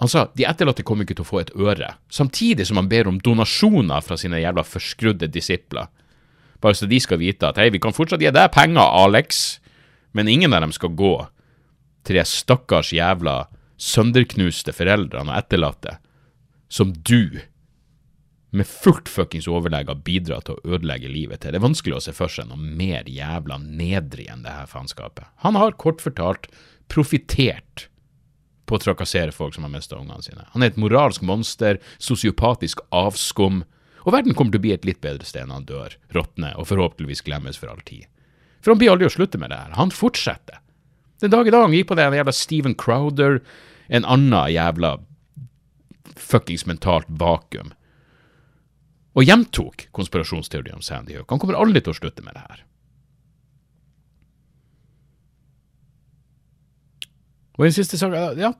Han 0.00 0.08
sa 0.08 0.24
de 0.32 0.46
etterlatte 0.48 0.84
kommer 0.86 1.04
ikke 1.04 1.18
til 1.18 1.26
å 1.26 1.28
få 1.28 1.42
et 1.42 1.50
øre, 1.60 1.90
samtidig 2.08 2.64
som 2.64 2.78
han 2.80 2.88
ber 2.88 3.10
om 3.10 3.18
donasjoner 3.20 4.00
fra 4.00 4.16
sine 4.16 4.38
jævla 4.40 4.64
forskrudde 4.64 5.28
disipler. 5.28 5.90
Bare 6.64 6.78
så 6.78 6.88
de 6.88 6.96
skal 7.04 7.20
vite 7.20 7.44
at 7.44 7.60
hei, 7.60 7.68
vi 7.68 7.82
kan 7.84 7.92
fortsatt 7.92 8.22
gi 8.24 8.32
deg 8.32 8.48
penger, 8.54 8.80
Alex, 8.80 9.60
men 10.16 10.28
ingen 10.32 10.56
av 10.56 10.64
dem 10.64 10.72
skal 10.72 10.94
gå 10.96 11.12
til 12.08 12.16
de 12.16 12.24
stakkars 12.24 12.94
jævla 12.96 13.42
sønderknuste 13.80 14.74
foreldrene 14.76 15.32
og 15.32 15.40
etterlatte 15.40 15.96
som 16.70 16.92
du 17.06 17.40
med 18.50 18.66
fullt 18.66 19.08
fuckings 19.08 19.46
overlegg 19.50 19.90
har 19.90 20.02
bidratt 20.06 20.48
til 20.48 20.58
å 20.58 20.74
ødelegge 20.74 21.10
livet 21.10 21.42
til. 21.42 21.54
Det 21.54 21.60
er 21.60 21.66
vanskelig 21.68 21.96
å 21.96 22.02
se 22.02 22.14
for 22.14 22.32
seg 22.32 22.48
noe 22.50 22.58
mer 22.58 23.06
jævla 23.06 23.60
nedrig 23.62 24.26
enn 24.30 24.42
det 24.46 24.54
her 24.54 24.70
faenskapet. 24.70 25.28
Han 25.46 25.58
har 25.58 25.78
kort 25.78 26.02
fortalt 26.02 26.48
profitert 26.90 27.86
på 28.66 28.78
å 28.78 28.82
trakassere 28.82 29.34
folk 29.34 29.54
som 29.54 29.66
har 29.66 29.72
mista 29.72 29.98
ungene 29.98 30.22
sine. 30.22 30.46
Han 30.54 30.62
er 30.62 30.72
et 30.72 30.80
moralsk 30.80 31.22
monster, 31.26 31.78
sosiopatisk 32.02 32.82
avskum, 32.94 33.62
og 34.02 34.14
verden 34.14 34.34
kommer 34.34 34.54
til 34.54 34.62
å 34.62 34.66
bli 34.66 34.74
et 34.74 34.86
litt 34.88 35.02
bedre 35.02 35.26
sted 35.26 35.46
når 35.46 35.60
han 35.60 35.68
dør, 35.68 35.96
råtner 36.16 36.58
og 36.58 36.68
forhåpentligvis 36.70 37.22
glemmes 37.26 37.58
for 37.60 37.70
all 37.72 37.82
tid. 37.86 38.06
For 38.60 38.72
han 38.72 38.80
blir 38.80 38.92
aldri 38.92 39.08
å 39.08 39.14
slutte 39.14 39.38
med 39.40 39.52
det 39.52 39.58
her. 39.60 39.76
Han 39.78 39.92
fortsetter. 39.94 40.60
Den 41.20 41.32
dag 41.34 41.48
i 41.48 41.52
dag 41.52 41.66
han 41.66 41.74
gikk 41.76 41.90
på 41.90 41.98
det 41.98 42.06
en 42.06 42.16
jævla 42.16 42.32
Steven 42.32 42.74
Crowder, 42.78 43.40
en 43.88 44.06
annen 44.08 44.52
jævla 44.54 44.96
fuckings 46.20 46.66
mentalt 46.68 47.08
vakuum 47.20 47.74
og 49.18 49.26
gjentok 49.26 49.88
konspirasjonsteorien 49.96 50.78
om 50.78 50.84
Sandy 50.86 51.16
Hook. 51.18 51.30
Han 51.32 51.40
kommer 51.42 51.58
aldri 51.58 51.82
til 51.82 51.92
å 51.92 51.98
slutte 51.98 52.22
med 52.22 52.36
det 52.38 52.44
her. 52.44 52.60
Og 57.58 57.66
i 57.66 57.68
den 57.68 57.76
siste 57.76 57.98
saken, 58.00 58.38
ja, 58.40 58.52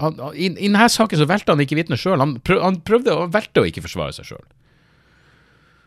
han, 0.00 0.22
I, 0.32 0.48
i 0.48 0.66
denne 0.66 0.88
saken 0.90 1.20
så 1.20 1.28
valgte 1.30 1.54
han 1.54 1.62
ikke 1.62 1.76
vitne 1.78 1.98
sjøl. 2.00 2.18
Han, 2.18 2.38
prøv, 2.42 2.62
han, 2.64 2.80
prøvde 2.82 3.14
og 3.14 3.34
valgte 3.36 3.62
å 3.62 3.68
ikke 3.68 3.84
forsvare 3.84 4.16
seg 4.16 4.32
sjøl. 4.32 4.46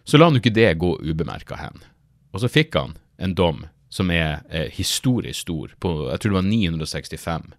Så 0.07 0.21
la 0.21 0.29
han 0.29 0.37
jo 0.37 0.43
ikke 0.43 0.55
det 0.55 0.69
gå 0.79 0.93
ubemerka 1.01 1.57
hen. 1.59 1.81
Og 2.31 2.45
så 2.45 2.49
fikk 2.51 2.77
han 2.79 2.95
en 3.19 3.35
dom 3.35 3.65
som 3.91 4.11
er 4.11 4.41
eh, 4.49 4.69
historisk 4.71 5.43
stor, 5.43 5.73
på 5.83 5.91
jeg 6.09 6.21
tror 6.23 6.31
det 6.31 6.39
var 6.39 6.47
965 6.47 7.53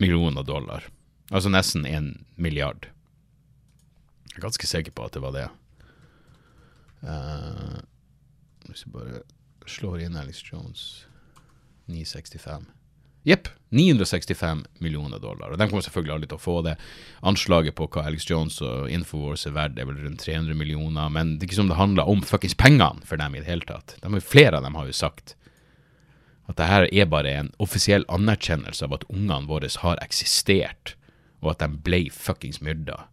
millioner 0.00 0.44
dollar. 0.44 0.88
Altså 1.30 1.52
nesten 1.52 1.86
en 1.86 2.12
milliard. 2.36 2.88
Jeg 4.30 4.38
er 4.38 4.44
ganske 4.44 4.68
sikker 4.68 4.92
på 4.92 5.04
at 5.08 5.16
det 5.16 5.22
var 5.24 5.34
det. 5.36 5.48
Uh, 7.00 7.80
hvis 8.68 8.84
jeg 8.84 8.92
bare 8.92 9.22
Slår 9.70 10.00
inn 10.02 10.16
Alex 10.16 10.40
Jones 10.42 11.06
965. 11.86 12.64
Jepp. 13.28 13.48
965 13.70 14.64
millioner 14.82 15.20
dollar. 15.22 15.52
Og 15.52 15.58
De 15.58 15.66
kommer 15.68 15.84
selvfølgelig 15.86 16.14
aldri 16.14 16.28
til 16.32 16.38
å 16.40 16.42
få 16.42 16.56
det. 16.66 16.72
Anslaget 17.22 17.76
på 17.78 17.86
hva 17.86 18.02
Alex 18.08 18.26
Jones 18.26 18.56
og 18.66 18.90
Infowars 18.90 19.46
er 19.46 19.54
verdt, 19.54 19.78
er 19.78 19.86
vel 19.86 20.00
rundt 20.02 20.24
300 20.24 20.58
millioner. 20.58 21.12
Men 21.14 21.36
det 21.36 21.46
er 21.46 21.52
ikke 21.52 21.60
som 21.60 21.70
det 21.70 21.78
handler 21.78 22.10
om 22.10 22.24
fuckings 22.26 22.58
pengene 22.58 23.06
for 23.06 23.20
dem 23.20 23.36
i 23.36 23.42
det 23.44 23.46
hele 23.46 23.68
tatt. 23.68 23.94
De, 24.02 24.22
flere 24.24 24.58
av 24.58 24.66
dem 24.66 24.78
har 24.78 24.90
jo 24.90 24.96
sagt 24.96 25.36
at 26.50 26.58
det 26.58 26.66
her 26.66 26.88
er 26.90 27.06
bare 27.06 27.30
en 27.30 27.52
offisiell 27.62 28.02
anerkjennelse 28.10 28.82
av 28.88 28.96
at 28.96 29.06
ungene 29.06 29.46
våre 29.46 29.70
har 29.84 30.00
eksistert, 30.02 30.96
og 31.38 31.52
at 31.54 31.62
de 31.62 31.78
ble 31.86 32.08
fuckings 32.10 32.58
myrda. 32.64 33.04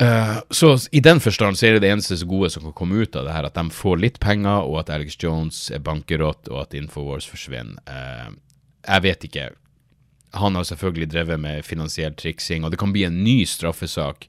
Uh, 0.00 0.38
så 0.50 0.78
i 0.96 1.02
den 1.04 1.20
forstand 1.20 1.58
så 1.58 1.66
er 1.66 1.76
det 1.76 1.84
det 1.84 1.90
eneste 1.92 2.16
gode 2.24 2.48
som 2.50 2.64
kan 2.64 2.76
komme 2.76 3.02
ut 3.02 3.16
av 3.16 3.26
det 3.26 3.34
her, 3.34 3.48
at 3.48 3.58
de 3.58 3.66
får 3.74 4.00
litt 4.00 4.20
penger, 4.22 4.64
og 4.64 4.78
at 4.80 4.92
Alex 4.94 5.18
Jones 5.20 5.66
er 5.74 5.82
bankerott, 5.84 6.48
og 6.48 6.62
at 6.62 6.76
Infowars 6.78 7.28
forsvinner. 7.28 7.80
Uh, 7.84 8.32
jeg 8.86 9.04
vet 9.04 9.28
ikke. 9.28 9.50
Han 10.40 10.56
har 10.56 10.64
selvfølgelig 10.64 11.10
drevet 11.12 11.42
med 11.42 11.66
finansiell 11.66 12.14
triksing, 12.16 12.64
og 12.64 12.72
det 12.72 12.80
kan 12.80 12.94
bli 12.94 13.04
en 13.04 13.22
ny 13.24 13.42
straffesak. 13.44 14.28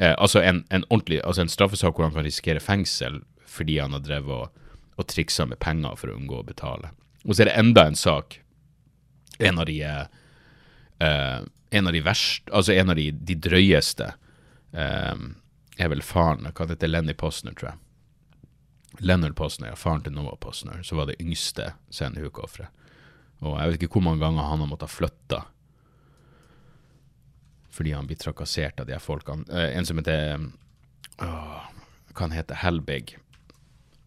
Uh, 0.00 0.14
altså, 0.16 0.40
en, 0.40 0.64
en, 0.72 0.86
altså 0.88 1.44
en 1.44 1.52
straffesak 1.52 1.94
hvor 1.94 2.08
han 2.08 2.16
kan 2.16 2.24
risikere 2.24 2.60
fengsel 2.62 3.20
fordi 3.52 3.74
han 3.82 3.92
har 3.92 4.00
drevet 4.00 4.32
og 4.32 4.62
og 4.96 5.08
triksa 5.08 5.46
med 5.48 5.60
penger 5.62 5.96
for 5.98 6.12
å 6.12 6.16
unngå 6.18 6.40
å 6.40 6.46
betale. 6.46 6.92
Og 7.24 7.34
så 7.34 7.44
er 7.44 7.50
det 7.50 7.58
enda 7.60 7.86
en 7.88 7.98
sak. 7.98 8.40
En 9.40 9.58
av 9.58 9.66
de 9.66 9.80
En 11.72 11.86
av 11.88 11.92
de 11.92 12.00
verste 12.04 12.52
Altså 12.52 12.72
en 12.72 12.90
av 12.90 12.96
de, 12.96 13.10
de 13.10 13.34
drøyeste 13.34 14.12
er 14.72 15.88
vel 15.92 16.02
faren 16.02 16.46
Hva 16.48 16.66
heter 16.70 16.88
Lenny 16.88 17.12
Posner, 17.18 17.52
tror 17.52 17.72
jeg. 17.72 17.80
Leonard 19.00 19.36
Posner, 19.36 19.74
faren 19.76 20.02
til 20.04 20.12
Noah 20.12 20.36
Posner, 20.40 20.82
så 20.82 20.96
var 20.96 21.08
det 21.08 21.20
yngste 21.20 21.72
Sandhook-offeret. 21.90 22.68
Og 23.42 23.56
jeg 23.58 23.72
vet 23.72 23.82
ikke 23.82 23.98
hvor 23.98 24.06
mange 24.06 24.22
ganger 24.22 24.46
han 24.46 24.62
har 24.62 24.70
måttet 24.70 24.92
flytte 24.92 25.42
fordi 27.72 27.94
han 27.96 28.04
blir 28.06 28.18
trakassert 28.20 28.80
av 28.80 28.86
de 28.86 28.92
her 28.92 29.00
folkene. 29.00 29.46
Uh, 29.48 29.70
en 29.72 29.86
som 29.88 29.96
heter 29.96 30.42
uh, 31.24 31.62
Hva 32.12 32.26
han 32.26 32.34
heter 32.36 32.58
Helbig. 32.60 33.14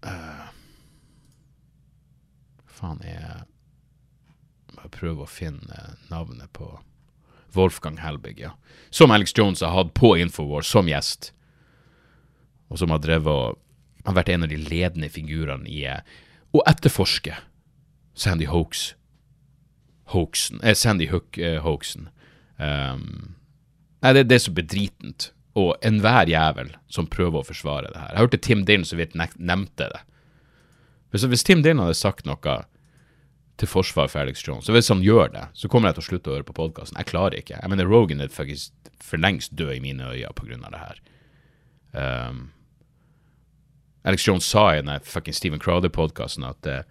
Uh, 0.05 0.51
faen 2.69 3.01
jeg, 3.01 3.47
Jeg 4.75 4.91
prøver 4.93 5.25
å 5.25 5.31
finne 5.31 5.95
navnet 6.11 6.51
på 6.53 6.75
Wolfgang 7.55 7.97
Helbig, 8.03 8.39
ja. 8.39 8.53
Som 8.89 9.11
Alex 9.11 9.33
Jones 9.35 9.61
har 9.61 9.73
hatt 9.75 9.93
på 9.97 10.15
Infowars 10.17 10.67
som 10.71 10.87
gjest. 10.89 11.31
Og 12.69 12.79
som 12.81 12.93
har 12.93 13.01
drevet 13.03 13.31
og 13.31 13.59
har 14.05 14.17
vært 14.19 14.31
en 14.33 14.45
av 14.45 14.51
de 14.51 14.59
ledende 14.61 15.09
figurene 15.09 15.69
i 15.69 15.83
å 16.55 16.63
etterforske 16.69 17.37
Sandy 18.15 18.47
Hoax. 18.49 18.93
Hoaxen, 20.13 20.61
eh, 20.63 20.75
Sandy 20.77 21.09
Hook-hoaxen. 21.09 22.09
Eh, 22.59 22.93
um, 22.93 23.35
nei, 24.01 24.13
det, 24.13 24.27
det 24.29 24.37
er 24.37 24.45
så 24.45 24.53
bedritent. 24.55 25.31
Og 25.55 25.75
enhver 25.87 26.27
jævel 26.27 26.73
som 26.91 27.07
prøver 27.07 27.39
å 27.41 27.47
forsvare 27.47 27.91
det 27.93 27.99
her. 27.99 28.11
Jeg 28.11 28.25
hørte 28.25 28.41
Tim 28.43 28.63
Dinn 28.67 28.83
så 28.87 28.99
vidt 28.99 29.15
nevnte 29.15 29.87
det. 29.91 30.01
Hvis, 31.11 31.23
hvis 31.31 31.45
Tim 31.47 31.61
Dinn 31.63 31.79
hadde 31.79 31.95
sagt 31.95 32.27
noe 32.27 32.57
til 33.59 33.69
forsvar 33.71 34.09
for 34.11 34.19
Alex 34.19 34.43
Jones. 34.47 34.65
Så 34.67 34.75
hvis 34.75 34.91
han 34.91 35.03
gjør 35.03 35.31
det, 35.31 35.45
så 35.55 35.69
kommer 35.71 35.89
jeg 35.89 35.97
til 35.97 36.03
å 36.03 36.07
slutte 36.09 36.31
å 36.31 36.35
høre 36.35 36.47
på 36.47 36.57
podkasten. 36.57 36.97
Jeg 36.99 37.11
klarer 37.11 37.37
ikke. 37.39 37.59
Jeg 37.61 37.71
mener, 37.71 37.87
Rogan 37.87 38.23
er 38.23 38.33
faktisk 38.33 38.73
for 39.03 39.21
lengst 39.21 39.55
død 39.55 39.77
i 39.77 39.83
mine 39.83 40.11
øyne 40.11 40.33
pga. 40.35 40.57
det 40.73 40.81
her. 40.81 40.99
Um, 41.95 42.41
Alex 44.03 44.27
Jones 44.27 44.45
sa 44.45 44.75
i 44.75 44.81
den 44.81 44.99
fucking 45.03 45.33
Stephen 45.33 45.59
Crowder-podkasten 45.59 46.43
at 46.47 46.67
uh, 46.67 46.83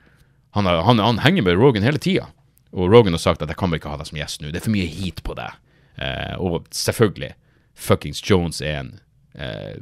han, 0.56 0.66
han, 0.66 0.98
han, 0.98 1.18
henger 1.18 1.42
med 1.42 1.60
Rogan 1.60 1.82
hele 1.82 1.98
tida. 1.98 2.30
Og 2.72 2.90
Rogan 2.90 3.12
har 3.12 3.22
sagt 3.22 3.42
at 3.42 3.48
jeg 3.48 3.56
kan 3.60 3.74
ikke 3.74 3.92
ha 3.92 4.00
deg 4.00 4.08
som 4.08 4.18
gjest 4.18 4.40
nå, 4.40 4.50
det 4.50 4.62
er 4.62 4.66
for 4.66 4.74
mye 4.74 4.88
heat 4.88 5.22
på 5.26 5.36
deg. 5.38 5.60
Uh, 6.00 6.34
og 6.40 6.70
selvfølgelig, 6.74 7.34
fuckings 7.74 8.22
Jones 8.24 8.60
er 8.64 8.80
en 8.80 8.94
uh, 9.38 9.76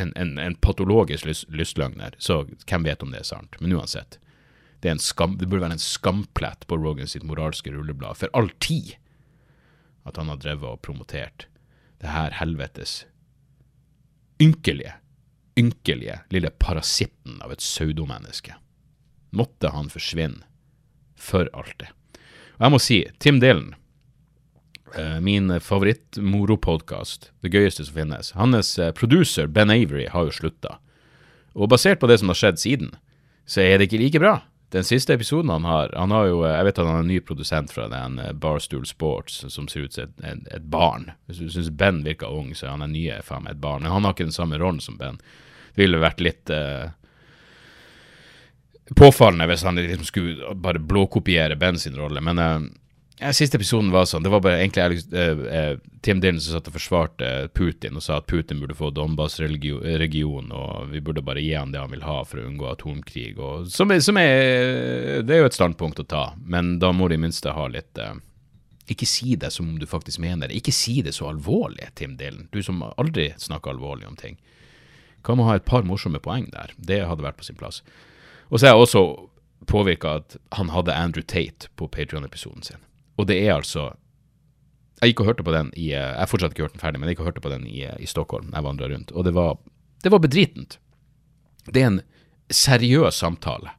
en, 0.00 0.12
en, 0.16 0.38
en, 0.38 0.54
patologisk 0.56 1.26
lystløgner, 1.50 2.14
så 2.18 2.44
hvem 2.68 2.84
vet 2.86 3.02
om 3.02 3.10
det 3.12 3.20
er 3.20 3.26
sant? 3.28 3.56
Men 3.60 3.74
uansett 3.76 4.18
det, 4.80 4.96
skam, 5.04 5.36
det, 5.38 5.46
burde 5.46 5.66
være 5.66 5.76
en 5.76 5.82
skamplett 5.82 6.66
på 6.66 6.78
Rogan 6.80 7.08
sitt 7.10 7.26
moralske 7.26 7.72
rulleblad 7.72 8.16
for 8.16 8.32
all 8.36 8.50
tid 8.64 8.94
at 10.08 10.16
han 10.16 10.30
har 10.32 10.40
drevet 10.40 10.68
og 10.68 10.82
promotert 10.84 11.46
det 12.00 12.12
her 12.14 12.32
helvetes 12.38 13.04
ynkelige, 14.40 14.94
ynkelige 15.60 16.22
lille 16.32 16.50
parasitten 16.50 17.42
av 17.44 17.52
et 17.52 17.60
pseudomenneske. 17.60 18.54
Måtte 19.36 19.68
han 19.74 19.90
forsvinne 19.92 20.46
for 21.20 21.50
alltid. 21.52 21.92
Og 22.56 22.64
jeg 22.64 22.72
må 22.72 22.80
si, 22.80 22.98
Tim 23.20 23.40
Dylan, 23.42 23.74
eh, 24.96 25.18
min 25.20 25.52
favorittmoropodkast, 25.60 27.30
det 27.44 27.52
gøyeste 27.52 27.84
som 27.84 28.00
finnes, 28.00 28.32
hans 28.32 28.78
eh, 28.78 28.94
producer 28.96 29.46
Ben 29.46 29.70
Avery 29.70 30.08
har 30.08 30.30
jo 30.30 30.38
slutta. 30.40 30.78
Og 31.52 31.68
basert 31.68 32.00
på 32.00 32.08
det 32.08 32.22
som 32.22 32.32
har 32.32 32.40
skjedd 32.40 32.64
siden, 32.64 32.94
så 33.44 33.60
er 33.60 33.76
det 33.76 33.90
ikke 33.90 34.00
like 34.00 34.22
bra 34.22 34.38
den 34.70 34.84
siste 34.84 35.14
episoden 35.14 35.50
han 35.50 35.64
har 35.64 35.90
Han 35.96 36.10
har 36.10 36.26
jo, 36.26 36.44
jeg 36.46 36.64
vet 36.64 36.78
at 36.78 36.86
han 36.86 36.96
er 36.96 37.04
en 37.04 37.10
ny 37.10 37.20
produsent 37.20 37.72
fra 37.74 37.88
den 37.90 38.18
eh, 38.18 38.32
Barstool 38.32 38.86
Sports, 38.86 39.44
som 39.48 39.68
ser 39.68 39.88
ut 39.88 39.96
som 39.96 40.12
et, 40.22 40.46
et, 40.46 40.62
barn. 40.62 41.10
Hvis 41.26 41.42
du 41.42 41.50
syns 41.50 41.70
Ben 41.70 42.04
virker 42.06 42.30
ung, 42.30 42.54
så 42.54 42.66
er 42.66 42.76
han 42.76 42.84
den 42.86 42.94
nye 42.94 43.18
faen 43.26 43.46
meg 43.46 43.56
et 43.56 43.64
barn. 43.64 43.82
Men 43.82 43.92
han 43.92 44.06
har 44.06 44.14
ikke 44.14 44.28
den 44.28 44.36
samme 44.36 44.60
rollen 44.62 44.80
som 44.80 44.98
Ben. 45.00 45.18
Det 45.74 45.82
ville 45.82 46.02
vært 46.02 46.22
litt 46.22 46.50
uh, 46.54 46.92
påfallende 48.98 49.46
hvis 49.50 49.66
han 49.66 49.78
liksom 49.78 50.06
skulle 50.06 50.54
bare 50.54 50.82
blåkopiere 50.82 51.58
Ben 51.58 51.78
sin 51.78 51.98
rolle. 51.98 52.22
Men 52.22 52.38
uh, 52.38 52.70
ja, 53.20 53.32
Siste 53.36 53.58
episoden 53.60 53.90
var 53.92 54.06
sånn. 54.08 54.24
Det 54.24 54.30
var 54.32 54.40
bare 54.44 54.62
egentlig 54.62 55.02
uh, 55.12 55.42
uh, 55.44 55.74
Tim 56.04 56.22
Dylan 56.22 56.40
som 56.40 56.56
satt 56.56 56.70
og 56.70 56.76
forsvarte 56.78 57.28
Putin 57.56 57.98
og 57.98 58.04
sa 58.04 58.16
at 58.20 58.28
Putin 58.30 58.62
burde 58.62 58.76
få 58.78 58.88
Donbas-region, 58.96 60.48
og 60.56 60.88
vi 60.94 61.02
burde 61.04 61.24
bare 61.24 61.42
gi 61.44 61.52
han 61.52 61.74
det 61.74 61.82
han 61.82 61.92
vil 61.92 62.06
ha 62.06 62.22
for 62.24 62.40
å 62.40 62.46
unngå 62.48 62.70
atomkrig. 62.70 63.36
Og, 63.36 63.68
som, 63.72 63.92
som 64.00 64.20
er, 64.20 65.20
Det 65.26 65.36
er 65.36 65.44
jo 65.44 65.50
et 65.50 65.58
standpunkt 65.58 66.00
å 66.00 66.08
ta, 66.08 66.24
men 66.40 66.78
da 66.80 66.94
må 66.96 67.10
du 67.10 67.18
i 67.18 67.20
minste 67.20 67.52
ha 67.56 67.68
litt 67.68 68.00
uh, 68.00 68.16
Ikke 68.90 69.08
si 69.08 69.36
det 69.36 69.52
som 69.52 69.68
om 69.68 69.78
du 69.78 69.86
faktisk 69.86 70.22
mener 70.24 70.48
det. 70.48 70.56
Ikke 70.56 70.74
si 70.74 71.00
det 71.04 71.14
så 71.16 71.28
alvorlig, 71.30 71.92
Tim 72.00 72.16
Dylan. 72.16 72.48
Du 72.50 72.62
som 72.64 72.82
aldri 72.96 73.30
snakker 73.36 73.76
alvorlig 73.76 74.08
om 74.08 74.16
ting. 74.16 74.40
Kan 75.22 75.36
man 75.36 75.50
ha 75.50 75.60
et 75.60 75.68
par 75.68 75.84
morsomme 75.84 76.18
poeng 76.24 76.48
der? 76.54 76.72
Det 76.76 77.04
hadde 77.04 77.26
vært 77.26 77.36
på 77.36 77.44
sin 77.44 77.60
plass. 77.60 77.82
Og 78.48 78.58
så 78.58 78.66
er 78.66 78.72
jeg 78.72 78.86
også 78.86 79.02
påvirka 79.68 80.22
at 80.22 80.38
han 80.56 80.72
hadde 80.72 80.96
Andrew 80.96 81.22
Tate 81.22 81.68
på 81.76 81.86
Patrion-episoden 81.92 82.64
sin. 82.64 82.80
Og 83.20 83.26
det 83.28 83.36
er 83.42 83.58
altså 83.58 83.90
Jeg 85.00 85.12
gikk 85.12 85.22
og 85.24 85.30
hørte 85.30 85.44
på 85.44 85.52
den 85.54 85.72
i 85.76 85.90
Jeg 85.92 86.16
har 86.16 86.28
fortsatt 86.30 86.54
ikke 86.54 86.68
hørt 86.68 86.76
den 86.76 86.82
ferdig, 86.82 87.00
men 87.00 87.08
jeg 87.08 87.16
gikk 87.16 87.24
og 87.24 87.30
hørte 87.32 87.44
på 87.44 87.52
den 87.52 87.66
i, 87.68 87.84
i 87.84 88.08
Stockholm. 88.08 88.50
Jeg 88.52 88.66
vandra 88.66 88.88
rundt. 88.88 89.12
Og 89.12 89.24
det 89.24 89.34
var, 89.36 89.58
det 90.04 90.12
var 90.12 90.22
bedritent. 90.24 90.78
Det 91.68 91.82
er 91.82 91.92
en 91.92 92.00
seriøs 92.50 93.20
samtale. 93.22 93.76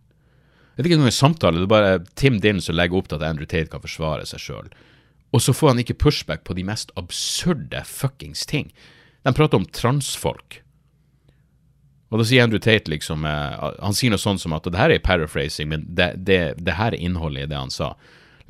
Det 0.71 0.81
er 0.81 0.87
ikke 0.87 0.95
engang 0.97 1.11
en 1.11 1.19
samtale, 1.19 1.59
det 1.59 1.67
er 1.67 1.73
bare 1.73 1.99
Tim 2.15 2.39
Dillon 2.41 2.63
som 2.63 2.77
legger 2.77 2.97
opp 2.97 3.09
til 3.11 3.19
at 3.19 3.27
Andrew 3.27 3.45
Tate 3.45 3.69
kan 3.69 3.83
forsvare 3.83 4.25
seg 4.25 4.41
sjøl. 4.41 4.71
Og 5.35 5.43
så 5.43 5.53
får 5.53 5.73
han 5.73 5.81
ikke 5.83 5.99
pushback 5.99 6.45
på 6.47 6.55
de 6.57 6.63
mest 6.67 6.93
absurde 6.99 7.83
fuckings 7.87 8.45
ting. 8.47 8.71
De 9.21 9.33
prater 9.35 9.59
om 9.59 9.67
transfolk. 9.67 10.61
Og 12.11 12.19
da 12.19 12.27
sier 12.27 12.43
Andrew 12.43 12.59
Tate 12.59 12.91
liksom 12.91 13.23
eh, 13.23 13.69
Han 13.79 13.95
sier 13.95 14.11
noe 14.11 14.19
sånt 14.19 14.41
som 14.43 14.51
at 14.51 14.65
Og 14.67 14.73
det 14.73 14.81
her 14.81 14.91
er 14.91 15.03
paraphrasing, 15.03 15.69
men 15.71 15.85
det, 15.87 16.09
det, 16.27 16.41
det 16.59 16.75
her 16.75 16.91
er 16.91 16.99
innholdet 16.99 17.45
i 17.45 17.51
det 17.51 17.59
han 17.59 17.71
sa. 17.71 17.93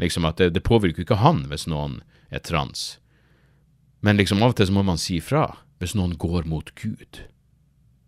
Liksom 0.02 0.26
at 0.26 0.42
det, 0.42 0.52
det 0.56 0.66
påvirker 0.66 1.06
ikke 1.06 1.22
han 1.22 1.46
hvis 1.52 1.68
noen 1.70 2.00
er 2.34 2.42
trans. 2.44 2.98
Men 4.02 4.18
liksom 4.18 4.42
av 4.42 4.56
og 4.56 4.58
til 4.58 4.72
så 4.72 4.76
må 4.76 4.86
man 4.88 5.02
si 5.02 5.20
fra 5.22 5.46
hvis 5.82 5.96
noen 5.98 6.18
går 6.20 6.46
mot 6.50 6.74
Gud. 6.78 7.24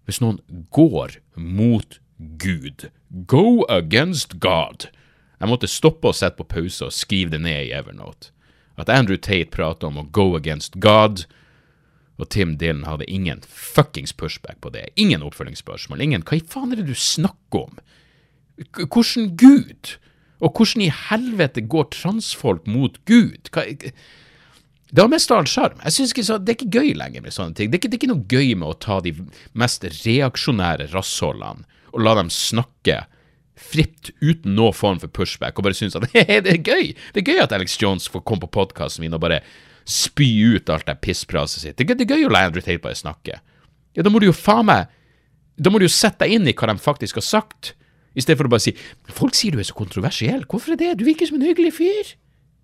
Hvis 0.06 0.20
noen 0.22 0.41
går 0.74 1.20
mot 1.38 2.00
Gud. 2.41 2.89
Go 3.10 3.64
against 3.70 4.39
God. 4.41 4.89
Jeg 5.39 5.50
måtte 5.50 5.70
stoppe 5.70 6.10
og 6.10 6.18
sette 6.18 6.39
på 6.39 6.50
pause 6.50 6.88
og 6.88 6.96
skrive 6.96 7.34
det 7.34 7.41
ned 7.46 7.70
i 7.70 7.74
Evernote. 7.76 8.32
At 8.78 8.89
Andrew 8.89 9.18
Tate 9.18 9.52
prater 9.54 9.89
om 9.89 10.00
å 10.02 10.08
go 10.10 10.34
against 10.38 10.80
God, 10.82 11.26
og 12.22 12.30
Tim 12.34 12.56
Dylan 12.62 12.86
hadde 12.88 13.10
ingen 13.10 13.41
fuckings 13.50 14.14
pushback 14.14 14.62
på 14.62 14.72
det. 14.74 14.88
Ingen 14.96 15.26
oppfølgingsspørsmål. 15.26 16.02
Ingen 16.02 16.26
Hva 16.26 16.38
i 16.38 16.46
faen 16.46 16.74
er 16.74 16.82
det 16.82 16.88
du 16.89 16.98
snakker 16.98 17.68
om? 17.68 17.80
Hvordan 18.78 19.34
Gud? 19.38 19.96
Og 20.44 20.52
hvordan 20.58 20.84
i 20.84 20.91
helvete 20.91 21.64
går 21.72 21.89
transfolk 21.96 22.68
mot 22.68 22.98
Gud? 23.10 23.52
Hva, 23.54 23.64
det 24.94 25.02
har 25.02 25.10
mest 25.10 25.32
av 25.32 25.41
all 25.41 25.50
sjarm. 25.50 25.80
Det 25.82 26.54
er 26.54 26.58
ikke 26.58 26.82
gøy 26.82 26.91
lenger 27.00 27.24
med 27.26 27.34
sånne 27.34 27.58
ting. 27.58 27.72
Det 27.72 27.80
er, 27.80 27.82
ikke, 27.82 27.89
det 27.89 27.98
er 27.98 28.02
ikke 28.02 28.12
noe 28.12 28.28
gøy 28.30 28.52
med 28.60 28.68
å 28.70 28.78
ta 28.84 29.00
de 29.02 29.16
mest 29.58 29.88
reaksjonære 30.04 30.91
rassholdene 30.91 31.66
og 31.94 32.02
la 32.02 32.16
dem 32.18 32.30
snakke 32.34 33.04
fritt 33.64 34.10
uten 34.22 34.56
noen 34.58 34.76
form 34.76 35.00
for 35.02 35.12
pushback, 35.14 35.58
og 35.58 35.68
bare 35.68 35.78
synes 35.78 35.96
at 35.98 36.08
det 36.14 36.26
er 36.50 36.60
gøy. 36.62 36.91
Det 37.14 37.24
er 37.24 37.32
gøy 37.32 37.44
at 37.46 37.54
Alex 37.56 37.78
Jones 37.82 38.10
får 38.12 38.26
komme 38.28 38.46
på 38.46 38.54
podkasten 38.60 39.06
min 39.06 39.16
og 39.16 39.22
bare 39.24 39.41
spy 39.89 40.30
ut 40.56 40.70
alt 40.72 40.88
det 40.88 41.00
pisspraset 41.04 41.64
sitt. 41.64 41.78
Det 41.78 41.88
er, 41.89 41.98
det 41.98 42.08
er 42.08 42.18
gøy 42.18 42.28
å 42.28 42.34
la 42.34 42.46
Andrew 42.48 42.64
Tate 42.64 42.82
bare 42.84 42.98
snakke. 42.98 43.39
Ja, 43.94 44.06
da 44.06 44.12
må 44.14 44.22
du 44.22 44.30
jo 44.30 44.34
faen 44.34 44.66
meg 44.66 44.89
Da 45.54 45.70
må 45.70 45.78
du 45.78 45.86
jo 45.86 45.94
sette 45.94 46.26
deg 46.26 46.32
inn 46.34 46.48
i 46.50 46.54
hva 46.58 46.72
de 46.72 46.82
faktisk 46.82 47.20
har 47.20 47.26
sagt, 47.28 47.76
i 48.14 48.22
stedet 48.22 48.39
for 48.39 48.49
å 48.49 48.53
bare 48.53 48.64
si 48.64 48.76
Folk 49.14 49.38
sier 49.38 49.55
du 49.55 49.61
er 49.61 49.68
så 49.68 49.78
kontroversiell. 49.78 50.43
Hvorfor 50.49 50.76
er 50.76 50.82
det? 50.82 50.91
Du 50.99 51.05
virker 51.07 51.30
som 51.30 51.39
en 51.39 51.47
hyggelig 51.47 51.74
fyr. 51.80 52.14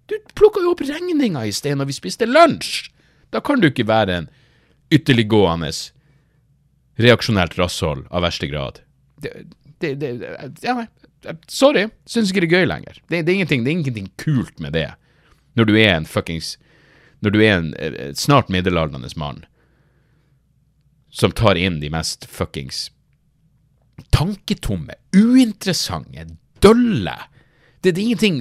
Du 0.09 0.17
plukka 0.37 0.61
jo 0.63 0.73
opp 0.73 0.83
regninga 0.85 1.45
i 1.45 1.53
sted 1.53 1.77
når 1.77 1.89
vi 1.89 1.97
spiste 1.97 2.29
lunsj. 2.29 2.89
Da 3.33 3.41
kan 3.45 3.61
du 3.61 3.69
ikke 3.69 3.87
være 3.89 4.21
en 4.21 4.29
ytterliggående 4.93 5.69
reaksjonært 6.99 7.57
rasshold 7.59 8.07
av 8.09 8.25
verste 8.25 8.49
grad. 8.49 8.81
Det, 9.21 9.33
det, 9.79 9.93
det, 10.01 10.31
ja, 10.65 10.87
sorry, 11.47 11.87
syns 12.09 12.31
ikke 12.31 12.45
det 12.45 12.49
er 12.49 12.63
gøy 12.63 12.69
lenger. 12.71 13.01
Det, 13.07 13.21
er 13.21 13.35
ingenting, 13.35 13.63
det 13.65 13.71
er 13.71 13.77
ingenting 13.77 14.09
kult 14.21 14.59
med 14.59 14.73
det. 14.77 14.89
Når 15.59 15.69
du 15.69 15.77
er 15.77 15.95
en 15.95 16.05
fuckings 16.05 16.57
Når 17.19 17.33
du 17.35 17.39
er 17.43 17.55
en 17.57 17.73
eh, 17.75 18.13
snart 18.15 18.47
middelaldrende 18.53 19.09
mann 19.19 19.43
som 21.09 21.33
tar 21.35 21.57
inn 21.57 21.79
de 21.81 21.89
mest 21.89 22.27
fuckings 22.29 22.91
tanketomme, 24.13 24.95
uinteressante, 25.15 26.27
dølle 26.63 27.17
det, 27.81 27.93
det, 27.93 28.01
er 28.01 28.05
ingenting 28.05 28.39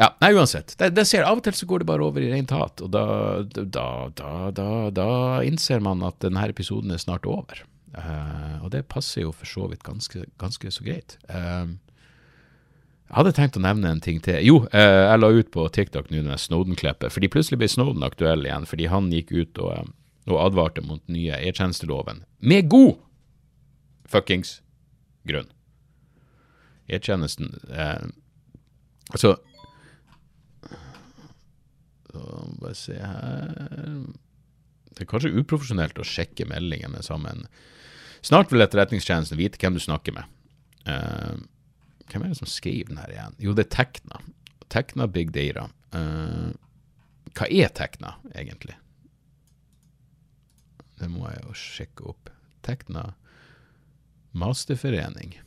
Ja, 0.00 0.08
nei, 0.22 0.32
uansett. 0.34 0.72
Det, 0.78 0.88
det, 0.96 1.04
ser 1.06 1.26
Av 1.28 1.38
og 1.38 1.44
til 1.44 1.54
så 1.54 1.68
går 1.68 1.82
det 1.82 1.88
bare 1.90 2.06
over 2.06 2.24
i 2.24 2.30
rent 2.32 2.54
hat, 2.54 2.80
og 2.82 2.90
da, 2.94 3.04
da, 3.44 3.86
da, 4.16 4.68
da 4.94 5.08
innser 5.46 5.84
man 5.84 6.02
at 6.06 6.18
denne 6.24 6.48
episoden 6.50 6.94
er 6.94 7.02
snart 7.02 7.28
over. 7.30 7.60
Uh, 7.94 8.58
og 8.64 8.72
det 8.74 8.88
passer 8.90 9.22
jo 9.22 9.30
for 9.30 9.46
så 9.46 9.68
vidt 9.70 9.84
ganske, 9.86 10.24
ganske 10.40 10.72
så 10.74 10.86
greit. 10.86 11.14
Uh, 11.30 11.76
jeg 13.04 13.18
hadde 13.20 13.34
tenkt 13.36 13.58
å 13.60 13.62
nevne 13.62 13.92
en 13.94 14.02
ting 14.02 14.18
til. 14.24 14.40
Jo, 14.42 14.56
uh, 14.72 15.04
jeg 15.12 15.20
la 15.22 15.30
ut 15.30 15.52
på 15.54 15.68
TikTok 15.76 16.10
nå 16.10 16.24
med 16.26 16.42
Snowden-klippet, 16.42 17.14
fordi 17.14 17.30
plutselig 17.30 17.60
ble 17.62 17.70
Snowden 17.70 18.02
aktuell 18.06 18.42
igjen, 18.48 18.66
fordi 18.66 18.90
han 18.90 19.12
gikk 19.14 19.30
ut 19.36 19.62
og, 19.62 19.94
og 20.26 20.40
advarte 20.42 20.82
mot 20.82 21.04
nye 21.06 21.38
e-tjenesteloven. 21.38 22.24
Med 22.42 22.66
god 22.72 22.98
fuckings 24.08 24.60
grunn. 25.24 25.48
E-tjenesten 26.86 27.54
Altså 29.08 29.38
Bare 32.60 32.74
se 32.76 32.96
her 32.98 33.54
Det 34.92 35.02
er 35.02 35.08
kanskje 35.10 35.32
uprofesjonelt 35.34 35.98
å 35.98 36.06
sjekke 36.06 36.46
meldingene 36.46 37.00
sammen. 37.02 37.46
Snart 38.24 38.52
vil 38.52 38.62
Etterretningstjenesten 38.62 39.40
vite 39.40 39.58
hvem 39.58 39.74
du 39.74 39.82
snakker 39.82 40.14
med. 40.14 40.28
Eh, 40.86 41.40
hvem 42.12 42.22
er 42.22 42.30
det 42.30 42.38
som 42.38 42.48
skriver 42.48 42.92
den 42.92 43.00
her 43.02 43.10
igjen? 43.10 43.34
Jo, 43.42 43.56
det 43.58 43.66
er 43.66 43.72
Tekna. 43.74 44.20
Tekna 44.72 45.08
Big 45.10 45.32
Data. 45.34 45.66
Eh, 45.98 46.54
hva 47.34 47.48
er 47.50 47.74
Tekna, 47.74 48.14
egentlig? 48.38 48.76
Det 51.02 51.10
må 51.10 51.26
jeg 51.26 51.42
jo 51.42 51.58
sjekke 51.58 52.08
opp. 52.14 52.30
Tekna 52.64 53.08
Masterforening. 54.34 55.38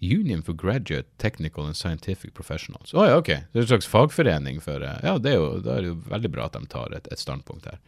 Union 0.00 0.42
for 0.42 0.52
Graduate 0.52 1.08
Technical 1.18 1.66
and 1.66 1.76
Scientific 1.76 2.34
Professionals. 2.34 2.94
Å 2.94 3.00
oh, 3.00 3.06
ja, 3.08 3.16
ok. 3.18 3.30
Det 3.50 3.58
er 3.58 3.64
en 3.64 3.70
slags 3.72 3.88
fagforening 3.90 4.60
for 4.62 4.84
eh, 4.84 5.00
Ja, 5.02 5.16
det 5.18 5.32
er 5.32 5.40
jo, 5.40 5.48
da 5.64 5.74
er 5.74 5.86
det 5.86 5.92
jo 5.92 6.00
veldig 6.12 6.30
bra 6.34 6.46
at 6.46 6.58
de 6.58 6.68
tar 6.70 6.94
et, 6.94 7.08
et 7.10 7.22
standpunkt 7.22 7.66
her. 7.66 7.80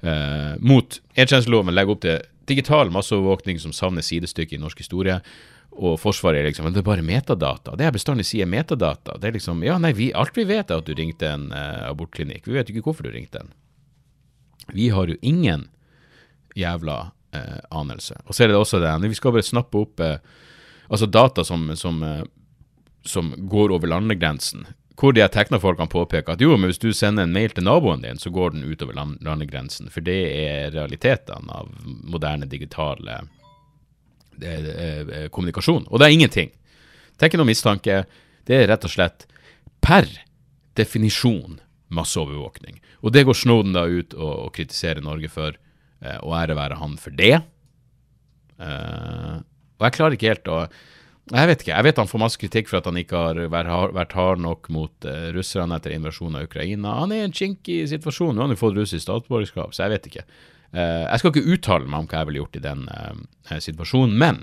Eh, 0.00 0.52
mot 0.62 1.00
E-tjenesteloven 1.16 1.74
legger 1.74 1.96
opp 1.96 2.04
til 2.04 2.20
digital 2.50 2.92
masseovervåkning 2.94 3.58
som 3.62 3.74
savner 3.74 4.06
sidestykke 4.06 4.56
i 4.56 4.62
norsk 4.62 4.84
historie. 4.84 5.18
Og 5.80 5.98
Forsvaret 6.02 6.40
er 6.40 6.48
liksom 6.50 6.66
Men 6.66 6.74
det 6.74 6.82
er 6.82 6.90
bare 6.90 7.06
metadata. 7.06 7.76
Det 7.78 7.86
jeg 7.86 7.96
bestandig 7.96 8.26
sier, 8.28 8.46
metadata. 8.46 9.18
Det 9.18 9.30
er 9.30 9.38
liksom 9.38 9.64
Ja, 9.66 9.78
nei, 9.82 9.92
vi, 9.96 10.12
alt 10.12 10.36
vi 10.36 10.46
vet, 10.46 10.70
er 10.70 10.82
at 10.82 10.86
du 10.86 10.94
ringte 10.94 11.28
en 11.30 11.50
eh, 11.56 11.88
abortklinikk. 11.90 12.46
Vi 12.46 12.58
vet 12.58 12.70
ikke 12.70 12.86
hvorfor 12.86 13.06
du 13.08 13.14
ringte 13.14 13.42
en. 13.42 13.54
Vi 14.70 14.92
har 14.94 15.10
jo 15.10 15.18
ingen 15.26 15.66
jævla 16.54 17.10
uh, 17.36 17.60
anelse. 17.70 18.16
Og 18.26 18.34
så 18.34 18.44
er 18.44 18.52
det 18.52 18.58
også 18.58 18.80
det 18.82 18.92
Vi 19.08 19.18
skal 19.18 19.32
bare 19.32 19.46
snappe 19.46 19.78
opp 19.78 20.00
altså 20.90 21.06
data 21.06 21.44
som, 21.44 21.70
som, 21.76 22.02
som 23.06 23.34
går 23.48 23.70
over 23.70 23.86
landegrensen 23.86 24.66
hvor 25.00 25.14
de 25.16 25.24
teknofolkene 25.32 25.88
påpeker 25.90 26.34
at 26.34 26.42
jo, 26.44 26.52
men 26.58 26.68
hvis 26.70 26.80
du 26.80 26.90
sender 26.92 27.24
en 27.24 27.32
mail 27.32 27.54
til 27.56 27.64
naboen 27.64 28.02
din, 28.04 28.18
så 28.20 28.32
går 28.32 28.52
den 28.52 28.66
utover 28.68 28.96
landegrensen. 29.24 29.88
For 29.92 30.04
det 30.04 30.18
er 30.36 30.74
realitetene 30.74 31.56
av 31.56 31.70
moderne 31.86 32.48
digitale 32.50 33.22
det, 34.40 34.56
det, 34.66 35.22
kommunikasjon. 35.32 35.86
Og 35.88 36.00
det 36.00 36.08
er 36.08 36.16
ingenting. 36.16 36.52
Ikke 37.20 37.40
noe 37.40 37.48
mistanke. 37.48 38.02
Det 38.48 38.56
er 38.56 38.68
rett 38.68 38.84
og 38.84 38.92
slett 38.92 39.26
per 39.84 40.08
definisjon 40.76 41.58
masseovervåkning. 41.92 42.78
Og 43.00 43.12
det 43.16 43.24
går 43.28 43.36
Snowden 43.36 43.74
da 43.76 43.86
ut 43.88 44.14
og, 44.14 44.34
og 44.46 44.54
kritiserer 44.56 45.02
Norge 45.04 45.32
for, 45.32 45.56
eh, 45.56 45.69
og 46.00 46.32
ære 46.38 46.56
være 46.56 46.78
han 46.80 46.94
for 47.00 47.12
det. 47.16 47.34
Uh, 48.60 49.40
og 49.80 49.86
jeg 49.86 49.96
klarer 49.96 50.16
ikke 50.16 50.34
helt 50.34 50.50
å 50.52 50.62
jeg 51.30 51.46
vet 51.46 51.60
ikke. 51.62 51.74
Jeg 51.76 51.86
vet 51.86 51.98
han 52.00 52.08
får 52.10 52.20
masse 52.24 52.40
kritikk 52.42 52.66
for 52.66 52.80
at 52.80 52.86
han 52.88 52.96
ikke 52.98 53.18
har 53.38 53.38
vært 53.94 54.14
hard 54.18 54.40
nok 54.42 54.66
mot 54.74 55.06
uh, 55.06 55.28
russerne 55.36 55.76
etter 55.78 55.94
invasjonen 55.94 56.40
av 56.40 56.48
Ukraina. 56.48 56.96
Han 56.98 57.12
er 57.14 57.20
i 57.20 57.26
en 57.28 57.36
kinkig 57.36 57.84
situasjon. 57.92 58.32
Nå 58.34 58.42
har 58.42 58.48
han 58.48 58.56
jo 58.56 58.58
fått 58.58 58.74
russisk 58.80 59.04
statsborgerskap, 59.04 59.70
så 59.76 59.84
jeg 59.84 59.94
vet 59.94 60.08
ikke. 60.10 60.24
Jeg 60.70 61.18
skal 61.18 61.32
ikke 61.32 61.54
uttale 61.56 61.90
meg 61.90 62.04
om 62.04 62.06
hva 62.06 62.18
jeg 62.20 62.26
ville 62.28 62.38
gjort 62.44 62.56
i 62.60 62.62
den 62.62 62.82
situasjonen, 63.58 64.12
men 64.22 64.36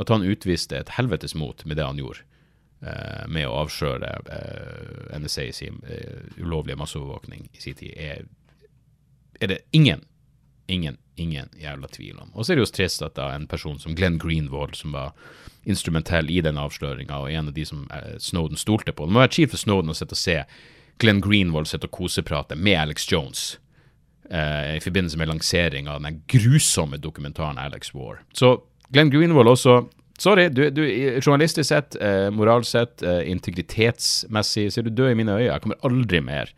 at 0.00 0.10
han 0.12 0.26
utviste 0.28 0.76
et 0.76 0.92
helvetes 0.92 1.32
mot 1.40 1.62
med 1.64 1.80
det 1.80 1.86
han 1.86 2.00
gjorde, 2.02 2.20
med 3.32 3.48
å 3.48 3.54
avsløre 3.62 4.10
NSA 5.16 5.46
sin 5.56 5.78
ulovlige 6.36 6.76
masseovervåkning 6.76 7.46
i 7.48 7.64
sin 7.64 7.78
tid, 7.80 7.96
er, 7.96 8.28
er 9.40 9.54
det 9.54 9.62
ingen, 9.72 10.04
ingen, 10.66 10.98
ingen 11.16 11.48
jævla 11.60 11.88
tvil 11.92 12.18
om. 12.18 12.30
Og 12.34 12.44
så 12.44 12.52
er 12.52 12.58
det 12.58 12.66
jo 12.66 12.74
trist 12.74 13.02
at 13.02 13.16
da 13.18 13.30
en 13.34 13.46
person 13.50 13.78
som 13.78 13.96
Glenn 13.98 14.18
Greenwald, 14.22 14.76
som 14.78 14.94
var 14.96 15.12
instrumentell 15.64 16.30
i 16.30 16.40
den 16.42 16.58
avsløringa, 16.58 17.22
og 17.22 17.32
en 17.32 17.50
av 17.50 17.56
de 17.56 17.64
som 17.66 17.86
eh, 17.94 18.16
Snowden 18.18 18.58
stolte 18.58 18.92
på. 18.92 19.06
Det 19.06 19.14
må 19.14 19.22
være 19.22 19.36
kjipt 19.38 19.54
for 19.54 19.62
Snowden 19.62 19.94
å 19.94 19.96
sitte 19.96 20.16
og 20.16 20.22
se 20.22 20.38
Glenn 21.02 21.22
Greenwald 21.22 21.70
sitte 21.70 21.88
og 21.88 21.96
koseprate 21.96 22.58
med 22.58 22.78
Alex 22.78 23.06
Jones 23.10 23.46
eh, 24.30 24.76
i 24.76 24.82
forbindelse 24.82 25.18
med 25.18 25.30
lansering 25.30 25.90
av 25.90 26.02
den 26.04 26.22
grusomme 26.30 27.00
dokumentaren 27.02 27.60
Alex 27.62 27.94
War. 27.94 28.22
Så 28.34 28.56
Glenn 28.92 29.12
Greenwald 29.12 29.54
også 29.54 29.82
Sorry, 30.22 30.44
du, 30.52 30.68
du 30.70 30.84
journalistisk 31.18 31.66
sett, 31.66 31.96
eh, 31.98 32.28
moralsk 32.30 32.68
sett, 32.68 33.02
eh, 33.02 33.24
integritetsmessig, 33.32 34.68
så 34.70 34.78
er 34.78 34.86
du 34.86 34.90
død 34.94 35.08
i 35.10 35.16
mine 35.18 35.34
øyne. 35.34 35.48
Jeg 35.48 35.62
kommer 35.64 35.80
aldri 35.88 36.20
mer 36.22 36.52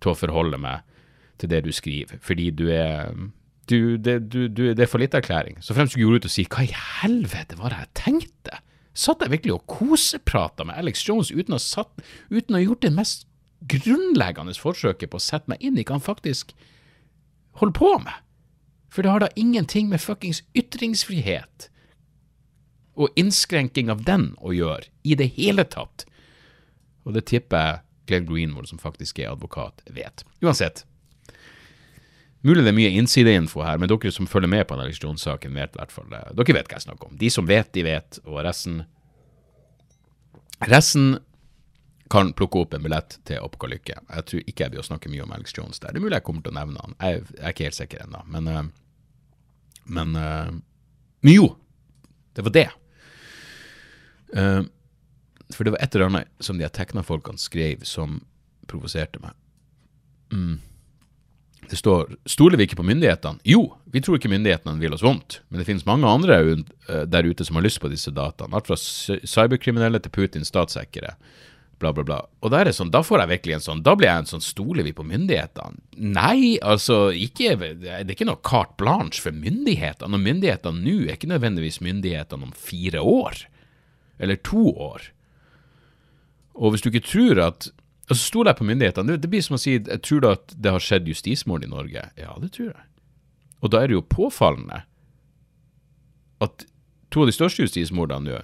til 0.00 0.12
å 0.12 0.16
forholde 0.16 0.56
meg 0.62 0.84
til 1.38 1.50
det 1.50 1.64
du 1.64 1.72
skriver, 1.72 2.20
fordi 2.22 2.50
du 2.50 2.68
er 2.72 3.12
du, 3.66 3.96
det, 3.96 4.32
du, 4.32 4.46
du, 4.46 4.62
det, 4.74 4.82
er 4.84 4.90
for 4.90 5.02
litt 5.02 5.14
erklæring. 5.14 5.58
Så 5.60 5.74
fremst 5.74 5.96
du 5.96 6.04
går 6.04 6.20
ut 6.20 6.28
og 6.28 6.30
sier 6.30 6.46
'hva 6.46 6.62
i 6.62 6.76
helvete 7.02 7.58
var 7.58 7.74
det 7.74 7.78
jeg 7.78 7.94
tenkte'? 8.02 8.60
Satt 8.94 9.20
jeg 9.20 9.30
virkelig 9.30 9.52
og 9.52 9.66
koseprata 9.66 10.64
med 10.64 10.74
Alex 10.78 11.02
Jones 11.08 11.30
uten 11.30 11.54
å, 11.54 11.58
satt, 11.58 11.90
uten 12.30 12.54
å 12.54 12.58
ha 12.58 12.64
gjort 12.64 12.82
det 12.82 12.92
mest 12.92 13.26
grunnleggende 13.68 14.54
forsøket 14.54 15.10
på 15.10 15.18
å 15.18 15.24
sette 15.24 15.50
meg 15.50 15.60
inn 15.60 15.76
i 15.76 15.84
hva 15.84 15.98
han 15.98 16.04
faktisk 16.04 16.54
holder 17.60 17.76
på 17.76 17.98
med? 17.98 18.14
For 18.88 19.02
det 19.02 19.12
har 19.12 19.20
da 19.20 19.28
ingenting 19.36 19.90
med 19.90 20.00
fuckings 20.00 20.42
ytringsfrihet 20.56 21.68
og 22.96 23.12
innskrenking 23.20 23.90
av 23.92 24.06
den 24.06 24.30
å 24.40 24.54
gjøre, 24.56 24.88
i 25.04 25.14
det 25.14 25.28
hele 25.36 25.66
tatt. 25.68 26.06
Og 27.04 27.12
det 27.12 27.26
tipper 27.28 27.60
jeg 27.60 27.82
Glenn 28.08 28.28
Greenwald, 28.28 28.70
som 28.70 28.80
faktisk 28.80 29.18
er 29.20 29.34
advokat, 29.34 29.82
vet. 29.92 30.24
Uansett. 30.40 30.86
Mulig 32.46 32.62
det 32.62 32.70
er 32.70 32.76
mye 32.76 32.94
innsideinfo 32.94 33.64
her, 33.66 33.78
men 33.82 33.90
dere 33.90 34.12
som 34.14 34.28
følger 34.30 34.50
med 34.52 34.66
på 34.68 34.76
Alex 34.78 35.00
Jones-saken, 35.02 35.56
vet 35.58 35.74
i 35.74 35.80
hvert 35.80 35.94
fall 35.94 36.06
det. 36.12 36.20
Dere 36.38 36.54
vet 36.60 36.68
hva 36.70 36.78
jeg 36.78 36.84
snakker 36.84 37.08
om. 37.08 37.16
De 37.18 37.30
som 37.32 37.48
vet, 37.48 37.72
de 37.74 37.82
vet, 37.86 38.20
og 38.26 38.44
resten 38.46 38.84
Resten 40.64 41.18
kan 42.08 42.30
plukke 42.32 42.62
opp 42.62 42.74
en 42.74 42.84
billett 42.84 43.18
til 43.28 43.42
Oppgalykke. 43.44 43.98
Jeg 44.08 44.26
tror 44.30 44.44
ikke 44.46 44.64
jeg 44.64 44.72
blir 44.72 44.80
å 44.80 44.86
snakke 44.86 45.10
mye 45.12 45.24
om 45.24 45.34
Alex 45.36 45.52
Jones 45.56 45.82
der. 45.82 45.92
Det 45.92 46.00
er 46.00 46.04
mulig 46.06 46.16
jeg 46.16 46.24
kommer 46.28 46.44
til 46.46 46.54
å 46.54 46.56
nevne 46.56 46.84
han. 46.84 46.94
Jeg, 47.02 47.26
er 47.40 47.52
ikke 47.52 47.66
helt 47.66 47.78
sikker 47.78 48.04
ennå, 48.06 48.22
men 48.32 48.48
uh, 48.48 48.62
Men 49.86 50.16
uh, 50.16 50.54
Men 51.20 51.32
jo, 51.34 51.50
det 52.34 52.44
var 52.46 52.54
det. 52.54 52.68
Uh, 54.32 54.62
for 55.52 55.64
det 55.64 55.74
var 55.74 55.82
et 55.82 55.94
eller 55.94 56.06
annet 56.06 56.30
som 56.40 56.58
de 56.58 56.68
Tekna-folkene 56.68 57.38
skrev 57.38 57.84
som 57.86 58.20
provoserte 58.70 59.20
meg. 59.22 59.34
Mm. 60.32 60.58
Det 61.66 61.78
står 61.80 62.12
stoler 62.30 62.60
vi 62.60 62.68
ikke 62.68 62.78
på 62.78 62.86
myndighetene? 62.86 63.42
Jo, 63.48 63.64
vi 63.90 64.02
tror 64.04 64.20
ikke 64.20 64.30
myndighetene 64.30 64.78
vil 64.78 64.94
oss 64.94 65.02
vondt, 65.02 65.40
men 65.48 65.58
det 65.58 65.66
finnes 65.66 65.86
mange 65.88 66.06
andre 66.06 66.38
eh, 66.44 67.02
der 67.10 67.26
ute 67.26 67.46
som 67.46 67.58
har 67.58 67.66
lyst 67.66 67.80
på 67.82 67.90
disse 67.90 68.12
dataene. 68.14 68.54
Alt 68.54 68.70
fra 68.70 68.78
cyberkriminelle 68.78 69.98
til 70.02 70.14
Putins 70.14 70.52
statssekkere, 70.52 71.16
Bla, 71.78 71.92
bla, 71.92 72.04
bla. 72.08 72.16
Og 72.40 72.52
da 72.52 72.62
er 72.62 72.70
det 72.70 72.76
sånn, 72.78 72.90
da 72.92 73.02
får 73.04 73.20
jeg 73.20 73.30
virkelig 73.34 73.54
en 73.58 73.64
sånn 73.66 73.82
Da 73.84 73.92
blir 73.98 74.08
jeg 74.08 74.22
en 74.22 74.28
sånn 74.30 74.44
Stoler 74.44 74.86
vi 74.86 74.94
på 74.96 75.04
myndighetene? 75.04 75.76
Nei, 76.00 76.56
altså, 76.64 77.10
ikke, 77.12 77.52
det 77.82 77.90
er 77.98 78.12
ikke 78.14 78.28
noe 78.28 78.40
carte 78.40 78.78
blanche 78.80 79.20
for 79.20 79.36
myndighetene. 79.36 80.16
Og 80.16 80.24
myndighetene 80.24 80.80
nå 80.80 80.94
er 81.04 81.18
ikke 81.18 81.28
nødvendigvis 81.34 81.82
myndighetene 81.84 82.48
om 82.48 82.54
fire 82.56 83.04
år. 83.04 83.42
Eller 84.16 84.40
to 84.40 84.70
år. 84.72 85.10
Og 86.56 86.72
hvis 86.72 86.86
du 86.86 86.88
ikke 86.88 87.04
tror 87.04 87.42
at 87.44 87.68
og 88.06 88.14
så 88.14 88.22
stoler 88.22 88.52
jeg 88.52 88.60
på 88.60 88.66
myndighetene. 88.68 89.16
Det, 89.18 89.30
blir 89.30 89.42
som 89.42 89.56
å 89.56 89.60
si 89.60 89.76
jeg 89.76 90.02
tror 90.06 90.20
du 90.22 90.28
at 90.30 90.52
det 90.54 90.74
har 90.76 90.82
skjedd 90.82 91.08
justismord 91.10 91.64
i 91.66 91.70
Norge? 91.70 92.04
Ja, 92.18 92.36
det 92.42 92.52
tror 92.54 92.70
jeg. 92.70 92.84
Og 93.64 93.72
da 93.72 93.80
er 93.82 93.90
det 93.90 93.96
jo 93.96 94.04
påfallende 94.06 94.84
at 96.44 96.66
to 97.10 97.24
av 97.24 97.30
de 97.30 97.34
største 97.34 97.64
justismordene 97.64 98.28
nå, 98.28 98.40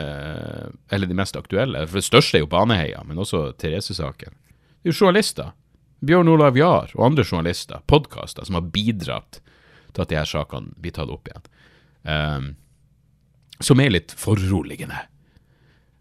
eh, 0.00 0.68
eller 0.94 1.10
de 1.10 1.18
mest 1.18 1.36
aktuelle, 1.36 1.82
for 1.90 2.00
det 2.00 2.08
største 2.08 2.38
er 2.38 2.44
jo 2.44 2.50
Baneheia, 2.52 3.02
men 3.04 3.20
også 3.20 3.50
Therese-saken, 3.60 4.32
det 4.32 4.88
er 4.88 4.94
jo 4.94 5.00
journalister. 5.00 5.52
Bjørn 6.06 6.30
Olav 6.30 6.56
Jahr 6.56 6.92
og 6.94 7.04
andre 7.08 7.24
journalister, 7.24 7.82
podkaster, 7.90 8.46
som 8.46 8.58
har 8.58 8.70
bidratt 8.72 9.40
til 9.92 10.04
at 10.04 10.12
de 10.12 10.18
her 10.20 10.28
sakene 10.28 10.72
blir 10.80 10.94
tatt 10.94 11.12
opp 11.12 11.28
igjen. 11.28 11.46
Um, 12.06 12.48
som 13.64 13.80
er 13.80 13.90
litt 13.90 14.12
foruroligende 14.14 15.00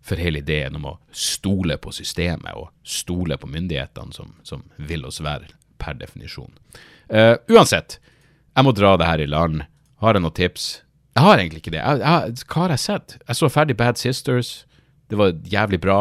for 0.05 0.21
hele 0.21 0.41
ideen 0.43 0.77
om 0.77 0.89
å 0.91 0.95
stole 1.15 1.77
på 1.81 1.93
systemet 1.95 2.53
og 2.53 2.69
stole 2.85 3.37
på 3.41 3.49
myndighetene 3.49 4.13
som, 4.13 4.35
som 4.45 4.65
vil 4.77 5.05
oss 5.07 5.21
vel, 5.25 5.47
per 5.81 5.97
definisjon. 5.97 6.53
Uh, 7.09 7.35
uansett, 7.51 7.97
jeg 8.55 8.65
må 8.65 8.73
dra 8.75 8.95
det 9.01 9.07
her 9.09 9.23
i 9.23 9.29
land. 9.29 9.65
Har 10.03 10.17
jeg 10.17 10.25
noen 10.25 10.37
tips? 10.37 10.67
Jeg 11.15 11.25
har 11.25 11.39
egentlig 11.39 11.63
ikke 11.63 11.73
det. 11.73 11.81
Jeg, 11.81 12.03
jeg, 12.03 12.45
hva 12.51 12.65
har 12.65 12.75
jeg 12.75 12.83
sett? 12.83 13.15
Jeg 13.23 13.39
så 13.39 13.49
ferdig 13.51 13.77
Bad 13.79 13.99
Sisters. 13.99 14.51
Det 15.09 15.17
var 15.19 15.33
jævlig 15.51 15.81
bra. 15.81 15.99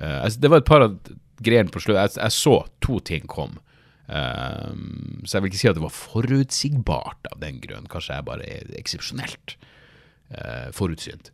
Uh, 0.00 0.28
det 0.30 0.52
var 0.52 0.62
et 0.62 0.70
par 0.70 0.86
av 0.86 0.94
greiene 1.42 1.74
på 1.74 1.82
slutt. 1.82 1.98
Jeg, 1.98 2.14
jeg, 2.20 2.36
så 2.36 2.56
to 2.84 3.00
ting 3.06 3.26
kom. 3.30 3.58
Uh, 4.10 4.70
så 5.24 5.36
jeg 5.36 5.42
vil 5.42 5.50
ikke 5.50 5.62
si 5.64 5.70
at 5.70 5.78
det 5.78 5.84
var 5.84 5.96
forutsigbart 5.96 7.30
av 7.34 7.42
den 7.42 7.58
grunn. 7.64 7.90
Kanskje 7.90 8.20
jeg 8.20 8.28
bare 8.30 8.46
er 8.46 8.72
eksepsjonelt 8.78 9.58
uh, 10.36 10.70
forutsynt. 10.76 11.32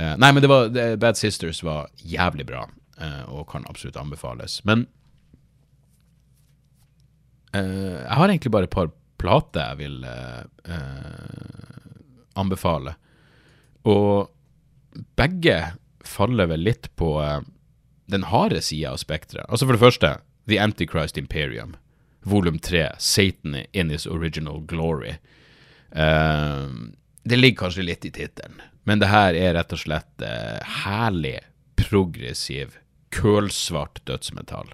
Uh, 0.00 0.14
nei, 0.16 0.30
men 0.32 0.40
det 0.40 0.48
var, 0.48 0.70
det, 0.72 0.86
Bad 1.02 1.18
Sisters 1.20 1.60
var 1.66 1.90
jævlig 2.00 2.46
bra, 2.48 2.64
uh, 3.00 3.24
og 3.28 3.48
kan 3.52 3.66
absolutt 3.68 3.98
anbefales. 4.00 4.62
Men 4.64 4.88
jeg 7.50 8.14
har 8.14 8.30
egentlig 8.30 8.52
bare 8.54 8.68
et 8.68 8.70
par 8.70 8.92
plater 9.18 9.72
jeg 9.72 9.78
vil 9.80 10.04
anbefale. 12.38 12.92
Og 13.90 14.30
begge 15.18 15.56
faller 16.06 16.46
vel 16.52 16.62
litt 16.62 16.86
på 16.94 17.08
den 18.06 18.28
harde 18.30 18.62
sida 18.62 18.92
av 18.94 19.00
spekteret. 19.02 19.50
Altså 19.50 19.66
for 19.66 19.74
det 19.74 19.82
første, 19.82 20.12
The 20.46 20.60
Antichrist 20.62 21.18
Imperium 21.18 21.74
volum 22.22 22.58
3, 22.58 22.92
Satan 22.98 23.54
in 23.72 23.90
his 23.90 24.06
original 24.06 24.60
glory. 24.60 25.18
Uh, 25.92 26.68
det 27.30 27.38
ligger 27.38 27.64
kanskje 27.64 27.86
litt 27.86 28.04
i 28.08 28.12
tittelen, 28.14 28.60
men 28.88 29.00
det 29.02 29.10
her 29.10 29.36
er 29.38 29.54
rett 29.54 29.72
og 29.74 29.80
slett 29.82 30.24
eh, 30.26 30.58
herlig, 30.82 31.38
progressiv, 31.78 32.76
kølsvart 33.14 34.02
dødsmetall. 34.06 34.72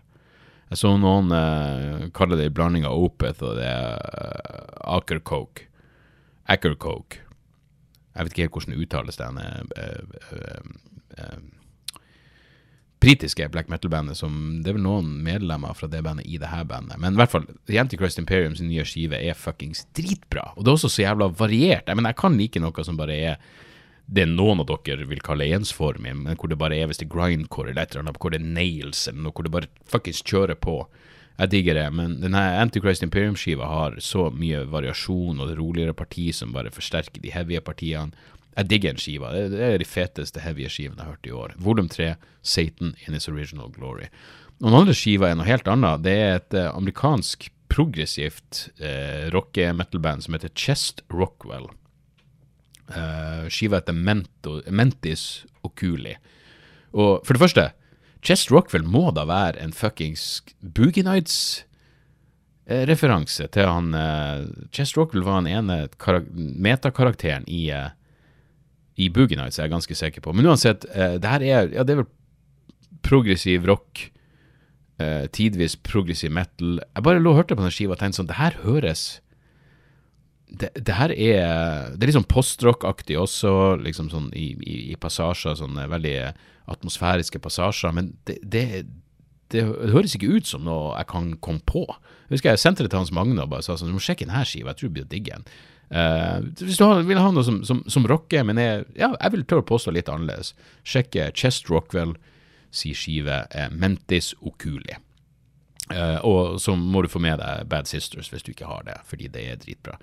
Jeg 0.71 0.81
så 0.81 0.95
noen 0.99 1.31
eh, 1.35 2.09
kalle 2.17 2.39
det 2.41 2.49
en 2.51 2.57
blanding 2.57 2.89
av 2.89 2.99
Opeth 2.99 3.45
og 3.47 3.61
det 3.61 3.69
eh, 3.69 4.65
Aker 4.97 5.21
Coke. 5.23 5.69
Aker 6.51 6.75
Coke. 6.81 7.23
Jeg 8.17 8.25
vet 8.25 8.33
ikke 8.33 8.47
helt 8.47 8.57
hvordan 8.57 8.81
uttales, 8.81 9.19
denne 9.21 9.45
uh, 9.77 11.35
britiske 13.01 13.49
black 13.53 13.69
metal-bandet 13.69 14.17
som 14.17 14.63
Det 14.65 14.71
er 14.71 14.79
vel 14.79 14.87
noen 14.87 15.11
medlemmer 15.25 15.77
fra 15.77 15.89
det 15.91 16.03
bandet 16.05 16.27
i 16.27 16.39
det 16.41 16.49
her 16.49 16.65
bandet. 16.65 16.99
Men 17.03 17.15
i 17.15 17.21
hvert 17.21 17.33
fall, 17.33 17.47
The 17.69 17.79
Antichrist 17.83 18.19
Imperium 18.19 18.57
sin 18.57 18.71
nye 18.71 18.87
skive 18.89 19.21
er 19.21 19.37
fuckings 19.37 19.85
dritbra. 19.97 20.53
Og 20.57 20.65
det 20.65 20.73
er 20.73 20.79
også 20.79 20.93
så 20.93 21.05
jævla 21.05 21.29
variert. 21.37 21.87
Jeg 21.87 21.97
mener, 21.97 22.15
jeg 22.15 22.23
kan 22.23 22.39
like 22.39 22.63
noe 22.63 22.87
som 22.87 22.99
bare 22.99 23.19
er 23.33 23.41
det 24.07 24.29
noen 24.31 24.63
av 24.63 24.71
dere 24.71 25.07
vil 25.11 25.23
kalle 25.25 25.49
ensformig, 25.57 26.15
men 26.15 26.39
hvor 26.39 26.51
det 26.51 26.59
bare 26.61 26.79
er 26.79 26.87
hvis 26.87 27.01
det 27.03 27.09
er 27.09 27.15
grindcore 27.15 27.73
eller 27.73 27.83
et 27.83 27.95
eller 27.95 28.05
annet, 28.05 28.21
hvor 28.23 28.31
det 28.31 28.39
er 28.39 28.53
nails 28.55 29.09
eller 29.11 29.25
noe, 29.25 29.35
hvor 29.35 29.47
det 29.47 29.55
bare 29.55 29.71
fuckings 29.91 30.23
kjører 30.23 30.55
på. 30.55 30.85
Jeg 31.37 31.53
digger 31.53 31.77
det, 31.77 31.89
men 31.93 32.15
denne 32.23 32.41
Antichrist 32.63 33.05
Imperium-skiva 33.05 33.67
har 33.69 33.99
så 34.01 34.31
mye 34.33 34.63
variasjon 34.73 35.43
og 35.43 35.53
roligere 35.59 35.93
parti 35.97 36.31
som 36.33 36.55
bare 36.55 36.73
forsterker 36.73 37.21
de 37.21 37.35
heavye 37.35 37.61
partiene. 37.61 38.15
Jeg 38.57 38.71
digger 38.71 38.95
en 38.95 39.01
skiva. 39.01 39.31
Det 39.53 39.61
er 39.61 39.77
de 39.81 39.87
feteste 39.89 40.41
heavye 40.41 40.69
skivene 40.73 41.03
jeg 41.03 41.05
har 41.05 41.13
hørt 41.13 41.27
i 41.29 41.33
år. 41.37 41.53
Volum 41.61 41.89
3, 41.93 42.15
Satan 42.41 42.95
in 43.05 43.13
his 43.13 43.29
original 43.29 43.69
glory. 43.75 44.07
Noen 44.65 44.79
andre 44.81 44.95
skiver 44.97 45.29
er 45.29 45.37
noe 45.37 45.49
helt 45.49 45.69
annet. 45.69 46.05
Det 46.07 46.15
er 46.17 46.39
et 46.39 46.53
uh, 46.57 46.73
amerikansk 46.73 47.51
progressivt 47.67 48.71
eh, 48.79 49.27
rocke-metal-band 49.35 50.23
som 50.25 50.35
heter 50.37 50.53
Chest 50.57 51.03
Rockwell. 51.13 51.67
Uh, 52.87 53.51
skiva 53.53 53.77
heter 53.81 53.93
Mento, 53.93 54.63
Mentis 54.71 55.45
Oculi. 55.67 56.15
Og 56.95 57.27
for 57.27 57.33
det 57.35 57.43
første, 57.43 57.71
Chest 58.25 58.51
Rockwell 58.55 58.85
må 58.87 59.11
da 59.13 59.25
være 59.29 59.61
en 59.61 59.73
fuckings 59.77 60.43
Boogie 60.63 61.03
Nights-referanse 61.05 63.47
til 63.53 63.67
han 63.69 63.95
Chest 64.73 64.97
Rockwell 64.97 65.25
var 65.27 65.41
den 65.43 65.53
ene 65.59 65.89
metakarakteren 66.63 67.45
i 67.51 67.73
uh, 67.75 67.91
i 68.97 69.09
Boogie 69.13 69.37
Nights, 69.39 69.59
er 69.59 69.67
jeg 69.67 69.75
ganske 69.75 69.99
sikker 69.99 70.25
på. 70.25 70.33
Men 70.37 70.49
uansett, 70.49 70.87
eh, 70.93 71.19
det 71.21 71.31
her 71.31 71.45
er 71.45 71.73
ja, 71.75 71.85
det 71.85 71.95
er 71.95 72.03
vel 72.03 72.11
progressiv 73.07 73.67
rock, 73.69 74.09
eh, 74.99 75.27
tidvis 75.29 75.77
progressiv 75.77 76.33
metal. 76.33 76.81
Jeg 76.81 77.05
bare 77.05 77.21
lå 77.21 77.35
og 77.35 77.43
hørte 77.43 77.57
på 77.57 77.65
den 77.67 77.75
skiva 77.75 77.97
og 77.97 78.01
tenkte 78.01 78.23
sånn, 78.23 78.31
det 78.33 78.41
her 78.41 78.59
høres 78.65 79.07
det, 80.47 80.71
det 80.79 80.95
her 80.95 81.11
er 81.11 81.97
Det 81.97 82.07
er 82.07 82.15
sånn 82.15 82.29
postrock-aktig 82.31 83.19
også, 83.19 83.77
liksom 83.83 84.11
sånn 84.13 84.29
i, 84.37 84.53
i, 84.63 84.77
i 84.93 85.01
passasjer, 85.01 85.57
sånne 85.59 85.89
veldig 85.91 86.15
atmosfæriske 86.71 87.41
passasjer, 87.43 87.95
men 87.95 88.13
det, 88.27 88.39
det, 88.43 88.87
det, 89.55 89.65
høres 89.93 90.17
ikke 90.17 90.39
ut 90.39 90.49
som 90.49 90.65
noe 90.67 90.95
jeg 90.97 91.11
kan 91.11 91.33
komme 91.43 91.63
på. 91.67 91.85
Jeg 92.27 92.37
husker 92.37 92.55
jeg 92.55 92.63
sendte 92.63 92.87
det 92.87 92.95
til 92.95 93.03
Hans 93.03 93.15
Magne 93.15 93.43
og 93.43 93.53
bare 93.53 93.67
sa 93.67 93.77
sånn, 93.79 93.91
du 93.91 93.99
må 93.99 94.03
sjekke 94.03 94.27
denne 94.27 94.47
skiva, 94.47 94.73
jeg 94.73 94.81
tror 94.81 94.91
du 94.91 94.97
blir 94.97 95.07
å 95.07 95.13
digge 95.13 95.35
den. 95.35 95.51
Uh, 95.87 96.43
hvis 96.59 96.81
du 96.81 96.85
har, 96.85 97.03
vil 97.07 97.21
ha 97.23 97.29
noe 97.31 97.47
som, 97.47 97.61
som, 97.67 97.85
som 97.91 98.07
rocker, 98.11 98.43
men 98.47 98.59
jeg, 98.59 98.87
ja, 98.99 99.13
jeg 99.15 99.35
vil 99.37 99.45
tørre 99.47 99.63
å 99.63 99.69
påstå 99.69 99.95
litt 99.95 100.11
annerledes, 100.11 100.53
sjekke 100.83 101.29
Chest 101.39 101.71
Rockwell 101.71 102.17
si 102.75 102.91
skive 102.99 103.45
eh, 103.55 103.71
Mentis 103.71 104.33
Oculi. 104.43 104.99
Uh, 105.87 106.19
og 106.27 106.59
så 106.61 106.75
må 106.75 107.05
du 107.05 107.09
få 107.09 107.23
med 107.23 107.39
deg 107.39 107.69
Bad 107.71 107.87
Sisters 107.87 108.33
hvis 108.33 108.43
du 108.43 108.51
ikke 108.51 108.67
har 108.67 108.83
det, 108.89 108.99
fordi 109.07 109.31
det 109.31 109.45
er 109.47 109.63
dritbra. 109.63 109.95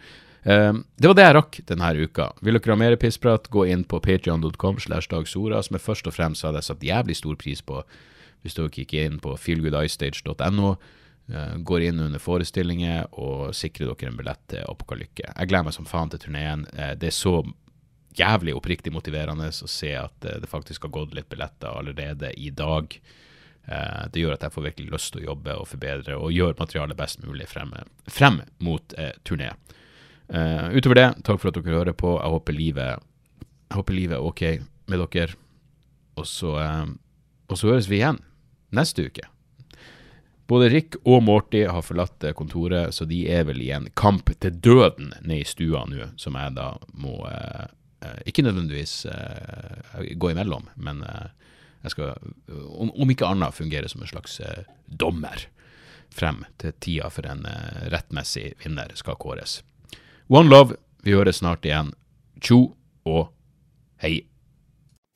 Uh, 0.47 0.79
det 0.95 1.11
var 1.11 1.19
det 1.19 1.27
jeg 1.27 1.37
rakk 1.37 1.59
denne 1.67 1.91
uka. 1.99 2.31
Vil 2.39 2.57
dere 2.57 2.73
ha 2.73 2.79
mer 2.79 2.97
pissprat, 3.01 3.51
gå 3.51 3.67
inn 3.75 3.83
på 3.83 3.99
patreon.com 4.03 4.79
slash 4.79 5.11
dagsora, 5.11 5.59
som 5.67 5.75
jeg 5.75 5.83
først 5.83 6.07
og 6.07 6.15
fremst 6.15 6.47
hadde 6.47 6.63
satt 6.63 6.87
jævlig 6.87 7.19
stor 7.19 7.35
pris 7.39 7.61
på 7.61 7.83
hvis 8.43 8.55
dere 8.55 8.71
gikk 8.71 8.95
inn 8.99 9.19
på 9.23 9.35
feelgoodicestage.no 9.39 10.77
Eh, 10.77 11.02
går 11.63 11.81
inn 11.87 11.99
under 12.03 12.19
forestillinger 12.19 13.05
og 13.15 13.53
sikrer 13.55 13.93
dere 13.93 14.11
en 14.11 14.17
billett 14.19 14.41
til 14.51 14.65
Apokalykke. 14.67 15.29
Jeg 15.29 15.49
gleder 15.49 15.67
meg 15.69 15.75
som 15.75 15.87
faen 15.87 16.11
til 16.11 16.19
turneen. 16.25 16.65
Eh, 16.75 16.93
det 16.99 17.09
er 17.09 17.15
så 17.15 17.37
jævlig 18.13 18.55
oppriktig 18.57 18.93
motiverende 18.93 19.49
å 19.49 19.69
se 19.69 19.93
at 19.97 20.27
eh, 20.27 20.39
det 20.43 20.51
faktisk 20.51 20.87
har 20.87 20.93
gått 20.93 21.15
litt 21.15 21.29
billetter 21.31 21.71
allerede 21.71 22.33
i 22.37 22.51
dag. 22.51 22.97
Det 23.63 24.19
gjør 24.19 24.33
at 24.35 24.41
jeg 24.43 24.51
får 24.51 24.63
virkelig 24.65 24.91
lyst 24.91 25.13
til 25.13 25.21
å 25.21 25.27
jobbe 25.29 25.53
og 25.55 25.69
forbedre 25.69 26.17
og 26.19 26.33
gjøre 26.35 26.57
materialet 26.59 26.97
best 26.99 27.21
mulig 27.23 27.45
frem, 27.47 27.69
frem 28.11 28.41
mot 28.59 28.95
eh, 28.99 29.13
turné. 29.23 29.53
Uh, 30.27 30.71
utover 30.75 30.97
det, 30.97 31.05
takk 31.23 31.39
for 31.39 31.47
at 31.47 31.59
dere 31.59 31.77
hører 31.77 31.95
på. 31.95 32.17
Jeg 32.17 32.33
håper 32.33 32.55
livet, 32.57 33.05
jeg 33.69 33.77
håper 33.77 33.95
livet 33.95 34.17
er 34.17 34.27
ok 34.27 34.43
med 34.91 35.03
dere. 35.13 35.37
Og 36.19 36.27
så, 36.27 36.57
uh, 36.59 36.91
og 37.47 37.59
så 37.59 37.71
høres 37.71 37.87
vi 37.87 38.01
igjen 38.01 38.19
neste 38.75 39.07
uke. 39.07 39.29
Både 40.47 40.69
Rick 40.69 40.97
og 41.07 41.23
Morty 41.23 41.63
har 41.69 41.85
forlatt 41.85 42.25
kontoret, 42.35 42.91
så 42.95 43.07
de 43.07 43.21
er 43.31 43.45
vel 43.47 43.61
i 43.63 43.71
en 43.71 43.87
kamp 43.95 44.31
til 44.43 44.57
døden 44.59 45.13
nede 45.21 45.43
i 45.43 45.47
stua 45.47 45.85
nå, 45.87 46.09
som 46.19 46.35
jeg 46.35 46.55
da 46.57 46.73
må 46.99 47.15
eh, 47.29 47.69
eh, 48.03 48.19
Ikke 48.27 48.43
nødvendigvis 48.43 49.05
eh, 49.07 50.11
gå 50.19 50.33
imellom, 50.33 50.67
men 50.75 51.03
eh, 51.07 51.31
jeg 51.83 51.95
skal, 51.95 52.13
om, 52.51 52.91
om, 52.91 53.11
ikke 53.11 53.27
annet, 53.27 53.55
fungere 53.55 53.89
som 53.91 54.03
en 54.03 54.11
slags 54.11 54.39
eh, 54.43 54.67
dommer 54.87 55.47
frem 56.13 56.43
til 56.61 56.75
tida 56.83 57.09
for 57.11 57.27
en 57.27 57.47
eh, 57.49 57.87
rettmessig 57.91 58.53
vinner 58.63 58.91
skal 58.99 59.19
kåres. 59.19 59.61
One 60.27 60.51
love. 60.51 60.79
Vi 61.03 61.11
høres 61.11 61.41
snart 61.41 61.65
igjen. 61.67 61.91
Tjo 62.39 62.75
og 63.03 63.33
hei. 63.99 64.21